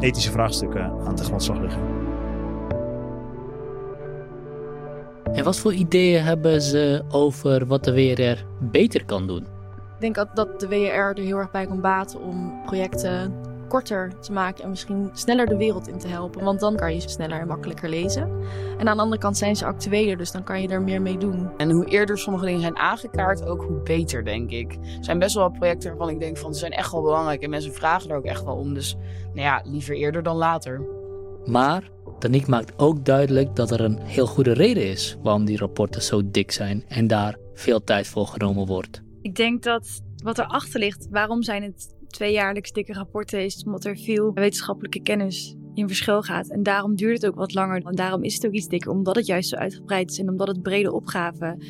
ethische 0.00 0.30
vraagstukken 0.30 0.84
aan 0.84 1.16
te 1.16 1.24
grondslag 1.24 1.60
liggen. 1.60 2.01
En 5.32 5.44
wat 5.44 5.58
voor 5.58 5.72
ideeën 5.72 6.22
hebben 6.22 6.62
ze 6.62 7.02
over 7.10 7.66
wat 7.66 7.84
de 7.84 7.92
WRR 7.92 8.44
beter 8.60 9.04
kan 9.04 9.26
doen? 9.26 9.42
Ik 9.94 10.14
denk 10.14 10.34
dat 10.34 10.60
de 10.60 10.68
WRR 10.68 11.18
er 11.18 11.18
heel 11.18 11.36
erg 11.36 11.50
bij 11.50 11.66
kan 11.66 11.80
baten 11.80 12.20
om 12.20 12.60
projecten 12.64 13.34
korter 13.68 14.20
te 14.20 14.32
maken 14.32 14.64
en 14.64 14.70
misschien 14.70 15.10
sneller 15.12 15.46
de 15.46 15.56
wereld 15.56 15.88
in 15.88 15.98
te 15.98 16.08
helpen. 16.08 16.44
Want 16.44 16.60
dan 16.60 16.76
kan 16.76 16.94
je 16.94 17.00
ze 17.00 17.08
sneller 17.08 17.40
en 17.40 17.46
makkelijker 17.46 17.88
lezen. 17.88 18.22
En 18.78 18.88
aan 18.88 18.96
de 18.96 19.02
andere 19.02 19.20
kant 19.20 19.36
zijn 19.36 19.56
ze 19.56 19.64
actueler, 19.64 20.16
dus 20.16 20.30
dan 20.30 20.44
kan 20.44 20.62
je 20.62 20.68
er 20.68 20.82
meer 20.82 21.02
mee 21.02 21.18
doen. 21.18 21.50
En 21.56 21.70
hoe 21.70 21.84
eerder 21.84 22.18
sommige 22.18 22.44
dingen 22.44 22.60
zijn 22.60 22.76
aangekaart, 22.76 23.46
ook 23.46 23.62
hoe 23.62 23.80
beter, 23.82 24.24
denk 24.24 24.50
ik. 24.50 24.72
Er 24.72 25.04
zijn 25.04 25.18
best 25.18 25.34
wel 25.34 25.50
projecten 25.50 25.88
waarvan 25.88 26.08
ik 26.08 26.20
denk 26.20 26.36
van 26.36 26.52
ze 26.52 26.58
zijn 26.58 26.72
echt 26.72 26.92
wel 26.92 27.02
belangrijk 27.02 27.42
en 27.42 27.50
mensen 27.50 27.72
vragen 27.72 28.10
er 28.10 28.16
ook 28.16 28.24
echt 28.24 28.44
wel 28.44 28.56
om. 28.56 28.74
Dus 28.74 28.96
nou 29.22 29.46
ja, 29.46 29.62
liever 29.64 29.94
eerder 29.94 30.22
dan 30.22 30.36
later. 30.36 30.80
Maar 31.44 31.90
Danique 32.22 32.50
maakt 32.50 32.78
ook 32.78 33.04
duidelijk 33.04 33.56
dat 33.56 33.70
er 33.70 33.80
een 33.80 33.98
heel 34.00 34.26
goede 34.26 34.52
reden 34.52 34.86
is 34.90 35.16
waarom 35.22 35.44
die 35.44 35.56
rapporten 35.58 36.02
zo 36.02 36.20
dik 36.24 36.50
zijn 36.50 36.84
en 36.88 37.06
daar 37.06 37.36
veel 37.54 37.84
tijd 37.84 38.06
voor 38.06 38.26
genomen 38.26 38.66
wordt. 38.66 39.02
Ik 39.22 39.34
denk 39.34 39.62
dat 39.62 40.02
wat 40.24 40.38
erachter 40.38 40.80
ligt, 40.80 41.08
waarom 41.10 41.42
zijn 41.42 41.62
het 41.62 41.94
tweejaarlijks 42.08 42.72
dikke 42.72 42.92
rapporten, 42.92 43.44
is 43.44 43.62
omdat 43.64 43.84
er 43.84 43.96
veel 43.96 44.32
wetenschappelijke 44.32 45.02
kennis 45.02 45.56
in 45.74 45.86
verschil 45.86 46.22
gaat. 46.22 46.48
En 46.48 46.62
daarom 46.62 46.96
duurt 46.96 47.22
het 47.22 47.30
ook 47.30 47.38
wat 47.38 47.54
langer. 47.54 47.86
En 47.86 47.94
daarom 47.94 48.22
is 48.22 48.34
het 48.34 48.46
ook 48.46 48.52
iets 48.52 48.68
dikker, 48.68 48.90
omdat 48.90 49.16
het 49.16 49.26
juist 49.26 49.48
zo 49.48 49.56
uitgebreid 49.56 50.10
is 50.10 50.18
en 50.18 50.28
omdat 50.28 50.48
het 50.48 50.62
brede 50.62 50.92
opgaven 50.92 51.62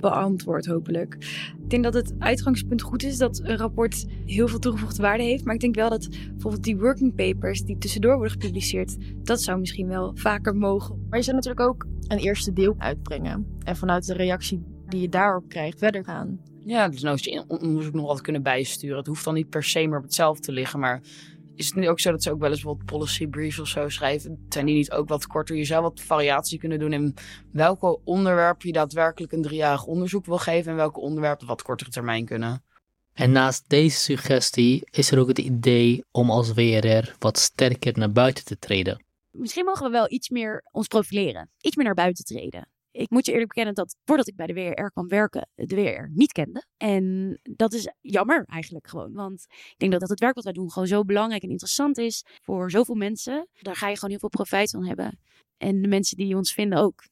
beantwoord, 0.00 0.66
hopelijk. 0.66 1.14
Ik 1.62 1.70
denk 1.70 1.84
dat 1.84 1.94
het 1.94 2.14
uitgangspunt 2.18 2.82
goed 2.82 3.02
is 3.02 3.16
dat 3.16 3.40
een 3.42 3.56
rapport 3.56 4.06
heel 4.24 4.48
veel 4.48 4.58
toegevoegde 4.58 5.02
waarde 5.02 5.22
heeft. 5.22 5.44
Maar 5.44 5.54
ik 5.54 5.60
denk 5.60 5.74
wel 5.74 5.90
dat 5.90 6.08
bijvoorbeeld 6.08 6.64
die 6.64 6.78
working 6.78 7.14
papers 7.14 7.62
die 7.62 7.78
tussendoor 7.78 8.14
worden 8.14 8.32
gepubliceerd, 8.32 8.96
dat 9.22 9.42
zou 9.42 9.58
misschien 9.58 9.88
wel 9.88 10.10
vaker 10.14 10.56
mogen. 10.56 11.06
Maar 11.08 11.18
je 11.18 11.24
zou 11.24 11.36
natuurlijk 11.36 11.68
ook 11.68 11.86
een 12.06 12.18
eerste 12.18 12.52
deel 12.52 12.74
uitbrengen. 12.78 13.46
En 13.64 13.76
vanuit 13.76 14.06
de 14.06 14.14
reactie 14.14 14.62
die 14.86 15.00
je 15.00 15.08
daarop 15.08 15.48
krijgt, 15.48 15.78
verder 15.78 16.04
gaan. 16.04 16.40
Ja, 16.64 16.88
dus 16.88 17.02
nou 17.02 17.18
je 17.20 17.44
onderzoek 17.48 17.94
nog 17.94 18.04
altijd 18.04 18.22
kunnen 18.22 18.42
bijsturen. 18.42 18.96
Het 18.96 19.06
hoeft 19.06 19.24
dan 19.24 19.34
niet 19.34 19.48
per 19.48 19.64
se 19.64 19.86
maar 19.86 19.98
op 19.98 20.04
hetzelfde 20.04 20.42
te 20.42 20.52
liggen, 20.52 20.80
maar 20.80 21.00
is 21.58 21.66
het 21.66 21.74
niet 21.74 21.88
ook 21.88 22.00
zo 22.00 22.10
dat 22.10 22.22
ze 22.22 22.30
ook 22.30 22.40
wel 22.40 22.50
eens 22.50 22.62
wat 22.62 22.84
policy 22.84 23.26
briefs 23.26 23.58
of 23.58 23.68
zo 23.68 23.88
schrijven? 23.88 24.46
Zijn 24.48 24.66
die 24.66 24.74
niet 24.74 24.90
ook 24.90 25.08
wat 25.08 25.26
korter? 25.26 25.56
Je 25.56 25.64
zou 25.64 25.82
wat 25.82 26.00
variatie 26.00 26.58
kunnen 26.58 26.78
doen 26.78 26.92
in 26.92 27.14
welke 27.52 28.00
onderwerpen 28.04 28.66
je 28.66 28.72
daadwerkelijk 28.72 29.32
een 29.32 29.42
driejarig 29.42 29.84
onderzoek 29.84 30.26
wil 30.26 30.38
geven 30.38 30.70
en 30.70 30.76
welke 30.76 31.00
onderwerpen 31.00 31.46
wat 31.46 31.62
kortere 31.62 31.90
termijn 31.90 32.24
kunnen. 32.24 32.62
En 33.12 33.32
naast 33.32 33.64
deze 33.68 33.98
suggestie 33.98 34.82
is 34.90 35.10
er 35.10 35.18
ook 35.18 35.28
het 35.28 35.38
idee 35.38 36.04
om 36.10 36.30
als 36.30 36.52
WRR 36.52 37.14
wat 37.18 37.38
sterker 37.38 37.98
naar 37.98 38.12
buiten 38.12 38.44
te 38.44 38.58
treden. 38.58 39.04
Misschien 39.30 39.64
mogen 39.64 39.86
we 39.86 39.92
wel 39.92 40.10
iets 40.10 40.28
meer 40.28 40.64
ons 40.70 40.86
profileren, 40.86 41.50
iets 41.60 41.76
meer 41.76 41.84
naar 41.84 41.94
buiten 41.94 42.24
treden 42.24 42.68
ik 42.98 43.10
moet 43.10 43.26
je 43.26 43.32
eerlijk 43.32 43.48
bekennen 43.48 43.74
dat 43.74 43.96
voordat 44.04 44.28
ik 44.28 44.36
bij 44.36 44.46
de 44.46 44.52
WRR 44.52 44.90
kwam 44.90 45.08
werken, 45.08 45.48
de 45.54 45.74
WRR 45.74 46.10
niet 46.12 46.32
kende. 46.32 46.64
En 46.76 47.38
dat 47.42 47.72
is 47.72 47.92
jammer 48.00 48.44
eigenlijk 48.44 48.88
gewoon. 48.88 49.12
Want 49.12 49.46
ik 49.48 49.74
denk 49.76 49.92
dat, 49.92 50.00
dat 50.00 50.10
het 50.10 50.20
werk 50.20 50.34
wat 50.34 50.44
wij 50.44 50.52
doen 50.52 50.70
gewoon 50.70 50.88
zo 50.88 51.04
belangrijk 51.04 51.42
en 51.42 51.50
interessant 51.50 51.98
is 51.98 52.24
voor 52.42 52.70
zoveel 52.70 52.94
mensen. 52.94 53.48
Daar 53.60 53.76
ga 53.76 53.88
je 53.88 53.94
gewoon 53.94 54.10
heel 54.10 54.18
veel 54.18 54.28
profijt 54.28 54.70
van 54.70 54.86
hebben. 54.86 55.18
En 55.56 55.82
de 55.82 55.88
mensen 55.88 56.16
die 56.16 56.36
ons 56.36 56.52
vinden 56.52 56.78
ook. 56.78 57.04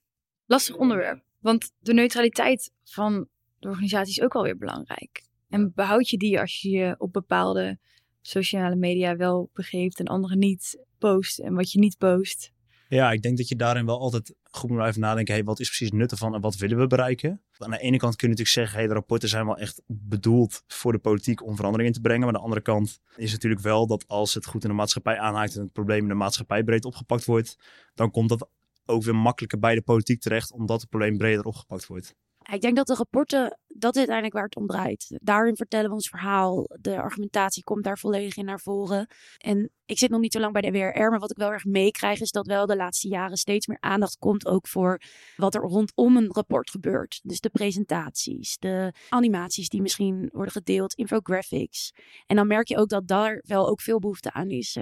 Lastig 0.46 0.76
onderwerp. 0.76 1.22
Want 1.40 1.72
de 1.78 1.94
neutraliteit 1.94 2.72
van 2.84 3.28
de 3.58 3.68
organisatie 3.68 4.12
is 4.12 4.22
ook 4.22 4.34
alweer 4.34 4.56
belangrijk. 4.56 5.24
En 5.48 5.72
behoud 5.74 6.08
je 6.08 6.16
die 6.16 6.40
als 6.40 6.60
je 6.60 6.70
je 6.70 6.94
op 6.98 7.12
bepaalde 7.12 7.78
sociale 8.20 8.76
media 8.76 9.16
wel 9.16 9.50
begeeft 9.52 9.98
en 9.98 10.06
andere 10.06 10.36
niet 10.36 10.84
post 10.98 11.38
en 11.38 11.54
wat 11.54 11.72
je 11.72 11.78
niet 11.78 11.98
post. 11.98 12.52
Ja, 12.88 13.12
ik 13.12 13.22
denk 13.22 13.36
dat 13.36 13.48
je 13.48 13.56
daarin 13.56 13.86
wel 13.86 14.00
altijd 14.00 14.34
goed 14.50 14.68
moet 14.68 14.78
blijven 14.78 15.00
nadenken. 15.00 15.34
Hey, 15.34 15.44
wat 15.44 15.60
is 15.60 15.66
precies 15.66 15.90
nut 15.90 16.10
ervan 16.10 16.34
en 16.34 16.40
wat 16.40 16.56
willen 16.56 16.78
we 16.78 16.86
bereiken? 16.86 17.42
Aan 17.58 17.70
de 17.70 17.78
ene 17.78 17.96
kant 17.96 18.16
kun 18.16 18.28
je 18.28 18.34
natuurlijk 18.34 18.48
zeggen, 18.48 18.78
hey, 18.78 18.86
de 18.86 18.94
rapporten 18.94 19.28
zijn 19.28 19.46
wel 19.46 19.56
echt 19.56 19.82
bedoeld 19.86 20.62
voor 20.66 20.92
de 20.92 20.98
politiek 20.98 21.46
om 21.46 21.56
verandering 21.56 21.88
in 21.88 21.94
te 21.94 22.00
brengen. 22.00 22.20
Maar 22.20 22.28
aan 22.28 22.40
de 22.40 22.44
andere 22.44 22.62
kant 22.62 23.00
is 23.16 23.32
natuurlijk 23.32 23.62
wel 23.62 23.86
dat 23.86 24.04
als 24.08 24.34
het 24.34 24.46
goed 24.46 24.62
in 24.62 24.68
de 24.68 24.74
maatschappij 24.74 25.18
aanhaakt 25.18 25.56
en 25.56 25.62
het 25.62 25.72
probleem 25.72 26.02
in 26.02 26.08
de 26.08 26.14
maatschappij 26.14 26.64
breed 26.64 26.84
opgepakt 26.84 27.24
wordt, 27.24 27.58
dan 27.94 28.10
komt 28.10 28.28
dat 28.28 28.48
ook 28.86 29.02
weer 29.02 29.16
makkelijker 29.16 29.58
bij 29.58 29.74
de 29.74 29.82
politiek 29.82 30.20
terecht, 30.20 30.52
omdat 30.52 30.80
het 30.80 30.90
probleem 30.90 31.18
breder 31.18 31.44
opgepakt 31.44 31.86
wordt. 31.86 32.14
Ik 32.52 32.60
denk 32.60 32.76
dat 32.76 32.86
de 32.86 32.94
rapporten, 32.94 33.58
dat 33.66 33.92
is 33.92 33.98
uiteindelijk 33.98 34.34
waar 34.34 34.44
het 34.44 34.56
om 34.56 34.66
draait. 34.66 35.18
Daarin 35.22 35.56
vertellen 35.56 35.88
we 35.88 35.94
ons 35.94 36.08
verhaal. 36.08 36.66
De 36.80 37.00
argumentatie 37.00 37.64
komt 37.64 37.84
daar 37.84 37.98
volledig 37.98 38.36
in 38.36 38.44
naar 38.44 38.60
voren. 38.60 39.08
En 39.38 39.70
ik 39.84 39.98
zit 39.98 40.10
nog 40.10 40.20
niet 40.20 40.32
zo 40.32 40.40
lang 40.40 40.52
bij 40.52 40.62
de 40.62 40.70
WRR, 40.70 41.10
maar 41.10 41.18
wat 41.18 41.30
ik 41.30 41.36
wel 41.36 41.52
erg 41.52 41.64
meekrijg 41.64 42.20
is 42.20 42.30
dat 42.30 42.46
wel 42.46 42.66
de 42.66 42.76
laatste 42.76 43.08
jaren 43.08 43.36
steeds 43.36 43.66
meer 43.66 43.80
aandacht 43.80 44.18
komt 44.18 44.46
ook 44.46 44.68
voor 44.68 45.00
wat 45.36 45.54
er 45.54 45.60
rondom 45.60 46.16
een 46.16 46.32
rapport 46.32 46.70
gebeurt. 46.70 47.20
Dus 47.22 47.40
de 47.40 47.50
presentaties, 47.50 48.56
de 48.58 48.92
animaties 49.08 49.68
die 49.68 49.82
misschien 49.82 50.28
worden 50.32 50.52
gedeeld, 50.52 50.94
infographics. 50.94 51.92
En 52.26 52.36
dan 52.36 52.46
merk 52.46 52.68
je 52.68 52.76
ook 52.76 52.88
dat 52.88 53.08
daar 53.08 53.42
wel 53.46 53.68
ook 53.68 53.80
veel 53.80 53.98
behoefte 53.98 54.32
aan 54.32 54.50
is. 54.50 54.76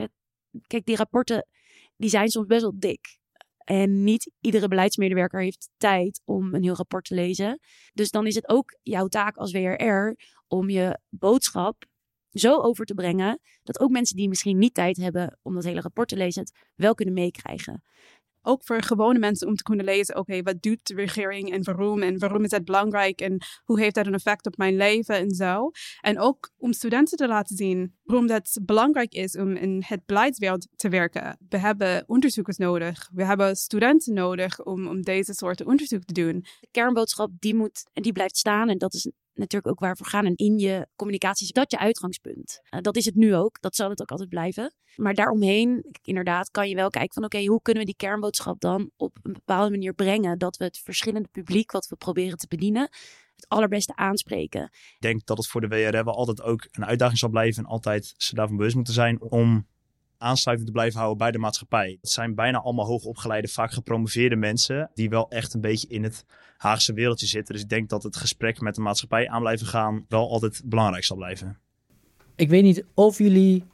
Kijk, 0.66 0.84
die 0.84 0.96
rapporten 0.96 1.46
die 1.96 2.10
zijn 2.10 2.28
soms 2.28 2.46
best 2.46 2.62
wel 2.62 2.78
dik. 2.78 3.18
En 3.64 4.04
niet 4.04 4.30
iedere 4.40 4.68
beleidsmedewerker 4.68 5.40
heeft 5.40 5.70
tijd 5.76 6.22
om 6.24 6.54
een 6.54 6.62
heel 6.62 6.74
rapport 6.74 7.04
te 7.04 7.14
lezen. 7.14 7.60
Dus 7.92 8.10
dan 8.10 8.26
is 8.26 8.34
het 8.34 8.48
ook 8.48 8.78
jouw 8.82 9.06
taak 9.06 9.36
als 9.36 9.52
WRR 9.52 10.16
om 10.46 10.70
je 10.70 10.98
boodschap 11.08 11.84
zo 12.30 12.60
over 12.60 12.84
te 12.84 12.94
brengen 12.94 13.40
dat 13.62 13.80
ook 13.80 13.90
mensen 13.90 14.16
die 14.16 14.28
misschien 14.28 14.58
niet 14.58 14.74
tijd 14.74 14.96
hebben 14.96 15.38
om 15.42 15.54
dat 15.54 15.64
hele 15.64 15.80
rapport 15.80 16.08
te 16.08 16.16
lezen, 16.16 16.42
het 16.42 16.52
wel 16.74 16.94
kunnen 16.94 17.14
meekrijgen 17.14 17.82
ook 18.46 18.64
voor 18.64 18.82
gewone 18.82 19.18
mensen 19.18 19.48
om 19.48 19.54
te 19.54 19.62
kunnen 19.62 19.84
lezen, 19.84 20.16
oké, 20.16 20.42
wat 20.42 20.62
doet 20.62 20.86
de 20.86 20.94
regering 20.94 21.52
en 21.52 21.64
waarom 21.64 22.02
en 22.02 22.18
waarom 22.18 22.44
is 22.44 22.50
het 22.50 22.64
belangrijk 22.64 23.20
en 23.20 23.36
hoe 23.64 23.80
heeft 23.80 23.94
dat 23.94 24.06
een 24.06 24.14
effect 24.14 24.46
op 24.46 24.56
mijn 24.56 24.76
leven 24.76 25.16
en 25.16 25.30
zo. 25.30 25.70
En 26.00 26.18
ook 26.18 26.50
om 26.56 26.72
studenten 26.72 27.16
te 27.16 27.28
laten 27.28 27.56
zien 27.56 27.94
waarom 28.02 28.26
dat 28.26 28.58
belangrijk 28.62 29.12
is 29.12 29.36
om 29.36 29.56
in 29.56 29.82
het 29.86 30.06
beleidswereld 30.06 30.68
te 30.76 30.88
werken. 30.88 31.38
We 31.48 31.58
hebben 31.58 32.04
onderzoekers 32.06 32.56
nodig, 32.56 33.10
we 33.12 33.24
hebben 33.24 33.56
studenten 33.56 34.14
nodig 34.14 34.64
om, 34.64 34.86
om 34.86 35.02
deze 35.02 35.34
soorten 35.34 35.66
onderzoek 35.66 36.04
te 36.04 36.12
doen. 36.12 36.44
De 36.60 36.68
kernboodschap 36.70 37.30
die 37.38 37.54
moet 37.54 37.88
en 37.92 38.02
die 38.02 38.12
blijft 38.12 38.36
staan 38.36 38.68
en 38.68 38.78
dat 38.78 38.94
is 38.94 39.10
natuurlijk 39.34 39.72
ook 39.72 39.80
waar 39.80 39.94
we 39.94 40.04
gaan. 40.04 40.24
En 40.24 40.34
in 40.36 40.58
je 40.58 40.88
communicatie 40.96 41.46
is 41.46 41.52
dat 41.52 41.70
je 41.70 41.78
uitgangspunt. 41.78 42.60
Uh, 42.70 42.80
dat 42.80 42.96
is 42.96 43.04
het 43.04 43.14
nu 43.14 43.34
ook. 43.34 43.60
Dat 43.60 43.76
zal 43.76 43.90
het 43.90 44.00
ook 44.00 44.10
altijd 44.10 44.28
blijven. 44.28 44.74
Maar 44.96 45.14
daaromheen, 45.14 45.84
inderdaad, 46.02 46.50
kan 46.50 46.68
je 46.68 46.74
wel 46.74 46.90
kijken 46.90 47.14
van 47.14 47.24
oké, 47.24 47.44
hoe 47.44 47.62
kunnen 47.62 47.82
we 47.82 47.88
die 47.88 48.08
kernboodschap 48.08 48.60
dan 48.60 48.90
op 48.96 49.18
een 49.22 49.32
bepaalde 49.32 49.70
manier 49.70 49.94
brengen 49.94 50.38
dat 50.38 50.56
we 50.56 50.64
het 50.64 50.78
verschillende 50.78 51.28
publiek 51.28 51.72
wat 51.72 51.88
we 51.88 51.96
proberen 51.96 52.38
te 52.38 52.46
bedienen, 52.48 52.88
het 53.36 53.48
allerbeste 53.48 53.96
aanspreken. 53.96 54.62
Ik 54.62 54.96
denk 54.98 55.26
dat 55.26 55.36
het 55.36 55.46
voor 55.46 55.60
de 55.60 55.90
wel 55.90 56.14
altijd 56.14 56.42
ook 56.42 56.68
een 56.70 56.84
uitdaging 56.84 57.18
zal 57.18 57.28
blijven 57.28 57.64
en 57.64 57.70
altijd 57.70 58.14
ze 58.16 58.34
daarvan 58.34 58.56
bewust 58.56 58.76
moeten 58.76 58.94
zijn 58.94 59.20
om 59.20 59.66
aansluiting 60.18 60.68
te 60.68 60.74
blijven 60.74 60.98
houden 60.98 61.18
bij 61.18 61.30
de 61.30 61.38
maatschappij. 61.38 61.98
Het 62.00 62.10
zijn 62.10 62.34
bijna 62.34 62.58
allemaal 62.58 62.86
hoogopgeleide, 62.86 63.48
vaak 63.48 63.72
gepromoveerde 63.72 64.36
mensen 64.36 64.90
die 64.94 65.10
wel 65.10 65.30
echt 65.30 65.54
een 65.54 65.60
beetje 65.60 65.88
in 65.88 66.02
het 66.02 66.24
Haagse 66.56 66.92
wereldje 66.92 67.26
zitten. 67.26 67.54
Dus 67.54 67.62
ik 67.62 67.68
denk 67.68 67.88
dat 67.88 68.02
het 68.02 68.16
gesprek 68.16 68.60
met 68.60 68.74
de 68.74 68.80
maatschappij 68.80 69.28
aan 69.28 69.40
blijven 69.40 69.66
gaan 69.66 70.04
wel 70.08 70.30
altijd 70.30 70.62
belangrijk 70.64 71.04
zal 71.04 71.16
blijven. 71.16 71.58
Ik 72.36 72.48
weet 72.48 72.62
niet 72.62 72.84
of 72.94 73.18
jullie 73.18 73.64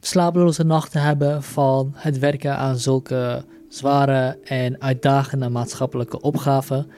slapeloze 0.00 0.64
nachten 0.64 1.02
hebben 1.02 1.42
van 1.42 1.92
het 1.94 2.18
werken 2.18 2.56
aan 2.56 2.78
zulke 2.78 3.44
zware 3.68 4.38
en 4.44 4.80
uitdagende 4.80 5.48
maatschappelijke 5.48 6.20
opgaven. 6.20 6.90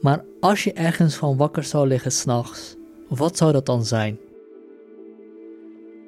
Maar 0.00 0.24
als 0.40 0.64
je 0.64 0.72
ergens 0.72 1.14
van 1.14 1.36
wakker 1.36 1.64
zou 1.64 1.88
liggen 1.88 2.12
s'nachts, 2.12 2.76
wat 3.08 3.36
zou 3.36 3.52
dat 3.52 3.66
dan 3.66 3.84
zijn? 3.84 4.18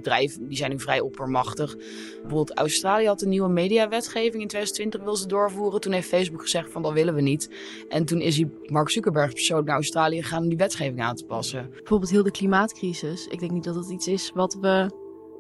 Bedrijven 0.03 0.49
die 0.49 0.57
zijn 0.57 0.71
nu 0.71 0.81
vrij 0.81 1.01
oppermachtig. 1.01 1.77
Bijvoorbeeld 1.77 2.55
Australië 2.55 3.07
had 3.07 3.23
een 3.23 3.29
nieuwe 3.29 3.49
mediawetgeving 3.49 4.43
in 4.43 4.49
2020 4.49 5.03
wil 5.03 5.17
ze 5.17 5.27
doorvoeren. 5.27 5.81
Toen 5.81 5.93
heeft 5.93 6.09
Facebook 6.09 6.43
gezegd 6.43 6.71
van 6.71 6.83
dat 6.83 6.93
willen 6.93 7.15
we 7.15 7.21
niet. 7.21 7.51
En 7.89 8.05
toen 8.05 8.21
is 8.21 8.37
hij 8.37 8.51
Mark 8.67 8.91
Zuckerberg 8.91 9.33
persoonlijk 9.33 9.69
naar 9.69 9.77
Australië 9.77 10.23
gegaan 10.23 10.43
om 10.43 10.49
die 10.49 10.59
wetgeving 10.59 11.03
aan 11.03 11.17
te 11.17 11.25
passen. 11.25 11.71
Bijvoorbeeld 11.71 12.11
heel 12.11 12.23
de 12.23 12.31
klimaatcrisis. 12.31 13.27
Ik 13.27 13.41
denk 13.41 13.53
niet 13.53 13.65
dat 13.65 13.75
het 13.75 13.91
iets 13.91 14.09
is 14.09 14.31
wat 14.35 14.57
we 14.61 14.91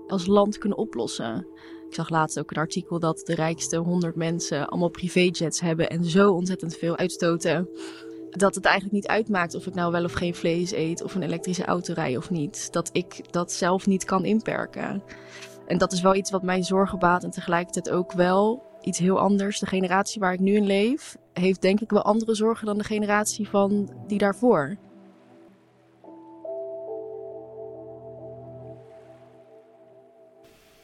als 0.07 0.27
land 0.27 0.59
kunnen 0.59 0.79
oplossen. 0.79 1.46
Ik 1.88 1.96
zag 1.96 2.09
laatst 2.09 2.38
ook 2.38 2.51
een 2.51 2.57
artikel 2.57 2.99
dat 2.99 3.23
de 3.25 3.35
rijkste 3.35 3.77
100 3.77 4.16
mensen 4.16 4.68
allemaal 4.68 4.88
privéjets 4.88 5.61
hebben 5.61 5.90
en 5.90 6.05
zo 6.05 6.33
ontzettend 6.33 6.77
veel 6.77 6.96
uitstoten 6.96 7.68
dat 8.30 8.54
het 8.54 8.64
eigenlijk 8.64 8.94
niet 8.94 9.06
uitmaakt 9.06 9.54
of 9.54 9.66
ik 9.66 9.74
nou 9.74 9.92
wel 9.92 10.04
of 10.04 10.12
geen 10.12 10.34
vlees 10.34 10.72
eet 10.72 11.02
of 11.02 11.14
een 11.14 11.22
elektrische 11.22 11.64
auto 11.64 11.92
rij 11.92 12.16
of 12.16 12.30
niet. 12.30 12.72
Dat 12.72 12.90
ik 12.92 13.32
dat 13.32 13.52
zelf 13.52 13.86
niet 13.86 14.04
kan 14.04 14.24
inperken. 14.24 15.02
En 15.66 15.78
dat 15.78 15.92
is 15.92 16.00
wel 16.00 16.14
iets 16.14 16.30
wat 16.30 16.42
mij 16.42 16.62
zorgen 16.62 16.98
baat 16.98 17.24
en 17.24 17.30
tegelijkertijd 17.30 17.90
ook 17.90 18.12
wel 18.12 18.62
iets 18.82 18.98
heel 18.98 19.18
anders. 19.18 19.58
De 19.58 19.66
generatie 19.66 20.20
waar 20.20 20.32
ik 20.32 20.40
nu 20.40 20.54
in 20.54 20.66
leef 20.66 21.16
heeft 21.32 21.62
denk 21.62 21.80
ik 21.80 21.90
wel 21.90 22.02
andere 22.02 22.34
zorgen 22.34 22.66
dan 22.66 22.78
de 22.78 22.84
generatie 22.84 23.48
van 23.48 23.90
die 24.06 24.18
daarvoor. 24.18 24.76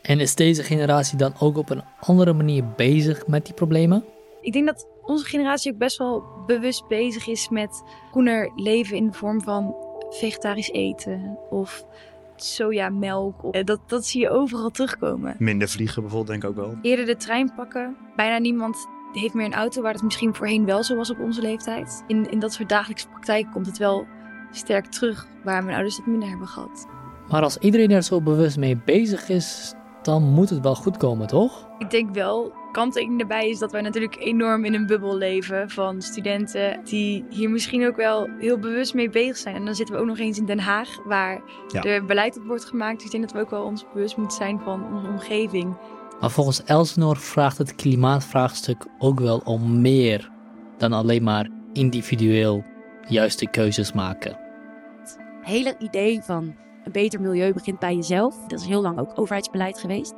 En 0.03 0.21
is 0.21 0.35
deze 0.35 0.63
generatie 0.63 1.19
dan 1.19 1.35
ook 1.39 1.57
op 1.57 1.71
een 1.71 1.83
andere 2.01 2.33
manier 2.33 2.65
bezig 2.77 3.27
met 3.27 3.45
die 3.45 3.55
problemen? 3.55 4.05
Ik 4.41 4.53
denk 4.53 4.67
dat 4.67 4.87
onze 5.07 5.25
generatie 5.25 5.73
ook 5.73 5.79
best 5.79 5.99
wel 5.99 6.25
bewust 6.47 6.89
bezig 6.89 7.27
is 7.27 7.49
met 7.49 7.83
groener 8.11 8.53
leven 8.55 8.97
in 8.97 9.07
de 9.07 9.13
vorm 9.13 9.43
van 9.43 9.75
vegetarisch 10.11 10.71
eten 10.71 11.39
of 11.51 11.85
sojamelk. 12.37 13.45
Eh, 13.51 13.65
dat, 13.65 13.81
dat 13.87 14.07
zie 14.07 14.21
je 14.21 14.31
overal 14.31 14.71
terugkomen. 14.71 15.35
Minder 15.39 15.69
vliegen 15.69 16.03
bijvoorbeeld, 16.03 16.41
denk 16.41 16.43
ik 16.43 16.49
ook 16.49 16.67
wel. 16.67 16.79
Eerder 16.83 17.07
de 17.07 17.17
trein 17.17 17.55
pakken. 17.55 17.97
Bijna 18.17 18.39
niemand 18.39 18.87
heeft 19.13 19.35
meer 19.35 19.47
een 19.47 19.55
auto, 19.55 19.83
waar 19.83 19.93
het 19.93 20.03
misschien 20.03 20.35
voorheen 20.35 20.65
wel 20.65 20.83
zo 20.83 20.97
was 20.97 21.11
op 21.11 21.21
onze 21.21 21.41
leeftijd. 21.41 22.05
In, 22.07 22.31
in 22.31 22.39
dat 22.39 22.53
soort 22.53 22.69
dagelijkse 22.69 23.09
praktijken 23.09 23.53
komt 23.53 23.67
het 23.67 23.79
wel 23.79 24.07
sterk 24.51 24.87
terug, 24.87 25.27
waar 25.45 25.63
mijn 25.63 25.75
ouders 25.75 25.97
het 25.97 26.07
minder 26.07 26.29
hebben 26.29 26.49
gehad. 26.49 26.87
Maar 27.29 27.43
als 27.43 27.59
iedereen 27.59 27.91
er 27.91 28.03
zo 28.03 28.21
bewust 28.21 28.57
mee 28.57 28.77
bezig 28.77 29.29
is, 29.29 29.75
dan 30.03 30.23
moet 30.23 30.51
het 30.51 30.61
wel 30.61 30.75
goed 30.75 30.97
komen, 30.97 31.27
toch? 31.27 31.69
Ik 31.79 31.91
denk 31.91 32.15
wel 32.15 32.53
kanttekening 32.77 33.19
daarbij 33.19 33.49
is 33.49 33.59
dat 33.59 33.73
wij 33.73 33.81
natuurlijk 33.81 34.17
enorm 34.19 34.65
in 34.65 34.75
een 34.75 34.87
bubbel 34.87 35.17
leven 35.17 35.71
van 35.71 36.03
studenten 36.03 36.81
die 36.85 37.25
hier 37.31 37.51
misschien 37.51 37.87
ook 37.87 37.97
wel 37.97 38.29
heel 38.39 38.59
bewust 38.59 38.95
mee 38.95 39.11
bezig 39.11 39.37
zijn. 39.37 39.55
En 39.55 39.65
dan 39.65 39.75
zitten 39.75 39.95
we 39.95 40.01
ook 40.01 40.07
nog 40.07 40.19
eens 40.19 40.39
in 40.39 40.47
Den 40.47 40.59
Haag, 40.59 40.89
waar 41.05 41.41
er 41.73 42.05
beleid 42.05 42.37
op 42.37 42.45
wordt 42.47 42.65
gemaakt. 42.65 42.97
Dus 42.97 43.05
ik 43.05 43.11
denk 43.11 43.23
dat 43.23 43.33
we 43.33 43.41
ook 43.41 43.51
wel 43.51 43.65
ons 43.65 43.85
bewust 43.93 44.17
moeten 44.17 44.37
zijn 44.37 44.61
van 44.61 44.95
onze 44.95 45.09
omgeving. 45.09 45.77
Maar 46.21 46.31
volgens 46.31 46.65
Elsenor 46.65 47.17
vraagt 47.17 47.59
het 47.59 47.75
klimaatvraagstuk 47.75 48.87
ook 48.99 49.21
wel 49.21 49.39
om 49.45 49.81
meer 49.81 50.31
dan 50.77 50.93
alleen 50.93 51.23
maar 51.23 51.49
individueel 51.73 52.65
juiste 53.09 53.51
keuzes 53.51 53.93
maken. 53.93 54.39
Het 55.01 55.19
hele 55.43 55.77
idee 55.79 56.23
van 56.23 56.55
een 56.85 56.93
beter 56.93 57.21
milieu 57.21 57.53
begint 57.53 57.79
bij 57.79 57.95
jezelf. 57.95 58.37
Dat 58.47 58.61
is 58.61 58.67
heel 58.67 58.83
lang 58.83 58.99
ook 58.99 59.19
overheidsbeleid 59.19 59.79
geweest. 59.79 60.15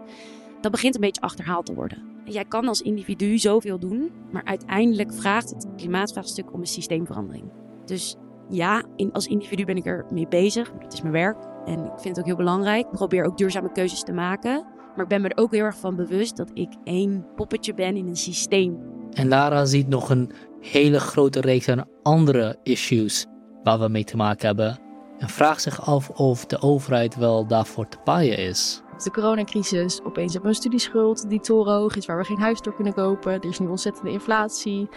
Dat 0.60 0.70
begint 0.70 0.94
een 0.94 1.00
beetje 1.00 1.20
achterhaald 1.20 1.66
te 1.66 1.74
worden. 1.74 2.16
Jij 2.28 2.44
kan 2.44 2.68
als 2.68 2.82
individu 2.82 3.38
zoveel 3.38 3.78
doen, 3.78 4.10
maar 4.32 4.44
uiteindelijk 4.44 5.14
vraagt 5.14 5.50
het 5.50 5.66
klimaatvraagstuk 5.76 6.52
om 6.52 6.60
een 6.60 6.66
systeemverandering. 6.66 7.44
Dus 7.84 8.16
ja, 8.48 8.82
als 9.12 9.26
individu 9.26 9.64
ben 9.64 9.76
ik 9.76 9.86
er 9.86 10.06
mee 10.10 10.28
bezig. 10.28 10.72
Dat 10.82 10.92
is 10.92 11.00
mijn 11.00 11.12
werk 11.12 11.36
en 11.64 11.84
ik 11.84 11.98
vind 11.98 12.04
het 12.04 12.18
ook 12.18 12.26
heel 12.26 12.36
belangrijk. 12.36 12.86
Ik 12.86 12.92
probeer 12.92 13.24
ook 13.24 13.38
duurzame 13.38 13.72
keuzes 13.72 14.02
te 14.02 14.12
maken. 14.12 14.66
Maar 14.94 15.06
ik 15.06 15.08
ben 15.08 15.22
me 15.22 15.28
er 15.28 15.42
ook 15.42 15.52
heel 15.52 15.64
erg 15.64 15.76
van 15.76 15.96
bewust 15.96 16.36
dat 16.36 16.50
ik 16.54 16.72
één 16.84 17.26
poppetje 17.36 17.74
ben 17.74 17.96
in 17.96 18.06
een 18.06 18.16
systeem. 18.16 18.78
En 19.12 19.28
Lara 19.28 19.64
ziet 19.64 19.88
nog 19.88 20.10
een 20.10 20.30
hele 20.60 21.00
grote 21.00 21.40
reeks 21.40 21.68
aan 21.68 21.88
andere 22.02 22.56
issues 22.62 23.26
waar 23.62 23.78
we 23.78 23.88
mee 23.88 24.04
te 24.04 24.16
maken 24.16 24.46
hebben. 24.46 24.78
En 25.18 25.28
vraagt 25.28 25.62
zich 25.62 25.86
af 25.86 26.10
of 26.10 26.46
de 26.46 26.60
overheid 26.60 27.16
wel 27.16 27.46
daarvoor 27.46 27.88
te 27.88 27.98
paaien 28.04 28.38
is 28.38 28.82
de 29.04 29.10
coronacrisis. 29.10 30.00
Opeens 30.02 30.32
hebben 30.32 30.50
we 30.50 30.56
een 30.56 30.62
studieschuld 30.62 31.28
die 31.28 31.40
torenhoog 31.40 31.96
is, 31.96 32.06
waar 32.06 32.18
we 32.18 32.24
geen 32.24 32.40
huis 32.40 32.60
door 32.60 32.74
kunnen 32.74 32.94
kopen. 32.94 33.32
Er 33.32 33.44
is 33.44 33.58
nu 33.58 33.66
ontzettende 33.66 34.10
inflatie. 34.10 34.88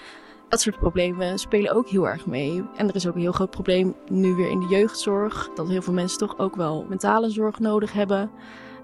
Dat 0.50 0.62
soort 0.62 0.80
problemen 0.80 1.40
spelen 1.40 1.74
ook 1.74 1.88
heel 1.88 2.08
erg 2.08 2.26
mee. 2.26 2.64
En 2.76 2.88
er 2.88 2.96
is 2.96 3.08
ook 3.08 3.16
een 3.16 3.22
heel 3.22 3.32
groot 3.32 3.50
probleem 3.50 3.96
nu 4.08 4.34
weer 4.34 4.50
in 4.50 4.60
de 4.60 4.68
jeugdzorg. 4.68 5.50
Dat 5.56 5.68
heel 5.68 5.82
veel 5.82 5.94
mensen 5.94 6.18
toch 6.18 6.38
ook 6.38 6.56
wel 6.56 6.86
mentale 6.90 7.30
zorg 7.30 7.60
nodig 7.60 7.94
hebben. 7.94 8.32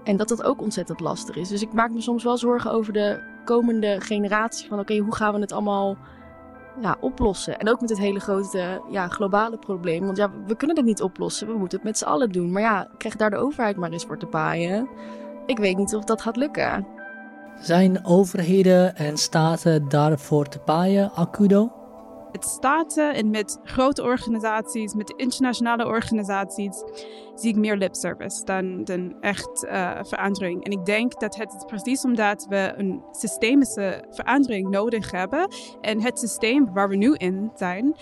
En 0.04 0.16
dat 0.16 0.28
dat 0.28 0.42
ook 0.42 0.62
ontzettend 0.62 1.00
lastig 1.00 1.36
is. 1.36 1.48
Dus 1.48 1.62
ik 1.62 1.72
maak 1.72 1.90
me 1.90 2.00
soms 2.00 2.24
wel 2.24 2.36
zorgen 2.36 2.72
over 2.72 2.92
de 2.92 3.20
komende 3.44 4.00
generatie. 4.00 4.68
Van 4.68 4.78
oké, 4.78 4.96
hoe 4.96 5.14
gaan 5.14 5.34
we 5.34 5.40
het 5.40 5.52
allemaal 5.52 5.96
ja, 6.80 6.96
oplossen? 7.00 7.58
En 7.58 7.68
ook 7.68 7.80
met 7.80 7.90
het 7.90 7.98
hele 7.98 8.20
grote 8.20 8.82
ja, 8.90 9.08
globale 9.08 9.58
probleem. 9.58 10.04
Want 10.04 10.16
ja, 10.16 10.30
we 10.46 10.56
kunnen 10.56 10.76
het 10.76 10.84
niet 10.84 11.02
oplossen. 11.02 11.46
We 11.46 11.58
moeten 11.58 11.78
het 11.78 11.86
met 11.86 11.98
z'n 11.98 12.04
allen 12.04 12.32
doen. 12.32 12.52
Maar 12.52 12.62
ja, 12.62 12.88
krijg 12.98 13.16
daar 13.16 13.30
de 13.30 13.36
overheid 13.36 13.76
maar 13.76 13.90
eens 13.90 14.04
voor 14.04 14.18
te 14.18 14.26
paaien. 14.26 14.88
Ik 15.46 15.58
weet 15.58 15.76
niet 15.76 15.94
of 15.94 16.04
dat 16.04 16.22
gaat 16.22 16.36
lukken. 16.36 16.86
Zijn 17.60 18.04
overheden 18.04 18.96
en 18.96 19.16
staten 19.16 19.88
daarvoor 19.88 20.48
te 20.48 20.58
paaien, 20.58 21.12
Akudo? 21.12 21.72
Met 22.32 22.44
staten 22.44 23.14
en 23.14 23.30
met 23.30 23.60
grote 23.64 24.02
organisaties, 24.02 24.94
met 24.94 25.14
internationale 25.16 25.86
organisaties, 25.86 26.82
zie 27.34 27.50
ik 27.50 27.56
meer 27.56 27.76
lip 27.76 27.94
service 27.94 28.44
dan, 28.44 28.84
dan 28.84 29.20
echt 29.20 29.64
uh, 29.64 29.98
verandering. 30.02 30.64
En 30.64 30.70
ik 30.70 30.84
denk 30.84 31.20
dat 31.20 31.36
het 31.36 31.64
precies 31.66 32.04
omdat 32.04 32.46
we 32.48 32.72
een 32.76 33.02
systemische 33.12 34.04
verandering 34.10 34.68
nodig 34.68 35.10
hebben. 35.10 35.48
En 35.80 36.02
het 36.02 36.18
systeem 36.18 36.72
waar 36.72 36.88
we 36.88 36.96
nu 36.96 37.14
in 37.14 37.50
zijn, 37.54 37.96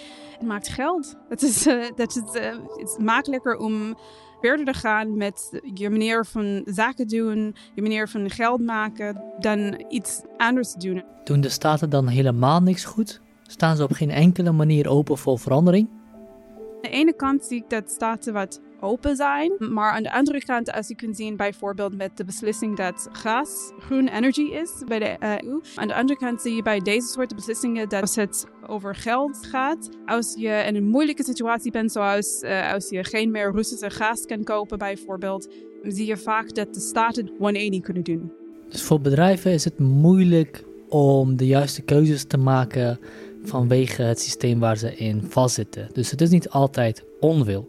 maakt 0.45 0.69
geld. 0.69 1.15
Het 1.29 1.43
is, 1.43 1.67
uh, 1.67 1.85
dat 1.95 2.17
is, 2.17 2.41
uh, 2.41 2.55
het 2.77 2.99
makkelijker 2.99 3.57
om 3.57 3.97
verder 4.41 4.67
te 4.67 4.75
gaan 4.75 5.17
met 5.17 5.61
je 5.75 5.91
manier 5.91 6.25
van 6.25 6.63
zaken 6.65 7.09
doen, 7.09 7.57
je 7.75 7.83
manier 7.83 8.09
van 8.09 8.31
geld 8.31 8.61
maken, 8.61 9.23
dan 9.39 9.85
iets 9.89 10.23
anders 10.37 10.73
te 10.73 10.79
doen. 10.79 11.05
Doen 11.25 11.41
de 11.41 11.49
staten 11.49 11.91
dan 11.91 12.09
helemaal 12.09 12.61
niks 12.61 12.85
goed? 12.85 13.21
Staan 13.47 13.77
ze 13.77 13.83
op 13.83 13.93
geen 13.93 14.11
enkele 14.11 14.53
manier 14.53 14.89
open 14.89 15.19
voor 15.19 15.39
verandering? 15.39 15.89
Aan 15.89 16.83
de 16.83 16.89
ene 16.89 17.13
kant 17.17 17.45
zie 17.45 17.57
ik 17.57 17.71
dat 17.71 17.91
staten 17.91 18.33
wat 18.33 18.61
open 18.81 19.17
zijn. 19.17 19.53
Maar 19.59 19.93
aan 19.93 20.03
de 20.03 20.13
andere 20.13 20.45
kant, 20.45 20.73
als 20.73 20.89
je 20.89 20.95
kunt 20.95 21.17
zien 21.17 21.37
bijvoorbeeld 21.37 21.97
met 21.97 22.17
de 22.17 22.25
beslissing 22.25 22.77
dat 22.77 23.09
gas 23.13 23.73
groen 23.79 24.09
energy 24.09 24.43
is 24.43 24.71
bij 24.87 24.99
de 24.99 25.17
EU. 25.21 25.61
Aan 25.75 25.89
de 25.89 25.95
andere 25.95 26.19
kant 26.19 26.41
zie 26.41 26.55
je 26.55 26.63
bij 26.63 26.81
deze 26.81 27.09
soort 27.09 27.35
beslissingen 27.35 27.89
dat 27.89 28.15
het 28.15 28.47
over 28.67 28.95
geld 28.95 29.47
gaat. 29.47 29.89
Als 30.07 30.35
je 30.39 30.65
in 30.67 30.77
een 30.77 30.89
moeilijke 30.89 31.25
situatie 31.25 31.71
bent, 31.71 31.93
zoals 31.93 32.43
uh, 32.43 32.73
als 32.73 32.89
je 32.89 33.05
geen 33.05 33.31
meer 33.31 33.53
Russische 33.53 33.91
gas 33.91 34.25
kan 34.27 34.45
kopen 34.45 34.79
bijvoorbeeld, 34.79 35.49
zie 35.83 36.07
je 36.07 36.17
vaak 36.17 36.55
dat 36.55 36.75
de 36.75 36.81
staten 36.81 37.31
180 37.39 37.81
kunnen 37.81 38.03
doen. 38.03 38.33
Dus 38.69 38.83
voor 38.83 39.01
bedrijven 39.01 39.53
is 39.53 39.65
het 39.65 39.79
moeilijk 39.79 40.65
om 40.89 41.37
de 41.37 41.47
juiste 41.47 41.83
keuzes 41.83 42.25
te 42.25 42.37
maken 42.37 42.99
vanwege 43.47 44.03
het 44.03 44.21
systeem 44.21 44.59
waar 44.59 44.77
ze 44.77 44.97
in 44.97 45.23
vastzitten. 45.29 45.89
Dus 45.93 46.11
het 46.11 46.21
is 46.21 46.31
niet 46.31 46.51
altijd 46.51 47.05
onwil. 47.21 47.67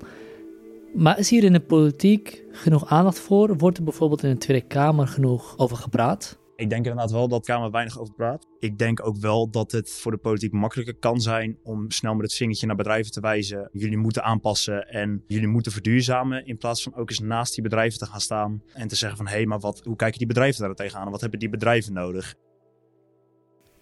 Maar 0.94 1.20
is 1.20 1.30
hier 1.30 1.44
in 1.44 1.54
de 1.54 1.60
politiek 1.60 2.44
genoeg 2.52 2.86
aandacht 2.86 3.20
voor? 3.20 3.58
Wordt 3.58 3.78
er 3.78 3.84
bijvoorbeeld 3.84 4.24
in 4.24 4.30
de 4.30 4.38
Tweede 4.38 4.68
Kamer 4.68 5.08
genoeg 5.08 5.58
over 5.58 5.78
gepraat? 5.78 6.38
Ik 6.56 6.70
denk 6.70 6.86
inderdaad 6.86 7.12
wel 7.12 7.28
dat 7.28 7.46
de 7.46 7.52
Kamer 7.52 7.72
weinig 7.72 8.00
over 8.00 8.14
praat. 8.14 8.48
Ik 8.60 8.78
denk 8.78 9.06
ook 9.06 9.18
wel 9.18 9.50
dat 9.50 9.72
het 9.72 9.90
voor 9.90 10.12
de 10.12 10.18
politiek 10.18 10.52
makkelijker 10.52 10.96
kan 10.96 11.22
zijn 11.22 11.58
om 11.64 11.92
snel 11.92 12.14
met 12.14 12.26
het 12.26 12.34
vingertje 12.34 12.68
naar 12.68 12.76
bedrijven 12.76 13.12
te 13.12 13.20
wijzen. 13.20 13.70
Jullie 13.72 13.98
moeten 13.98 14.24
aanpassen 14.24 14.88
en 14.88 15.24
jullie 15.28 15.48
moeten 15.48 15.72
verduurzamen. 15.72 16.46
In 16.46 16.58
plaats 16.58 16.84
van 16.84 16.96
ook 16.96 17.10
eens 17.10 17.20
naast 17.20 17.54
die 17.54 17.64
bedrijven 17.64 18.00
te 18.00 18.06
gaan 18.06 18.22
staan 18.22 18.62
en 18.74 18.88
te 18.88 18.96
zeggen 18.96 19.18
van 19.18 19.28
hé, 19.28 19.36
hey, 19.36 19.46
maar 19.46 19.60
wat, 19.60 19.82
hoe 19.84 19.96
kijken 19.96 20.18
die 20.18 20.28
bedrijven 20.28 20.62
daar 20.62 20.76
tegenaan? 20.76 21.12
Wat 21.12 21.22
hebben 21.22 21.40
die 21.40 21.50
bedrijven 21.50 21.94
nodig? 21.94 22.36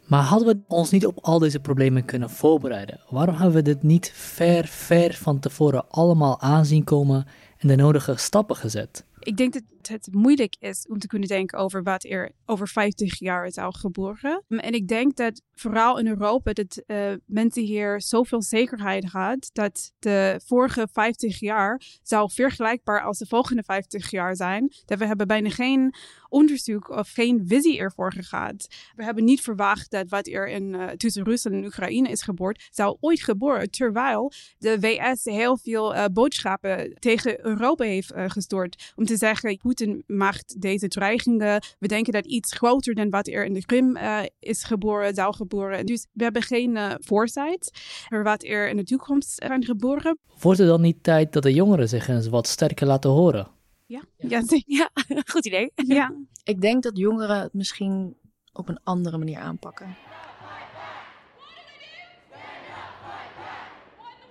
Maar 0.08 0.24
hadden 0.24 0.48
we 0.48 0.76
ons 0.76 0.92
niet 0.92 1.06
op 1.06 1.20
al 1.22 1.40
deze 1.40 1.60
problemen 1.60 2.06
kunnen 2.06 2.30
voorbereiden? 2.30 3.00
Waarom 3.10 3.36
hebben 3.36 3.56
we 3.56 3.62
dit 3.62 3.84
niet 3.84 4.12
ver, 4.14 4.68
ver 4.68 5.14
van 5.14 5.40
tevoren 5.40 5.90
allemaal 5.90 6.42
aanzien 6.42 6.84
komen 6.84 7.28
en 7.58 7.68
de 7.68 7.76
nodige 7.76 8.16
stappen 8.16 8.56
gezet? 8.56 9.06
Ik 9.20 9.38
denk 9.38 9.54
dat 9.54 9.64
het 9.82 10.08
moeilijk 10.12 10.56
is 10.60 10.88
om 10.88 11.00
te 11.00 11.08
kunnen 11.08 11.28
denken 11.28 11.60
over 11.60 11.84
wat 11.84 12.04
er 12.04 12.32
over 12.46 12.68
50 12.68 13.20
jaar 13.20 13.52
zou 13.52 13.76
gebeuren. 13.76 14.44
En 14.48 14.74
ik 14.74 14.88
denk 14.88 15.16
dat 15.16 15.42
vooral 15.54 16.00
in 16.00 16.08
Europa 16.08 16.54
dat 16.54 16.84
uh, 16.88 17.14
mensen 17.26 17.64
hier 17.64 18.02
zoveel 18.02 18.42
zekerheid 18.42 19.06
had 19.06 19.50
dat 19.54 19.94
de 20.00 20.42
vorige 20.46 20.88
50 20.92 21.40
jaar 21.40 21.82
zou 22.02 22.32
vergelijkbaar 22.32 23.02
als 23.02 23.18
de 23.18 23.26
volgende 23.26 23.64
50 23.64 24.12
jaar 24.12 24.36
zijn. 24.36 24.74
Dat 24.86 25.00
we 25.00 25.06
hebben 25.06 25.28
bijna 25.28 25.50
geen 25.50 25.96
onderzoek 26.30 26.90
of 26.90 27.10
geen 27.10 27.44
visie 27.48 27.78
ervoor 27.78 28.14
gehad. 28.14 28.68
We 28.96 29.04
hebben 29.04 29.24
niet 29.24 29.42
verwacht 29.42 29.92
dat 29.92 30.10
wat 30.10 30.28
er 30.28 30.48
in, 30.48 30.74
uh, 30.74 30.88
tussen 30.90 31.24
Rusland 31.24 31.56
en 31.56 31.66
Oekraïne 31.66 32.10
is 32.10 32.22
geboord, 32.22 32.68
zou 32.72 32.98
ooit 33.00 33.24
gebeuren. 33.24 33.70
Terwijl 33.70 34.32
de 34.58 34.78
VS 34.80 35.24
heel 35.24 35.58
veel 35.58 35.96
uh, 35.96 36.06
boodschappen 36.14 36.94
tegen 37.00 37.46
Europa 37.46 37.84
heeft 37.84 38.12
gestort. 38.16 38.94
Om 38.96 39.06
te 39.06 39.18
zeggen, 39.18 39.58
Poetin 39.58 40.04
maakt 40.08 40.62
deze 40.62 40.88
dreigingen. 40.88 41.64
We 41.80 41.88
denken 41.88 42.14
dat 42.14 42.26
iets 42.26 42.54
groter 42.54 42.94
dan 42.94 43.10
wat 43.10 43.28
er 43.28 43.46
in 43.46 43.54
de 43.54 43.66
Krim 43.66 43.98
is 44.40 44.64
geboren, 44.64 45.14
zou 45.14 45.36
gebeuren 45.36 45.86
dus 45.86 46.08
we 46.14 46.24
hebben 46.24 46.42
geen 46.42 46.76
uh, 46.76 46.92
foresight 47.02 47.72
voor 48.10 48.24
wat 48.24 48.44
er 48.44 48.70
in 48.70 48.78
de 48.78 48.84
toekomst 48.84 49.44
gaan 49.46 49.64
gebeuren. 49.64 50.18
Wordt 50.40 50.60
het 50.60 50.68
dan 50.68 50.82
niet 50.82 51.04
tijd 51.04 51.34
dat 51.34 51.44
de 51.44 51.54
jongeren 51.54 51.90
zich 51.90 52.08
eens 52.08 52.28
wat 52.28 52.48
sterker 52.48 52.88
laten 52.88 53.10
horen? 53.10 53.48
Ja, 53.86 54.02
ja. 54.18 54.44
ja, 54.66 54.90
goed 55.32 55.46
idee. 55.46 55.72
Ja. 55.76 56.14
Ik 56.44 56.62
denk 56.62 56.84
dat 56.84 56.98
jongeren 56.98 57.42
het 57.42 57.54
misschien 57.54 58.18
op 58.54 58.70
een 58.70 58.80
andere 58.84 59.18
manier 59.18 59.40
aanpakken. 59.40 59.96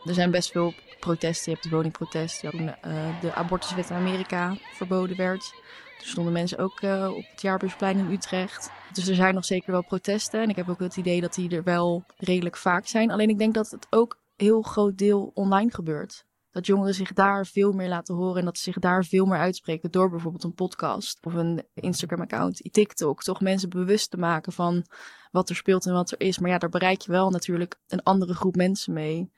Er 0.04 0.14
zijn 0.14 0.30
best 0.30 0.50
veel 0.50 0.74
protesten. 1.00 1.52
Je 1.52 1.58
hebt 1.58 1.70
de 1.70 1.76
woningprotest. 1.76 2.42
Je 2.42 2.48
hebt 2.48 2.86
uh, 2.86 3.20
de 3.20 3.34
abortuswet 3.34 3.90
in 3.90 3.96
Amerika 3.96 4.56
verboden 4.72 5.16
werd. 5.16 5.54
Toen 5.98 6.08
stonden 6.08 6.32
mensen 6.32 6.58
ook 6.58 6.80
uh, 6.80 7.10
op 7.16 7.24
het 7.30 7.42
Jaarbeursplein 7.42 7.98
in 7.98 8.10
Utrecht. 8.10 8.70
Dus 8.92 9.08
er 9.08 9.14
zijn 9.14 9.34
nog 9.34 9.44
zeker 9.44 9.72
wel 9.72 9.84
protesten. 9.84 10.42
En 10.42 10.48
ik 10.48 10.56
heb 10.56 10.68
ook 10.68 10.80
het 10.80 10.96
idee 10.96 11.20
dat 11.20 11.34
die 11.34 11.56
er 11.56 11.62
wel 11.62 12.04
redelijk 12.16 12.56
vaak 12.56 12.86
zijn. 12.86 13.10
Alleen 13.10 13.28
ik 13.28 13.38
denk 13.38 13.54
dat 13.54 13.70
het 13.70 13.86
ook 13.90 14.18
heel 14.36 14.62
groot 14.62 14.98
deel 14.98 15.30
online 15.34 15.70
gebeurt. 15.70 16.24
Dat 16.54 16.66
jongeren 16.66 16.94
zich 16.94 17.12
daar 17.12 17.46
veel 17.46 17.72
meer 17.72 17.88
laten 17.88 18.14
horen 18.14 18.38
en 18.38 18.44
dat 18.44 18.58
ze 18.58 18.62
zich 18.62 18.78
daar 18.78 19.04
veel 19.04 19.26
meer 19.26 19.38
uitspreken 19.38 19.90
door 19.90 20.10
bijvoorbeeld 20.10 20.44
een 20.44 20.54
podcast 20.54 21.18
of 21.26 21.34
een 21.34 21.66
Instagram-account, 21.74 22.72
TikTok. 22.72 23.22
Toch 23.22 23.40
mensen 23.40 23.68
bewust 23.68 24.10
te 24.10 24.16
maken 24.16 24.52
van 24.52 24.84
wat 25.30 25.48
er 25.48 25.56
speelt 25.56 25.86
en 25.86 25.92
wat 25.92 26.10
er 26.10 26.20
is. 26.20 26.38
Maar 26.38 26.50
ja, 26.50 26.58
daar 26.58 26.70
bereik 26.70 27.00
je 27.00 27.10
wel 27.10 27.30
natuurlijk 27.30 27.80
een 27.88 28.02
andere 28.02 28.34
groep 28.34 28.56
mensen 28.56 28.92
mee 28.92 29.32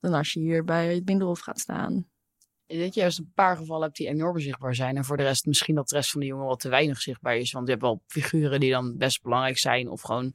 dan 0.00 0.14
als 0.14 0.32
je 0.32 0.40
hier 0.40 0.64
bij 0.64 0.94
het 0.94 1.04
Binnenhof 1.04 1.40
gaat 1.40 1.60
staan. 1.60 2.06
Ik 2.66 2.78
denk 2.78 2.92
juist 2.92 3.18
een 3.18 3.32
paar 3.34 3.56
gevallen 3.56 3.82
hebt 3.82 3.96
die 3.96 4.08
enorm 4.08 4.38
zichtbaar 4.38 4.74
zijn. 4.74 4.96
En 4.96 5.04
voor 5.04 5.16
de 5.16 5.22
rest 5.22 5.46
misschien 5.46 5.74
dat 5.74 5.88
de 5.88 5.96
rest 5.96 6.10
van 6.10 6.20
de 6.20 6.26
jongen 6.26 6.46
wat 6.46 6.60
te 6.60 6.68
weinig 6.68 7.00
zichtbaar 7.00 7.36
is. 7.36 7.52
Want 7.52 7.64
je 7.64 7.70
hebt 7.70 7.84
wel 7.84 8.02
figuren 8.06 8.60
die 8.60 8.70
dan 8.70 8.96
best 8.96 9.22
belangrijk 9.22 9.58
zijn. 9.58 9.88
Of 9.88 10.00
gewoon 10.00 10.34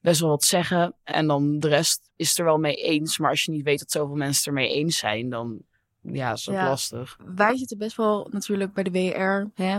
best 0.00 0.20
wel 0.20 0.28
wat 0.28 0.44
zeggen. 0.44 0.94
En 1.04 1.26
dan 1.26 1.58
de 1.58 1.68
rest 1.68 2.10
is 2.16 2.38
er 2.38 2.44
wel 2.44 2.58
mee 2.58 2.74
eens. 2.74 3.18
Maar 3.18 3.30
als 3.30 3.42
je 3.42 3.52
niet 3.52 3.64
weet 3.64 3.78
dat 3.78 3.90
zoveel 3.90 4.16
mensen 4.16 4.36
het 4.36 4.46
ermee 4.46 4.74
eens 4.74 4.98
zijn, 4.98 5.28
dan 5.28 5.62
ja, 6.00 6.32
is 6.32 6.44
dat 6.44 6.54
lastig. 6.54 7.18
Wij 7.34 7.56
zitten 7.56 7.78
best 7.78 7.96
wel 7.96 8.28
natuurlijk 8.30 8.72
bij 8.72 8.82
de 8.82 8.90
WR, 8.90 9.62
hè, 9.62 9.78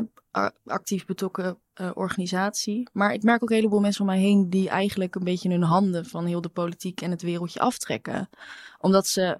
actief 0.65 1.05
betrokken 1.05 1.57
uh, 1.81 1.91
organisatie. 1.93 2.89
Maar 2.93 3.13
ik 3.13 3.23
merk 3.23 3.43
ook 3.43 3.49
een 3.49 3.55
heleboel 3.55 3.79
mensen 3.79 4.01
om 4.01 4.07
mij 4.07 4.19
heen 4.19 4.49
die 4.49 4.69
eigenlijk 4.69 5.15
een 5.15 5.23
beetje 5.23 5.49
hun 5.49 5.63
handen 5.63 6.05
van 6.05 6.25
heel 6.25 6.41
de 6.41 6.49
politiek 6.49 7.01
en 7.01 7.11
het 7.11 7.21
wereldje 7.21 7.59
aftrekken. 7.59 8.29
Omdat 8.79 9.07
ze 9.07 9.39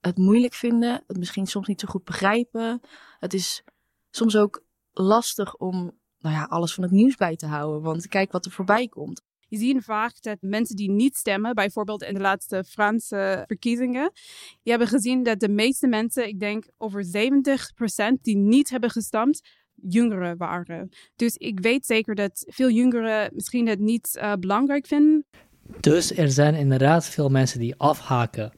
het 0.00 0.18
moeilijk 0.18 0.54
vinden, 0.54 1.02
het 1.06 1.18
misschien 1.18 1.46
soms 1.46 1.66
niet 1.66 1.80
zo 1.80 1.88
goed 1.88 2.04
begrijpen. 2.04 2.80
Het 3.18 3.34
is 3.34 3.62
soms 4.10 4.36
ook 4.36 4.62
lastig 4.92 5.56
om 5.56 5.98
nou 6.18 6.34
ja, 6.34 6.44
alles 6.44 6.74
van 6.74 6.82
het 6.82 6.92
nieuws 6.92 7.16
bij 7.16 7.36
te 7.36 7.46
houden, 7.46 7.82
want 7.82 8.08
kijk 8.08 8.32
wat 8.32 8.44
er 8.44 8.50
voorbij 8.50 8.88
komt. 8.88 9.22
Je 9.48 9.58
ziet 9.58 9.84
vaak 9.84 10.22
dat 10.22 10.36
mensen 10.40 10.76
die 10.76 10.90
niet 10.90 11.16
stemmen, 11.16 11.54
bijvoorbeeld 11.54 12.02
in 12.02 12.14
de 12.14 12.20
laatste 12.20 12.64
Franse 12.64 13.44
verkiezingen, 13.46 14.12
je 14.62 14.70
hebben 14.70 14.88
gezien 14.88 15.22
dat 15.22 15.40
de 15.40 15.48
meeste 15.48 15.86
mensen, 15.86 16.28
ik 16.28 16.40
denk 16.40 16.64
over 16.76 17.04
70% 17.04 17.08
die 18.22 18.36
niet 18.36 18.70
hebben 18.70 18.90
gestemd, 18.90 19.40
jongeren 19.74 20.36
waren. 20.36 20.88
Dus 21.16 21.36
ik 21.36 21.60
weet 21.60 21.86
zeker 21.86 22.14
dat 22.14 22.44
veel 22.48 22.70
jongeren 22.70 23.30
misschien 23.34 23.68
het 23.68 23.78
niet 23.78 24.18
uh, 24.22 24.32
belangrijk 24.32 24.86
vinden. 24.86 25.26
Dus 25.80 26.16
er 26.16 26.30
zijn 26.30 26.54
inderdaad 26.54 27.08
veel 27.08 27.28
mensen 27.28 27.60
die 27.60 27.76
afhaken 27.76 28.52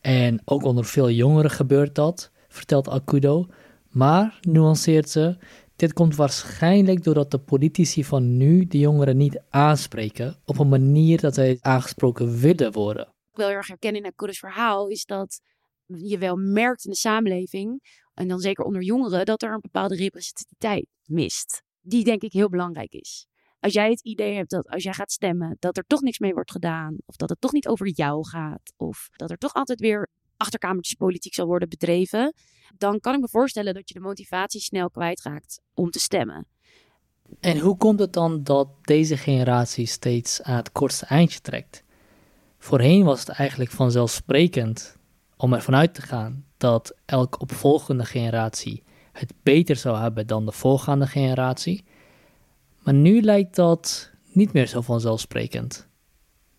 en 0.00 0.40
ook 0.44 0.64
onder 0.64 0.84
veel 0.84 1.10
jongeren 1.10 1.50
gebeurt 1.50 1.94
dat, 1.94 2.30
vertelt 2.48 2.88
Akudo. 2.88 3.46
Maar, 3.88 4.38
nuanceert 4.40 5.08
ze, 5.08 5.36
dit 5.76 5.92
komt 5.92 6.16
waarschijnlijk 6.16 7.04
doordat 7.04 7.30
de 7.30 7.38
politici 7.38 8.04
van 8.04 8.36
nu 8.36 8.66
de 8.66 8.78
jongeren 8.78 9.16
niet 9.16 9.40
aanspreken 9.48 10.36
op 10.44 10.58
een 10.58 10.68
manier 10.68 11.20
dat 11.20 11.34
zij 11.34 11.58
aangesproken 11.60 12.38
willen 12.38 12.72
worden. 12.72 13.06
Ik 13.06 13.36
wel 13.36 13.50
erg 13.50 13.66
herken 13.66 13.96
in 13.96 14.06
Akudo's 14.06 14.38
verhaal 14.38 14.88
is 14.88 15.04
dat 15.04 15.40
je 15.86 16.18
wel 16.18 16.36
merkt 16.36 16.84
in 16.84 16.90
de 16.90 16.96
samenleving, 16.96 17.98
en 18.14 18.28
dan 18.28 18.38
zeker 18.38 18.64
onder 18.64 18.82
jongeren, 18.82 19.26
dat 19.26 19.42
er 19.42 19.52
een 19.52 19.60
bepaalde 19.60 19.96
representativiteit 19.96 20.86
mist. 21.04 21.62
Die 21.80 22.04
denk 22.04 22.22
ik 22.22 22.32
heel 22.32 22.48
belangrijk 22.48 22.92
is 22.92 23.29
als 23.60 23.72
jij 23.72 23.90
het 23.90 24.00
idee 24.00 24.34
hebt 24.34 24.50
dat 24.50 24.68
als 24.68 24.82
jij 24.82 24.92
gaat 24.92 25.12
stemmen, 25.12 25.56
dat 25.58 25.76
er 25.76 25.84
toch 25.86 26.00
niks 26.00 26.18
mee 26.18 26.34
wordt 26.34 26.50
gedaan, 26.50 26.96
of 27.06 27.16
dat 27.16 27.28
het 27.28 27.40
toch 27.40 27.52
niet 27.52 27.68
over 27.68 27.88
jou 27.88 28.28
gaat, 28.28 28.72
of 28.76 29.08
dat 29.16 29.30
er 29.30 29.38
toch 29.38 29.54
altijd 29.54 29.80
weer 29.80 30.08
achterkamertjes 30.36 30.94
politiek 30.94 31.34
zal 31.34 31.46
worden 31.46 31.68
bedreven, 31.68 32.34
dan 32.78 33.00
kan 33.00 33.14
ik 33.14 33.20
me 33.20 33.28
voorstellen 33.28 33.74
dat 33.74 33.88
je 33.88 33.94
de 33.94 34.00
motivatie 34.00 34.60
snel 34.60 34.90
kwijtraakt 34.90 35.60
om 35.74 35.90
te 35.90 36.00
stemmen. 36.00 36.46
En 37.40 37.58
hoe 37.58 37.76
komt 37.76 38.00
het 38.00 38.12
dan 38.12 38.42
dat 38.42 38.68
deze 38.82 39.16
generatie 39.16 39.86
steeds 39.86 40.42
aan 40.42 40.56
het 40.56 40.72
kortste 40.72 41.06
eindje 41.06 41.40
trekt? 41.40 41.84
Voorheen 42.58 43.04
was 43.04 43.20
het 43.20 43.28
eigenlijk 43.28 43.70
vanzelfsprekend 43.70 44.96
om 45.36 45.52
ervan 45.52 45.74
uit 45.74 45.94
te 45.94 46.02
gaan 46.02 46.44
dat 46.56 46.94
elke 47.04 47.38
opvolgende 47.38 48.04
generatie 48.04 48.82
het 49.12 49.34
beter 49.42 49.76
zou 49.76 49.98
hebben 49.98 50.26
dan 50.26 50.46
de 50.46 50.52
voorgaande 50.52 51.06
generatie. 51.06 51.84
Maar 52.90 52.98
nu 52.98 53.20
lijkt 53.22 53.54
dat 53.54 54.10
niet 54.32 54.52
meer 54.52 54.66
zo 54.66 54.80
vanzelfsprekend. 54.80 55.88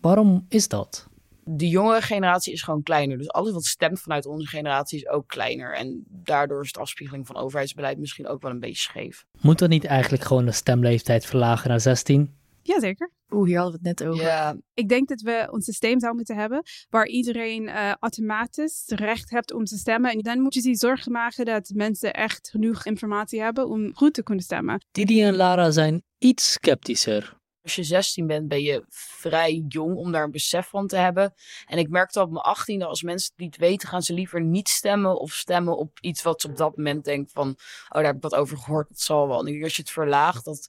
Waarom 0.00 0.46
is 0.48 0.68
dat? 0.68 1.06
De 1.44 1.68
jongere 1.68 2.02
generatie 2.02 2.52
is 2.52 2.62
gewoon 2.62 2.82
kleiner. 2.82 3.18
Dus 3.18 3.28
alles 3.28 3.52
wat 3.52 3.64
stemt 3.64 4.00
vanuit 4.00 4.26
onze 4.26 4.46
generatie 4.46 4.98
is 4.98 5.08
ook 5.08 5.28
kleiner. 5.28 5.74
En 5.74 6.04
daardoor 6.08 6.62
is 6.62 6.72
de 6.72 6.80
afspiegeling 6.80 7.26
van 7.26 7.36
overheidsbeleid 7.36 7.98
misschien 7.98 8.26
ook 8.26 8.42
wel 8.42 8.50
een 8.50 8.60
beetje 8.60 8.82
scheef. 8.82 9.24
Moet 9.40 9.58
dat 9.58 9.68
niet 9.68 9.84
eigenlijk 9.84 10.24
gewoon 10.24 10.44
de 10.44 10.52
stemleeftijd 10.52 11.26
verlagen 11.26 11.68
naar 11.68 11.80
16? 11.80 12.34
Jazeker. 12.62 13.10
Oeh, 13.30 13.46
hier 13.46 13.58
hadden 13.58 13.80
we 13.80 13.88
het 13.88 13.98
net 13.98 14.08
over. 14.08 14.60
Ik 14.74 14.88
denk 14.88 15.08
dat 15.08 15.20
we 15.20 15.48
een 15.50 15.62
systeem 15.62 16.00
zouden 16.00 16.16
moeten 16.16 16.36
hebben 16.36 16.62
waar 16.90 17.06
iedereen 17.06 17.68
eh, 17.68 17.92
automatisch 18.00 18.82
recht 18.86 19.30
heeft 19.30 19.52
om 19.52 19.64
te 19.64 19.76
stemmen. 19.76 20.10
En 20.10 20.18
dan 20.18 20.40
moet 20.40 20.54
je 20.54 20.62
die 20.62 20.76
zorgen 20.76 21.12
maken 21.12 21.44
dat 21.44 21.72
mensen 21.74 22.12
echt 22.12 22.48
genoeg 22.48 22.84
informatie 22.84 23.40
hebben 23.40 23.68
om 23.68 23.94
goed 23.94 24.14
te 24.14 24.22
kunnen 24.22 24.44
stemmen. 24.44 24.84
Didi 24.92 25.22
en 25.22 25.36
Lara 25.36 25.70
zijn 25.70 26.02
iets 26.22 26.52
sceptischer. 26.52 27.40
Als 27.62 27.74
je 27.74 27.82
16 27.82 28.26
bent, 28.26 28.48
ben 28.48 28.62
je 28.62 28.84
vrij 28.88 29.64
jong 29.68 29.96
om 29.96 30.12
daar 30.12 30.24
een 30.24 30.30
besef 30.30 30.68
van 30.68 30.86
te 30.86 30.96
hebben. 30.96 31.34
En 31.66 31.78
ik 31.78 31.88
merkte 31.88 32.20
op 32.20 32.30
mijn 32.30 32.80
18e, 32.80 32.86
als 32.86 33.02
mensen 33.02 33.32
het 33.34 33.44
niet 33.44 33.56
weten, 33.56 33.88
gaan 33.88 34.02
ze 34.02 34.12
liever 34.12 34.40
niet 34.40 34.68
stemmen 34.68 35.20
of 35.20 35.32
stemmen 35.32 35.76
op 35.76 35.98
iets 36.00 36.22
wat 36.22 36.40
ze 36.40 36.48
op 36.48 36.56
dat 36.56 36.76
moment 36.76 37.04
denken 37.04 37.32
van, 37.32 37.48
oh, 37.48 37.56
daar 37.88 38.04
heb 38.04 38.16
ik 38.16 38.22
wat 38.22 38.34
over 38.34 38.58
gehoord, 38.58 38.88
dat 38.88 39.00
zal 39.00 39.28
wel. 39.28 39.40
En 39.40 39.46
ik 39.46 39.52
denk, 39.52 39.64
als 39.64 39.76
je 39.76 39.82
het 39.82 39.90
verlaagt, 39.90 40.44
dat 40.44 40.68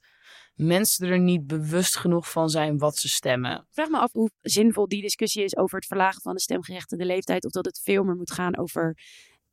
mensen 0.55 1.07
er 1.07 1.19
niet 1.19 1.47
bewust 1.47 1.97
genoeg 1.97 2.31
van 2.31 2.49
zijn 2.49 2.77
wat 2.77 2.97
ze 2.97 3.09
stemmen. 3.09 3.51
Ik 3.57 3.65
vraag 3.69 3.89
me 3.89 3.97
af 3.97 4.11
hoe 4.11 4.29
zinvol 4.41 4.87
die 4.87 5.01
discussie 5.01 5.43
is 5.43 5.57
over 5.57 5.75
het 5.75 5.87
verlagen 5.87 6.21
van 6.21 6.33
de 6.33 6.41
stemgerechtigde 6.41 7.05
leeftijd. 7.05 7.45
Of 7.45 7.51
dat 7.51 7.65
het 7.65 7.79
veel 7.83 8.03
meer 8.03 8.15
moet 8.15 8.31
gaan 8.31 8.57
over 8.57 8.97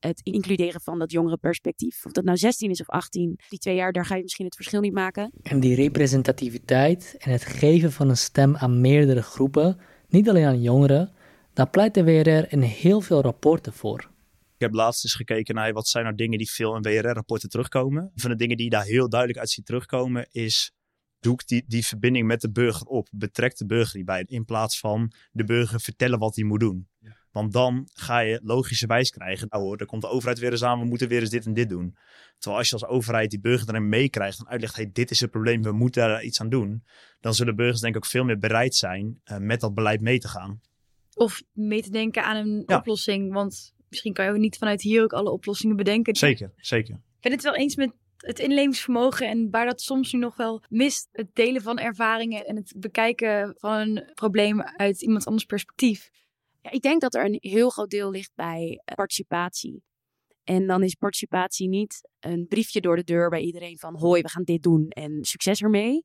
het 0.01 0.21
includeren 0.23 0.81
van 0.81 0.99
dat 0.99 1.13
jongere 1.13 1.37
perspectief. 1.37 2.07
Of 2.07 2.13
dat 2.13 2.25
nou 2.25 2.37
16 2.37 2.71
is 2.71 2.81
of 2.81 2.89
18. 2.89 3.39
Die 3.49 3.59
twee 3.59 3.75
jaar, 3.75 3.93
daar 3.93 4.07
ga 4.07 4.15
je 4.17 4.23
misschien 4.23 4.45
het 4.45 4.55
verschil 4.55 4.81
niet 4.81 4.93
maken. 4.93 5.33
En 5.43 5.61
die 5.61 5.75
representativiteit 5.75 7.15
en 7.19 7.31
het 7.31 7.45
geven 7.45 7.93
van 7.93 8.09
een 8.09 8.17
stem 8.17 8.57
aan 8.57 8.81
meerdere 8.81 9.23
groepen, 9.23 9.81
niet 10.09 10.29
alleen 10.29 10.47
aan 10.47 10.63
jongeren, 10.63 11.13
daar 11.53 11.71
pleit 11.71 11.95
de 11.95 12.05
WRR 12.05 12.53
in 12.53 12.61
heel 12.61 13.01
veel 13.01 13.21
rapporten 13.21 13.73
voor. 13.73 14.11
Ik 14.61 14.67
heb 14.67 14.75
laatst 14.75 15.05
eens 15.05 15.15
gekeken 15.15 15.55
naar 15.55 15.73
wat 15.73 15.89
zijn 15.89 16.05
nou 16.05 16.17
dingen 16.17 16.39
die 16.39 16.51
veel 16.51 16.77
in 16.77 16.83
WRR-rapporten 16.83 17.49
terugkomen. 17.49 18.03
Een 18.03 18.21
van 18.21 18.31
de 18.31 18.37
dingen 18.37 18.57
die 18.57 18.65
je 18.65 18.71
daar 18.71 18.85
heel 18.85 19.09
duidelijk 19.09 19.41
uit 19.41 19.51
ziet 19.51 19.67
terugkomen 19.67 20.29
is... 20.31 20.73
Doe 21.21 21.39
die, 21.47 21.65
die 21.67 21.87
verbinding 21.87 22.27
met 22.27 22.41
de 22.41 22.51
burger 22.51 22.87
op. 22.87 23.09
Betrek 23.13 23.57
de 23.57 23.67
burger 23.67 23.95
hierbij. 23.97 24.25
In 24.27 24.45
plaats 24.45 24.79
van 24.79 25.13
de 25.33 25.45
burger 25.45 25.81
vertellen 25.81 26.19
wat 26.19 26.37
hij 26.37 26.45
moet 26.45 26.61
doen. 26.61 26.89
Want 27.31 27.53
dan 27.53 27.89
ga 27.93 28.19
je 28.19 28.41
logischerwijs 28.43 29.11
krijgen. 29.11 29.47
Nou 29.51 29.63
hoor, 29.63 29.77
dan 29.77 29.87
komt 29.87 30.03
de 30.03 30.09
overheid 30.09 30.39
weer 30.39 30.51
eens 30.51 30.65
aan. 30.65 30.79
We 30.79 30.85
moeten 30.85 31.09
weer 31.09 31.21
eens 31.21 31.31
dit 31.31 31.47
en 31.47 31.55
dit 31.55 31.69
doen. 31.69 31.97
Terwijl 32.39 32.59
als 32.61 32.69
je 32.69 32.75
als 32.75 32.85
overheid 32.87 33.31
die 33.31 33.41
burger 33.41 33.69
erin 33.69 33.89
meekrijgt. 33.89 34.39
En 34.39 34.49
uitlegt, 34.49 34.77
hey, 34.77 34.91
dit 34.93 35.11
is 35.11 35.21
het 35.21 35.31
probleem. 35.31 35.63
We 35.63 35.73
moeten 35.73 36.03
daar 36.09 36.23
iets 36.25 36.41
aan 36.41 36.49
doen. 36.49 36.85
Dan 37.21 37.35
zullen 37.35 37.57
burgers 37.57 37.81
denk 37.81 37.95
ik 37.97 38.05
ook 38.05 38.11
veel 38.11 38.25
meer 38.25 38.39
bereid 38.39 38.75
zijn 38.75 39.21
eh, 39.25 39.37
met 39.37 39.61
dat 39.61 39.75
beleid 39.75 40.01
mee 40.01 40.19
te 40.19 40.29
gaan. 40.29 40.61
Of 41.15 41.43
mee 41.53 41.83
te 41.83 41.91
denken 41.91 42.25
aan 42.25 42.37
een 42.37 42.63
Ja. 42.67 42.77
oplossing. 42.77 43.33
Want 43.33 43.75
misschien 43.89 44.13
kan 44.13 44.25
je 44.25 44.31
ook 44.31 44.37
niet 44.37 44.59
vanuit 44.59 44.83
hier 44.83 45.03
ook 45.03 45.13
alle 45.13 45.31
oplossingen 45.31 45.77
bedenken. 45.77 46.17
Zeker, 46.17 46.53
zeker. 46.57 46.95
Ik 46.95 47.21
ben 47.21 47.33
het 47.33 47.43
wel 47.43 47.55
eens 47.57 47.77
met 47.77 47.93
het 48.17 48.39
inlevingsvermogen 48.39 49.29
en 49.29 49.51
waar 49.51 49.67
dat 49.67 49.81
soms 49.81 50.13
nu 50.13 50.19
nog 50.19 50.37
wel 50.37 50.63
mist. 50.69 51.09
Het 51.13 51.29
delen 51.33 51.63
van 51.63 51.79
ervaringen 51.79 52.47
en 52.47 52.57
het 52.57 52.73
bekijken 52.77 53.55
van 53.59 53.73
een 53.79 54.11
probleem 54.15 54.63
uit 54.63 55.03
iemand 55.03 55.25
anders 55.27 55.45
perspectief. 55.45 56.11
Ja, 56.63 56.71
ik 56.71 56.83
denk 56.83 57.01
dat 57.01 57.15
er 57.15 57.25
een 57.25 57.39
heel 57.41 57.71
groot 57.71 57.91
deel 57.91 58.11
ligt 58.11 58.33
bij 58.35 58.81
eh, 58.85 58.95
participatie. 58.95 59.83
En 60.45 60.67
dan 60.67 60.83
is 60.83 60.95
participatie 60.95 61.69
niet 61.69 62.09
een 62.21 62.47
briefje 62.49 62.81
door 62.81 62.97
de 62.97 63.05
deur 63.05 63.29
bij 63.29 63.41
iedereen 63.41 63.79
van 63.79 63.97
hoi, 63.97 64.23
we 64.23 64.29
gaan 64.29 64.45
dit 64.45 64.63
doen 64.63 64.89
en 64.89 65.25
succes 65.25 65.63
ermee. 65.63 66.05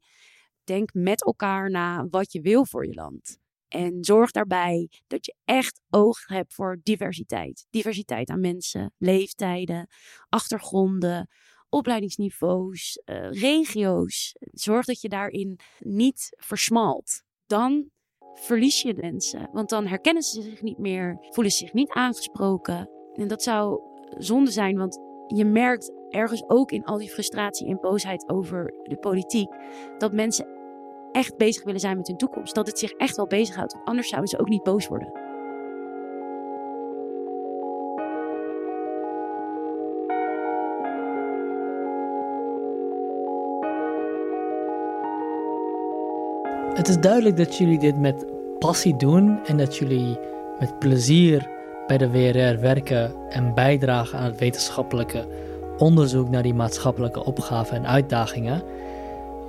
Denk 0.63 0.93
met 0.93 1.25
elkaar 1.25 1.69
na 1.69 2.07
wat 2.09 2.31
je 2.31 2.41
wil 2.41 2.65
voor 2.65 2.85
je 2.85 2.93
land. 2.93 3.37
En 3.67 4.03
zorg 4.03 4.31
daarbij 4.31 4.89
dat 5.07 5.25
je 5.25 5.35
echt 5.43 5.81
oog 5.89 6.27
hebt 6.27 6.53
voor 6.53 6.79
diversiteit. 6.83 7.65
Diversiteit 7.69 8.29
aan 8.29 8.39
mensen, 8.39 8.93
leeftijden, 8.97 9.87
achtergronden, 10.29 11.29
opleidingsniveaus, 11.69 13.01
eh, 13.03 13.31
regio's. 13.31 14.35
Zorg 14.39 14.85
dat 14.85 15.01
je 15.01 15.09
daarin 15.09 15.59
niet 15.79 16.29
versmalt. 16.37 17.23
Dan 17.45 17.89
verlies 18.35 18.81
je 18.81 18.93
mensen. 19.01 19.49
Want 19.51 19.69
dan 19.69 19.85
herkennen 19.85 20.23
ze 20.23 20.41
zich 20.41 20.61
niet 20.61 20.77
meer, 20.77 21.17
voelen 21.29 21.53
zich 21.53 21.73
niet 21.73 21.89
aangesproken. 21.89 22.89
En 23.13 23.27
dat 23.27 23.43
zou 23.43 23.81
zonde 24.17 24.51
zijn, 24.51 24.77
want 24.77 24.99
je 25.27 25.45
merkt 25.45 25.91
ergens 26.09 26.43
ook 26.47 26.71
in 26.71 26.85
al 26.85 26.97
die 26.97 27.09
frustratie 27.09 27.67
en 27.67 27.79
boosheid 27.81 28.29
over 28.29 28.73
de 28.83 28.97
politiek 28.97 29.55
dat 29.97 30.13
mensen 30.13 30.47
echt 31.11 31.37
bezig 31.37 31.63
willen 31.63 31.79
zijn 31.79 31.97
met 31.97 32.07
hun 32.07 32.17
toekomst. 32.17 32.55
Dat 32.55 32.67
het 32.67 32.79
zich 32.79 32.91
echt 32.91 33.15
wel 33.15 33.27
bezighoudt. 33.27 33.73
Want 33.73 33.85
anders 33.85 34.09
zouden 34.09 34.29
ze 34.29 34.39
ook 34.39 34.49
niet 34.49 34.63
boos 34.63 34.87
worden. 34.87 35.24
Het 46.85 46.95
is 46.95 47.01
duidelijk 47.01 47.37
dat 47.37 47.57
jullie 47.57 47.79
dit 47.79 47.99
met 47.99 48.25
passie 48.59 48.95
doen 48.95 49.39
en 49.45 49.57
dat 49.57 49.77
jullie 49.77 50.19
met 50.59 50.79
plezier 50.79 51.49
bij 51.87 51.97
de 51.97 52.09
WRR 52.09 52.61
werken 52.61 53.11
en 53.29 53.53
bijdragen 53.53 54.19
aan 54.19 54.25
het 54.25 54.39
wetenschappelijke 54.39 55.27
onderzoek 55.77 56.29
naar 56.29 56.43
die 56.43 56.53
maatschappelijke 56.53 57.25
opgaven 57.25 57.77
en 57.77 57.87
uitdagingen. 57.87 58.63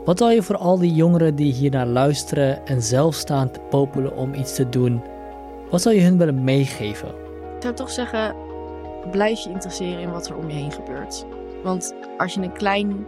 Wat 0.04 0.18
zou 0.18 0.32
je 0.32 0.42
voor 0.42 0.56
al 0.56 0.78
die 0.78 0.94
jongeren 0.94 1.34
die 1.34 1.52
hier 1.52 1.70
naar 1.70 1.86
luisteren 1.86 2.66
en 2.66 2.82
zelf 2.82 3.14
staan 3.14 3.50
te 3.50 3.60
popelen 3.70 4.16
om 4.16 4.34
iets 4.34 4.54
te 4.54 4.68
doen, 4.68 5.02
wat 5.70 5.82
zou 5.82 5.94
je 5.94 6.00
hun 6.00 6.18
willen 6.18 6.44
meegeven? 6.44 7.08
Ik 7.08 7.62
zou 7.62 7.74
toch 7.74 7.90
zeggen, 7.90 8.34
blijf 9.10 9.38
je 9.44 9.50
interesseren 9.50 10.00
in 10.00 10.10
wat 10.10 10.28
er 10.28 10.36
om 10.36 10.48
je 10.48 10.56
heen 10.56 10.72
gebeurt. 10.72 11.26
Want 11.62 11.94
als 12.18 12.34
je 12.34 12.40
een 12.40 12.52
klein 12.52 13.06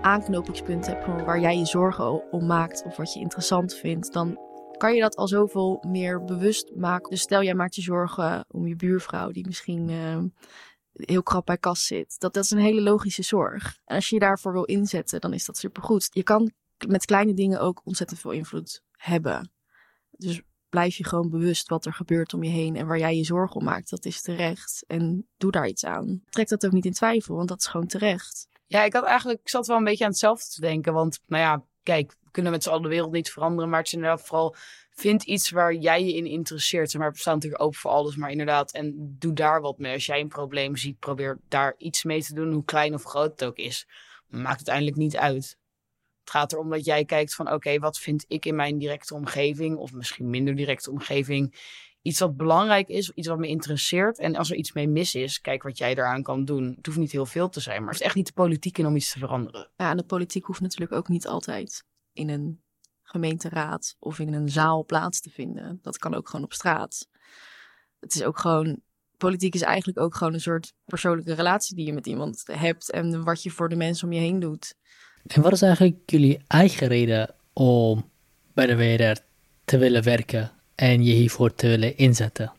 aanknopingspunt 0.00 0.86
hebt 0.86 1.06
waar 1.06 1.40
jij 1.40 1.58
je 1.58 1.66
zorgen 1.66 2.32
om 2.32 2.46
maakt 2.46 2.82
of 2.84 2.96
wat 2.96 3.12
je 3.12 3.20
interessant 3.20 3.74
vindt, 3.74 4.12
dan 4.12 4.38
kan 4.76 4.94
je 4.94 5.00
dat 5.00 5.16
al 5.16 5.28
zoveel 5.28 5.84
meer 5.86 6.24
bewust 6.24 6.74
maken. 6.74 7.10
Dus 7.10 7.20
stel 7.20 7.42
jij 7.42 7.54
maakt 7.54 7.74
je 7.74 7.82
zorgen 7.82 8.44
om 8.48 8.66
je 8.66 8.76
buurvrouw 8.76 9.30
die 9.30 9.46
misschien 9.46 9.88
eh, 9.88 10.18
heel 10.92 11.22
krap 11.22 11.46
bij 11.46 11.58
kas 11.58 11.86
zit. 11.86 12.20
Dat, 12.20 12.34
dat 12.34 12.44
is 12.44 12.50
een 12.50 12.58
hele 12.58 12.80
logische 12.80 13.22
zorg. 13.22 13.78
En 13.84 13.94
als 13.94 14.08
je 14.08 14.14
je 14.14 14.20
daarvoor 14.20 14.52
wil 14.52 14.64
inzetten, 14.64 15.20
dan 15.20 15.32
is 15.32 15.44
dat 15.44 15.56
supergoed. 15.56 16.08
Je 16.12 16.22
kan 16.22 16.52
met 16.88 17.04
kleine 17.04 17.34
dingen 17.34 17.60
ook 17.60 17.80
ontzettend 17.84 18.20
veel 18.20 18.30
invloed 18.30 18.82
hebben. 18.90 19.52
Dus 20.10 20.42
blijf 20.68 20.96
je 20.96 21.04
gewoon 21.04 21.30
bewust 21.30 21.68
wat 21.68 21.86
er 21.86 21.94
gebeurt 21.94 22.34
om 22.34 22.42
je 22.42 22.50
heen 22.50 22.76
en 22.76 22.86
waar 22.86 22.98
jij 22.98 23.16
je 23.16 23.24
zorgen 23.24 23.56
om 23.56 23.64
maakt. 23.64 23.90
Dat 23.90 24.04
is 24.04 24.22
terecht. 24.22 24.84
En 24.86 25.28
doe 25.36 25.50
daar 25.50 25.68
iets 25.68 25.84
aan. 25.84 26.22
Trek 26.28 26.48
dat 26.48 26.66
ook 26.66 26.72
niet 26.72 26.84
in 26.84 26.92
twijfel, 26.92 27.36
want 27.36 27.48
dat 27.48 27.58
is 27.58 27.66
gewoon 27.66 27.86
terecht. 27.86 28.48
Ja, 28.70 28.84
ik 28.84 28.92
had 28.92 29.04
eigenlijk, 29.04 29.40
ik 29.40 29.48
zat 29.48 29.66
wel 29.66 29.76
een 29.76 29.84
beetje 29.84 30.04
aan 30.04 30.10
hetzelfde 30.10 30.50
te 30.50 30.60
denken. 30.60 30.92
Want, 30.92 31.20
nou 31.26 31.42
ja, 31.42 31.64
kijk, 31.82 32.16
we 32.22 32.30
kunnen 32.30 32.52
met 32.52 32.62
z'n 32.62 32.68
allen 32.68 32.82
de 32.82 32.88
wereld 32.88 33.12
niet 33.12 33.30
veranderen. 33.30 33.68
Maar 33.70 33.78
het 33.78 33.86
is 33.86 33.94
inderdaad 33.94 34.26
vooral, 34.26 34.54
vind 34.90 35.22
iets 35.22 35.50
waar 35.50 35.74
jij 35.74 36.04
je 36.04 36.14
in 36.14 36.26
interesseert. 36.26 36.94
Maar 36.94 37.12
we 37.12 37.18
staan 37.18 37.34
natuurlijk 37.34 37.62
open 37.62 37.78
voor 37.78 37.90
alles, 37.90 38.16
maar 38.16 38.30
inderdaad. 38.30 38.72
En 38.72 39.16
doe 39.18 39.32
daar 39.32 39.60
wat 39.60 39.78
mee. 39.78 39.92
Als 39.92 40.06
jij 40.06 40.20
een 40.20 40.28
probleem 40.28 40.76
ziet, 40.76 40.98
probeer 40.98 41.40
daar 41.48 41.74
iets 41.78 42.04
mee 42.04 42.22
te 42.22 42.34
doen. 42.34 42.52
Hoe 42.52 42.64
klein 42.64 42.94
of 42.94 43.02
groot 43.02 43.30
het 43.30 43.44
ook 43.44 43.56
is. 43.56 43.86
Maakt 44.28 44.56
uiteindelijk 44.56 44.96
niet 44.96 45.16
uit. 45.16 45.58
Het 46.20 46.30
gaat 46.30 46.52
erom 46.52 46.70
dat 46.70 46.84
jij 46.84 47.04
kijkt 47.04 47.34
van, 47.34 47.52
oké, 47.52 47.78
wat 47.78 47.98
vind 47.98 48.24
ik 48.28 48.46
in 48.46 48.56
mijn 48.56 48.78
directe 48.78 49.14
omgeving? 49.14 49.76
Of 49.76 49.92
misschien 49.92 50.30
minder 50.30 50.56
directe 50.56 50.90
omgeving 50.90 51.54
iets 52.02 52.18
wat 52.18 52.36
belangrijk 52.36 52.88
is, 52.88 53.10
iets 53.10 53.28
wat 53.28 53.38
me 53.38 53.46
interesseert. 53.46 54.18
En 54.18 54.36
als 54.36 54.50
er 54.50 54.56
iets 54.56 54.72
mee 54.72 54.88
mis 54.88 55.14
is, 55.14 55.40
kijk 55.40 55.62
wat 55.62 55.78
jij 55.78 55.94
daaraan 55.94 56.22
kan 56.22 56.44
doen. 56.44 56.74
Het 56.76 56.86
hoeft 56.86 56.98
niet 56.98 57.12
heel 57.12 57.26
veel 57.26 57.48
te 57.48 57.60
zijn, 57.60 57.80
maar 57.80 57.92
het 57.92 58.00
is 58.00 58.06
echt 58.06 58.14
niet 58.14 58.26
de 58.26 58.32
politiek 58.32 58.78
in 58.78 58.86
om 58.86 58.96
iets 58.96 59.12
te 59.12 59.18
veranderen. 59.18 59.70
Ja, 59.76 59.90
en 59.90 59.96
de 59.96 60.04
politiek 60.04 60.44
hoeft 60.44 60.60
natuurlijk 60.60 60.92
ook 60.92 61.08
niet 61.08 61.26
altijd 61.26 61.84
in 62.12 62.28
een 62.28 62.60
gemeenteraad 63.02 63.96
of 63.98 64.18
in 64.18 64.32
een 64.32 64.48
zaal 64.48 64.84
plaats 64.84 65.20
te 65.20 65.30
vinden. 65.30 65.78
Dat 65.82 65.98
kan 65.98 66.14
ook 66.14 66.28
gewoon 66.28 66.44
op 66.44 66.52
straat. 66.52 67.08
Het 68.00 68.14
is 68.14 68.22
ook 68.22 68.38
gewoon. 68.38 68.80
Politiek 69.16 69.54
is 69.54 69.62
eigenlijk 69.62 69.98
ook 69.98 70.14
gewoon 70.14 70.34
een 70.34 70.40
soort 70.40 70.72
persoonlijke 70.84 71.34
relatie 71.34 71.76
die 71.76 71.86
je 71.86 71.92
met 71.92 72.06
iemand 72.06 72.42
hebt 72.52 72.90
en 72.90 73.24
wat 73.24 73.42
je 73.42 73.50
voor 73.50 73.68
de 73.68 73.76
mensen 73.76 74.06
om 74.06 74.12
je 74.12 74.20
heen 74.20 74.40
doet. 74.40 74.74
En 75.26 75.42
wat 75.42 75.52
is 75.52 75.62
eigenlijk 75.62 76.10
jullie 76.10 76.40
eigen 76.46 76.88
reden 76.88 77.34
om 77.52 78.10
bij 78.54 78.66
de 78.66 78.76
WRR 78.76 79.18
te 79.64 79.78
willen 79.78 80.02
werken 80.02 80.59
en 80.80 81.04
je 81.04 81.12
hiervoor 81.12 81.54
te 81.54 81.66
willen 81.66 81.96
inzetten? 81.96 82.52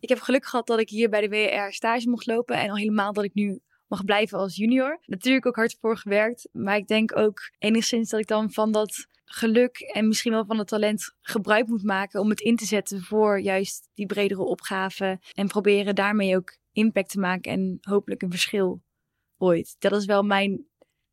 Ik 0.00 0.08
heb 0.08 0.20
geluk 0.20 0.46
gehad 0.46 0.66
dat 0.66 0.80
ik 0.80 0.88
hier 0.88 1.08
bij 1.08 1.20
de 1.20 1.28
WR 1.28 1.72
stage 1.72 2.08
mocht 2.08 2.26
lopen. 2.26 2.56
En 2.56 2.70
al 2.70 2.76
helemaal 2.76 3.12
dat 3.12 3.24
ik 3.24 3.34
nu 3.34 3.60
mag 3.86 4.04
blijven 4.04 4.38
als 4.38 4.56
junior. 4.56 4.98
Natuurlijk 5.04 5.46
ook 5.46 5.56
hard 5.56 5.76
voor 5.80 5.96
gewerkt. 5.96 6.48
Maar 6.52 6.76
ik 6.76 6.86
denk 6.86 7.16
ook 7.16 7.50
enigszins 7.58 8.10
dat 8.10 8.20
ik 8.20 8.26
dan 8.26 8.52
van 8.52 8.72
dat 8.72 9.06
geluk 9.24 9.78
en 9.78 10.08
misschien 10.08 10.32
wel 10.32 10.44
van 10.44 10.58
het 10.58 10.68
talent 10.68 11.14
gebruik 11.20 11.66
moet 11.66 11.82
maken. 11.82 12.20
Om 12.20 12.30
het 12.30 12.40
in 12.40 12.56
te 12.56 12.64
zetten 12.64 13.02
voor 13.02 13.40
juist 13.40 13.88
die 13.94 14.06
bredere 14.06 14.42
opgave. 14.42 15.20
En 15.34 15.48
proberen 15.48 15.94
daarmee 15.94 16.36
ook 16.36 16.56
impact 16.72 17.10
te 17.10 17.20
maken 17.20 17.52
en 17.52 17.78
hopelijk 17.80 18.22
een 18.22 18.30
verschil 18.30 18.82
ooit. 19.36 19.76
Dat 19.78 19.92
is 19.92 20.04
wel 20.04 20.22
mijn 20.22 20.67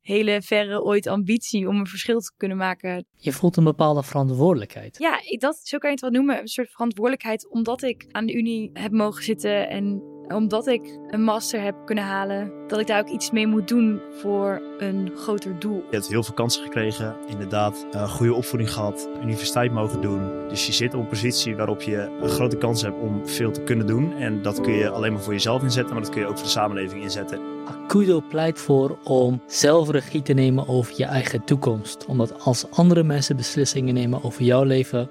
hele 0.06 0.42
verre 0.42 0.84
ooit 0.84 1.08
ambitie 1.08 1.68
om 1.68 1.80
een 1.80 1.88
verschil 1.88 2.20
te 2.20 2.32
kunnen 2.38 2.58
maken. 2.58 3.06
Je 3.18 3.32
voelt 3.32 3.58
een 3.58 3.64
bepaalde 3.64 4.04
verantwoordelijkheid. 4.04 4.98
Ja, 4.98 5.20
ik, 5.24 5.40
dat, 5.40 5.60
zo 5.64 5.78
kan 5.78 5.90
je 5.90 5.96
het 5.96 6.04
wel 6.04 6.14
noemen. 6.14 6.40
Een 6.40 6.48
soort 6.48 6.72
verantwoordelijkheid 6.72 7.50
omdat 7.50 7.82
ik 7.82 8.06
aan 8.12 8.26
de 8.26 8.34
Unie 8.34 8.70
heb 8.74 8.92
mogen 8.92 9.24
zitten 9.24 9.70
en 9.70 10.04
omdat 10.28 10.68
ik 10.68 11.00
een 11.08 11.24
master 11.24 11.62
heb 11.62 11.76
kunnen 11.86 12.04
halen, 12.04 12.52
dat 12.68 12.80
ik 12.80 12.88
daar 12.88 13.00
ook 13.00 13.10
iets 13.10 13.32
mee 13.32 13.48
moet 13.48 13.68
doen 13.68 14.02
voor 14.12 14.62
een 14.78 15.12
groter 15.16 15.60
doel. 15.60 15.76
Je 15.76 15.96
hebt 15.96 16.08
heel 16.08 16.24
veel 16.24 16.34
kansen 16.34 16.64
gekregen, 16.64 17.16
inderdaad, 17.28 17.86
een 17.92 18.10
goede 18.10 18.34
opvoeding 18.34 18.72
gehad, 18.72 19.10
universiteit 19.22 19.72
mogen 19.72 20.02
doen. 20.02 20.48
Dus 20.50 20.66
je 20.66 20.74
zit 20.74 20.94
op 20.94 21.00
een 21.00 21.08
positie 21.08 21.56
waarop 21.56 21.82
je 21.82 22.18
een 22.22 22.30
grote 22.30 22.58
kans 22.58 22.82
hebt 22.82 23.00
om 23.00 23.28
veel 23.28 23.52
te 23.52 23.62
kunnen 23.62 23.88
doen. 23.88 24.14
En 24.14 24.42
dat 24.42 24.62
kun 24.62 24.74
je 24.74 24.90
alleen 24.90 25.14
maar 25.14 25.22
voor 25.22 25.34
jezelf 25.34 25.64
inzetten, 25.64 25.94
maar 25.94 26.04
dat 26.04 26.12
kun 26.12 26.22
je 26.22 26.28
ook 26.28 26.36
voor 26.36 26.46
de 26.46 26.52
samenleving 26.52 27.04
inzetten. 27.04 27.55
Akudo 27.66 28.22
pleit 28.30 28.60
voor 28.60 28.98
om 29.04 29.42
zelf 29.48 29.90
regie 29.90 30.22
te 30.22 30.34
nemen 30.34 30.68
over 30.68 30.94
je 30.98 31.06
eigen 31.06 31.44
toekomst. 31.44 32.06
Omdat 32.06 32.42
als 32.42 32.72
andere 32.72 33.04
mensen 33.04 33.36
beslissingen 33.36 33.94
nemen 33.94 34.24
over 34.24 34.44
jouw 34.44 34.64
leven, 34.64 35.10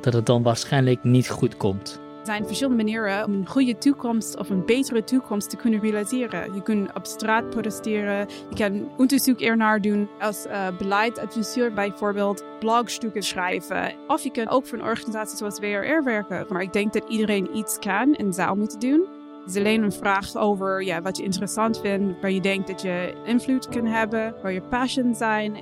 dat 0.00 0.12
het 0.12 0.26
dan 0.26 0.42
waarschijnlijk 0.42 1.04
niet 1.04 1.30
goed 1.30 1.56
komt. 1.56 2.02
Er 2.20 2.30
zijn 2.30 2.46
verschillende 2.46 2.84
manieren 2.84 3.24
om 3.24 3.32
een 3.32 3.46
goede 3.46 3.78
toekomst 3.78 4.38
of 4.38 4.50
een 4.50 4.64
betere 4.66 5.04
toekomst 5.04 5.50
te 5.50 5.56
kunnen 5.56 5.80
realiseren. 5.80 6.54
Je 6.54 6.62
kunt 6.62 6.94
op 6.94 7.06
straat 7.06 7.50
protesteren, 7.50 8.28
je 8.50 8.56
kan 8.56 8.88
onderzoek 8.96 9.40
ernaar 9.40 9.80
doen 9.80 10.08
als 10.20 10.46
uh, 10.46 10.76
beleidsadviseur 10.78 11.72
bijvoorbeeld, 11.72 12.44
blogstukken 12.58 13.22
schrijven. 13.22 13.94
Of 14.06 14.22
je 14.22 14.30
kunt 14.30 14.48
ook 14.48 14.66
voor 14.66 14.78
een 14.78 14.84
organisatie 14.84 15.36
zoals 15.36 15.58
WRR 15.58 16.04
werken. 16.04 16.46
Maar 16.48 16.62
ik 16.62 16.72
denk 16.72 16.92
dat 16.92 17.08
iedereen 17.08 17.56
iets 17.56 17.78
kan 17.78 18.14
en 18.14 18.32
zou 18.32 18.56
moeten 18.56 18.80
doen. 18.80 19.23
Het 19.44 19.54
is 19.54 19.58
alleen 19.58 19.82
een 19.82 19.92
vraag 19.92 20.36
over 20.36 20.82
ja, 20.82 21.02
wat 21.02 21.16
je 21.16 21.22
interessant 21.22 21.80
vindt, 21.80 22.20
waar 22.20 22.30
je 22.30 22.40
denkt 22.40 22.66
dat 22.66 22.82
je 22.82 23.14
invloed 23.24 23.68
kan 23.68 23.86
hebben, 23.86 24.34
waar 24.42 24.52
je 24.52 24.60
passion 24.60 25.14
zijn. 25.14 25.56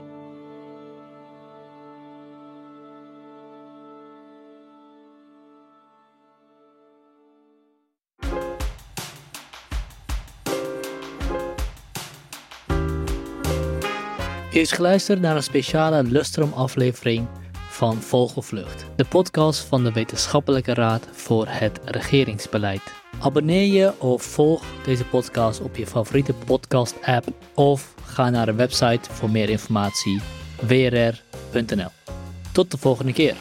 Is 14.51 14.73
geluisterd 14.73 15.21
naar 15.21 15.37
een 15.37 15.43
speciale 15.43 16.03
Lustrum-aflevering 16.03 17.27
van 17.69 17.97
Vogelvlucht, 17.97 18.87
de 18.97 19.05
podcast 19.05 19.61
van 19.61 19.85
de 19.85 19.93
Wetenschappelijke 19.93 20.75
Raad 20.75 21.09
voor 21.13 21.47
het 21.49 21.81
Regeringsbeleid. 21.85 23.02
Abonneer 23.23 23.73
je 23.73 23.93
of 23.99 24.23
volg 24.23 24.65
deze 24.85 25.05
podcast 25.05 25.61
op 25.61 25.77
je 25.77 25.87
favoriete 25.87 26.33
podcast-app 26.33 27.27
of 27.55 27.95
ga 28.05 28.31
naar 28.31 28.47
de 28.47 28.55
website 28.55 29.11
voor 29.13 29.31
meer 29.31 29.49
informatie 29.49 30.21
wrr.nl. 30.61 31.91
Tot 32.53 32.71
de 32.71 32.79
volgende 32.79 33.13
keer. 33.13 33.37